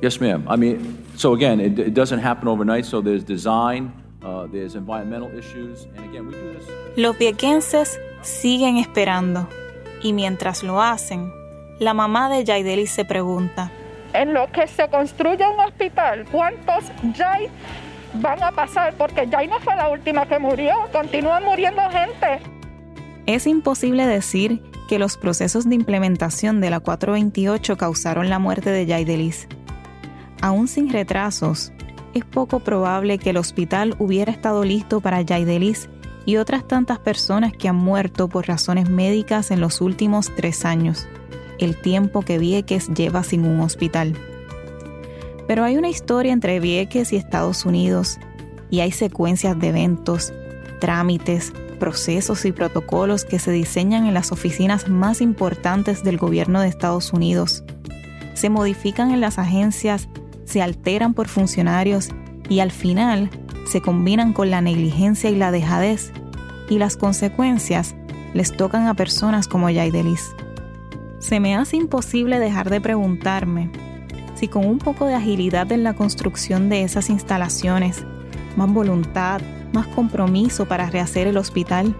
Yes, 0.00 0.20
ma'am. 0.20 0.46
I 0.48 0.56
mean, 0.56 1.04
so 1.16 1.34
again, 1.34 1.60
it, 1.60 1.78
it 1.78 1.94
doesn't 1.94 2.20
happen 2.20 2.48
overnight, 2.48 2.86
so 2.86 3.00
there's 3.00 3.24
design, 3.24 3.92
uh, 4.22 4.46
there's 4.46 4.76
environmental 4.76 5.28
issues, 5.36 5.86
and 5.96 6.04
again, 6.04 6.26
we 6.26 6.32
do 6.32 6.52
this. 6.52 6.64
Los 6.96 7.18
viequenses 7.18 7.98
siguen 8.22 8.76
esperando, 8.76 9.48
y 10.02 10.12
mientras 10.12 10.62
lo 10.62 10.80
hacen, 10.80 11.32
la 11.80 11.94
mamá 11.94 12.28
de 12.28 12.44
Yaideli 12.44 12.86
se 12.86 13.04
pregunta, 13.04 13.70
en 14.12 14.32
lo 14.32 14.50
que 14.52 14.66
se 14.66 14.88
construye 14.88 15.44
un 15.46 15.60
hospital, 15.60 16.24
¿cuántos 16.30 16.84
Yay 17.14 17.48
van 18.14 18.42
a 18.42 18.52
pasar? 18.52 18.94
Porque 18.94 19.26
Yay 19.26 19.48
no 19.48 19.60
fue 19.60 19.76
la 19.76 19.88
última 19.90 20.26
que 20.26 20.38
murió, 20.38 20.74
continúa 20.92 21.40
muriendo 21.40 21.82
gente. 21.90 22.40
Es 23.26 23.46
imposible 23.46 24.06
decir 24.06 24.62
que 24.88 24.98
los 24.98 25.16
procesos 25.16 25.68
de 25.68 25.76
implementación 25.76 26.60
de 26.60 26.70
la 26.70 26.80
428 26.80 27.76
causaron 27.76 28.28
la 28.28 28.40
muerte 28.40 28.70
de 28.70 28.86
Yay 28.86 29.04
Delis. 29.04 29.46
Aún 30.40 30.66
sin 30.66 30.90
retrasos, 30.90 31.72
es 32.14 32.24
poco 32.24 32.58
probable 32.58 33.18
que 33.18 33.30
el 33.30 33.36
hospital 33.36 33.94
hubiera 34.00 34.32
estado 34.32 34.64
listo 34.64 35.00
para 35.00 35.22
Yay 35.22 35.44
Delis 35.44 35.88
y 36.26 36.36
otras 36.36 36.66
tantas 36.66 36.98
personas 36.98 37.52
que 37.52 37.68
han 37.68 37.76
muerto 37.76 38.28
por 38.28 38.48
razones 38.48 38.90
médicas 38.90 39.52
en 39.52 39.60
los 39.60 39.80
últimos 39.80 40.34
tres 40.34 40.64
años 40.64 41.06
el 41.58 41.76
tiempo 41.76 42.22
que 42.22 42.38
Vieques 42.38 42.88
lleva 42.88 43.22
sin 43.22 43.44
un 43.44 43.60
hospital. 43.60 44.14
Pero 45.46 45.64
hay 45.64 45.76
una 45.76 45.88
historia 45.88 46.32
entre 46.32 46.60
Vieques 46.60 47.12
y 47.12 47.16
Estados 47.16 47.64
Unidos 47.64 48.18
y 48.70 48.80
hay 48.80 48.92
secuencias 48.92 49.58
de 49.58 49.68
eventos, 49.68 50.32
trámites, 50.80 51.52
procesos 51.78 52.44
y 52.44 52.52
protocolos 52.52 53.24
que 53.24 53.38
se 53.38 53.50
diseñan 53.50 54.06
en 54.06 54.14
las 54.14 54.32
oficinas 54.32 54.88
más 54.88 55.20
importantes 55.20 56.02
del 56.04 56.18
gobierno 56.18 56.60
de 56.60 56.68
Estados 56.68 57.12
Unidos. 57.12 57.64
Se 58.34 58.50
modifican 58.50 59.10
en 59.10 59.20
las 59.20 59.38
agencias, 59.38 60.08
se 60.44 60.62
alteran 60.62 61.14
por 61.14 61.28
funcionarios 61.28 62.10
y 62.48 62.60
al 62.60 62.70
final 62.70 63.30
se 63.66 63.80
combinan 63.80 64.32
con 64.32 64.50
la 64.50 64.60
negligencia 64.60 65.30
y 65.30 65.36
la 65.36 65.50
dejadez 65.50 66.12
y 66.68 66.78
las 66.78 66.96
consecuencias 66.96 67.94
les 68.34 68.56
tocan 68.56 68.86
a 68.86 68.94
personas 68.94 69.48
como 69.48 69.70
Yaidelis. 69.70 70.34
Se 71.18 71.40
me 71.40 71.56
hace 71.56 71.76
imposible 71.76 72.38
dejar 72.38 72.70
de 72.70 72.80
preguntarme 72.80 73.70
si 74.34 74.46
con 74.46 74.64
un 74.64 74.78
poco 74.78 75.06
de 75.06 75.14
agilidad 75.14 75.70
en 75.72 75.82
la 75.82 75.94
construcción 75.94 76.68
de 76.68 76.84
esas 76.84 77.10
instalaciones, 77.10 78.04
más 78.56 78.72
voluntad, 78.72 79.40
más 79.72 79.86
compromiso 79.88 80.66
para 80.66 80.90
rehacer 80.90 81.26
el 81.26 81.36
hospital, 81.36 81.94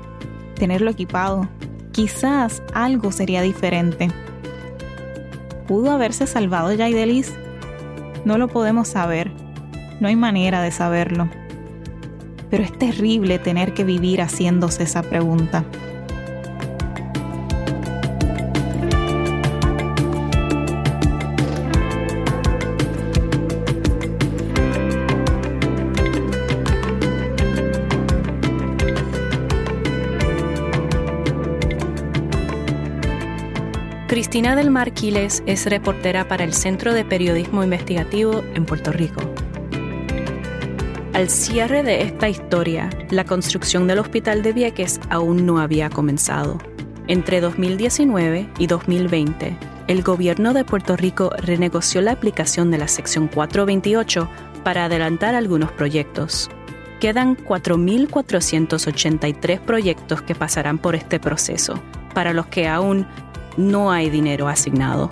tenerlo 0.54 0.90
equipado, 0.90 1.48
quizás 1.92 2.62
algo 2.74 3.12
sería 3.12 3.42
diferente. 3.42 4.10
¿Pudo 5.66 5.90
haberse 5.90 6.26
salvado 6.26 6.72
Yaidelis? 6.72 7.34
No 8.24 8.38
lo 8.38 8.48
podemos 8.48 8.88
saber, 8.88 9.30
no 10.00 10.08
hay 10.08 10.16
manera 10.16 10.62
de 10.62 10.70
saberlo. 10.70 11.28
Pero 12.50 12.64
es 12.64 12.76
terrible 12.78 13.38
tener 13.38 13.74
que 13.74 13.84
vivir 13.84 14.22
haciéndose 14.22 14.84
esa 14.84 15.02
pregunta. 15.02 15.64
Cristina 34.38 34.54
del 34.54 34.70
Marquiles 34.70 35.42
es 35.46 35.66
reportera 35.66 36.28
para 36.28 36.44
el 36.44 36.54
Centro 36.54 36.94
de 36.94 37.04
Periodismo 37.04 37.64
Investigativo 37.64 38.44
en 38.54 38.66
Puerto 38.66 38.92
Rico. 38.92 39.20
Al 41.12 41.28
cierre 41.28 41.82
de 41.82 42.02
esta 42.02 42.28
historia, 42.28 42.88
la 43.10 43.24
construcción 43.24 43.88
del 43.88 43.98
Hospital 43.98 44.44
de 44.44 44.52
Vieques 44.52 45.00
aún 45.10 45.44
no 45.44 45.58
había 45.58 45.90
comenzado. 45.90 46.58
Entre 47.08 47.40
2019 47.40 48.48
y 48.60 48.68
2020, 48.68 49.56
el 49.88 50.02
gobierno 50.04 50.54
de 50.54 50.64
Puerto 50.64 50.96
Rico 50.96 51.32
renegoció 51.38 52.00
la 52.00 52.12
aplicación 52.12 52.70
de 52.70 52.78
la 52.78 52.86
sección 52.86 53.26
428 53.26 54.30
para 54.62 54.84
adelantar 54.84 55.34
algunos 55.34 55.72
proyectos. 55.72 56.48
Quedan 57.00 57.36
4.483 57.38 59.58
proyectos 59.58 60.22
que 60.22 60.36
pasarán 60.36 60.78
por 60.78 60.94
este 60.94 61.18
proceso, 61.18 61.82
para 62.14 62.32
los 62.32 62.46
que 62.46 62.68
aún 62.68 63.04
no 63.58 63.90
hay 63.90 64.08
dinero 64.08 64.48
asignado. 64.48 65.10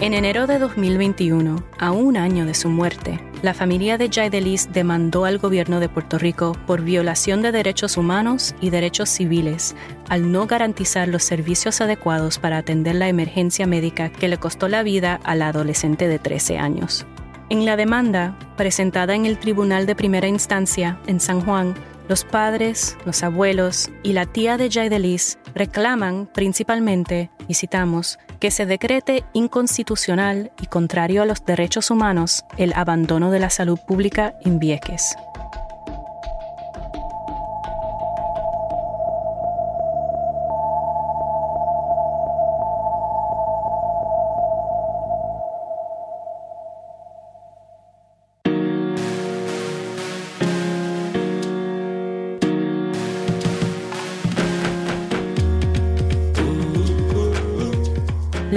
En 0.00 0.12
enero 0.12 0.46
de 0.46 0.58
2021, 0.58 1.62
a 1.78 1.90
un 1.92 2.16
año 2.16 2.44
de 2.44 2.54
su 2.54 2.68
muerte, 2.68 3.20
la 3.42 3.54
familia 3.54 3.96
de 3.96 4.10
Jaidelis 4.10 4.72
demandó 4.72 5.24
al 5.24 5.38
gobierno 5.38 5.78
de 5.78 5.88
Puerto 5.88 6.18
Rico 6.18 6.56
por 6.66 6.82
violación 6.82 7.42
de 7.42 7.52
derechos 7.52 7.96
humanos 7.96 8.54
y 8.60 8.70
derechos 8.70 9.08
civiles 9.08 9.74
al 10.08 10.32
no 10.32 10.46
garantizar 10.46 11.08
los 11.08 11.22
servicios 11.22 11.80
adecuados 11.80 12.38
para 12.38 12.58
atender 12.58 12.94
la 12.94 13.08
emergencia 13.08 13.66
médica 13.66 14.10
que 14.10 14.28
le 14.28 14.38
costó 14.38 14.68
la 14.68 14.82
vida 14.82 15.20
a 15.22 15.34
la 15.34 15.48
adolescente 15.48 16.08
de 16.08 16.18
13 16.18 16.58
años. 16.58 17.06
En 17.48 17.64
la 17.64 17.76
demanda, 17.76 18.36
presentada 18.56 19.14
en 19.14 19.24
el 19.24 19.38
Tribunal 19.38 19.86
de 19.86 19.94
Primera 19.94 20.28
Instancia 20.28 20.98
en 21.06 21.20
San 21.20 21.40
Juan, 21.40 21.74
los 22.08 22.24
padres, 22.24 22.96
los 23.04 23.22
abuelos 23.22 23.90
y 24.02 24.12
la 24.12 24.26
tía 24.26 24.56
de 24.56 24.70
Jaidelis 24.70 25.38
reclaman 25.54 26.26
principalmente, 26.32 27.30
y 27.48 27.54
citamos, 27.54 28.18
que 28.40 28.50
se 28.50 28.66
decrete 28.66 29.24
inconstitucional 29.32 30.52
y 30.60 30.66
contrario 30.66 31.22
a 31.22 31.26
los 31.26 31.44
derechos 31.44 31.90
humanos 31.90 32.44
el 32.58 32.72
abandono 32.74 33.30
de 33.30 33.40
la 33.40 33.50
salud 33.50 33.78
pública 33.86 34.34
en 34.44 34.58
Vieques. 34.58 35.16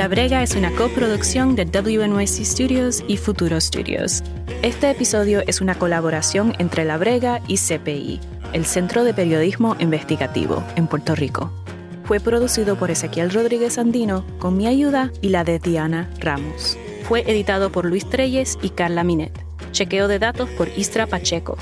Brega 0.10 0.42
es 0.42 0.56
una 0.56 0.72
coproducción 0.72 1.56
de 1.56 1.66
WNYC 1.66 2.44
Studios 2.44 3.04
y 3.08 3.18
Futuro 3.18 3.62
Studios. 3.62 4.24
Este 4.64 4.90
episodio 4.90 5.44
es 5.46 5.62
una 5.62 5.76
colaboración 5.76 6.56
entre 6.58 6.84
La 6.84 6.98
Brega 6.98 7.42
y 7.48 7.58
CPI, 7.58 8.20
el 8.54 8.66
Centro 8.66 9.04
de 9.04 9.14
Periodismo 9.14 9.76
Investigativo, 9.78 10.64
en 10.76 10.88
Puerto 10.88 11.14
Rico. 11.14 11.52
Fue 12.06 12.20
producido 12.20 12.76
por 12.76 12.90
Ezequiel 12.90 13.30
Rodríguez 13.30 13.78
Andino 13.78 14.26
con 14.40 14.58
mi 14.58 14.66
ayuda 14.66 15.12
y 15.22 15.30
la 15.30 15.44
de 15.44 15.60
Diana 15.60 16.10
Ramos. 16.20 16.76
Fue 17.04 17.22
editado 17.30 17.72
por 17.72 17.86
Luis 17.86 18.10
Treyes 18.10 18.58
y 18.64 18.72
Carla 18.72 19.04
Minet. 19.04 19.46
Chequeo 19.74 20.08
de 20.08 20.18
datos 20.18 20.50
por 20.50 20.70
Istra 20.76 21.06
Pacheco. 21.06 21.56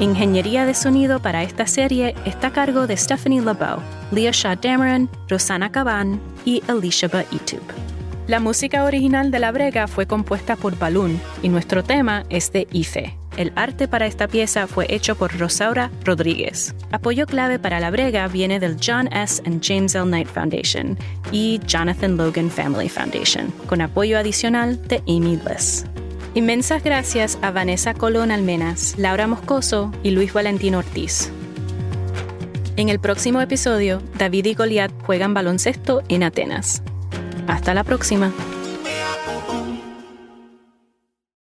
Ingeniería 0.00 0.66
de 0.66 0.74
sonido 0.74 1.20
para 1.20 1.44
esta 1.44 1.68
serie 1.68 2.16
está 2.24 2.48
a 2.48 2.52
cargo 2.52 2.88
de 2.88 2.96
Stephanie 2.96 3.40
LeBeau, 3.40 3.78
Leah 4.10 4.32
Shaw 4.32 4.56
Dameron, 4.60 5.08
Rosana 5.28 5.70
Caban 5.70 6.20
y 6.44 6.62
Alicia 6.66 7.08
Itub. 7.30 7.62
La 8.26 8.40
música 8.40 8.84
original 8.84 9.30
de 9.30 9.38
La 9.38 9.52
Brega 9.52 9.86
fue 9.86 10.06
compuesta 10.06 10.56
por 10.56 10.76
Balloon 10.76 11.20
y 11.42 11.48
nuestro 11.48 11.84
tema 11.84 12.24
es 12.28 12.50
de 12.50 12.66
Ife. 12.72 13.16
El 13.36 13.52
arte 13.54 13.86
para 13.86 14.06
esta 14.06 14.26
pieza 14.26 14.66
fue 14.66 14.86
hecho 14.88 15.14
por 15.14 15.38
Rosaura 15.38 15.90
Rodríguez. 16.04 16.74
Apoyo 16.90 17.26
clave 17.26 17.60
para 17.60 17.78
La 17.78 17.90
Brega 17.90 18.26
viene 18.26 18.58
del 18.58 18.76
John 18.84 19.08
S. 19.12 19.42
and 19.46 19.62
James 19.62 19.94
L. 19.94 20.06
Knight 20.06 20.28
Foundation 20.28 20.98
y 21.30 21.60
Jonathan 21.66 22.16
Logan 22.16 22.50
Family 22.50 22.88
Foundation, 22.88 23.52
con 23.68 23.80
apoyo 23.80 24.18
adicional 24.18 24.80
de 24.88 25.02
Amy 25.06 25.36
Bliss. 25.36 25.84
Inmensas 26.34 26.82
gracias 26.82 27.38
a 27.42 27.52
Vanessa 27.52 27.94
Colón 27.94 28.32
Almenas, 28.32 28.96
Laura 28.98 29.28
Moscoso 29.28 29.92
y 30.02 30.10
Luis 30.10 30.32
Valentín 30.32 30.74
Ortiz. 30.74 31.30
En 32.76 32.88
el 32.88 32.98
próximo 32.98 33.40
episodio, 33.40 34.02
David 34.18 34.46
y 34.46 34.54
Goliat 34.54 34.90
juegan 35.04 35.32
baloncesto 35.32 36.02
en 36.08 36.24
Atenas. 36.24 36.82
Hasta 37.46 37.72
la 37.72 37.84
próxima. 37.84 38.32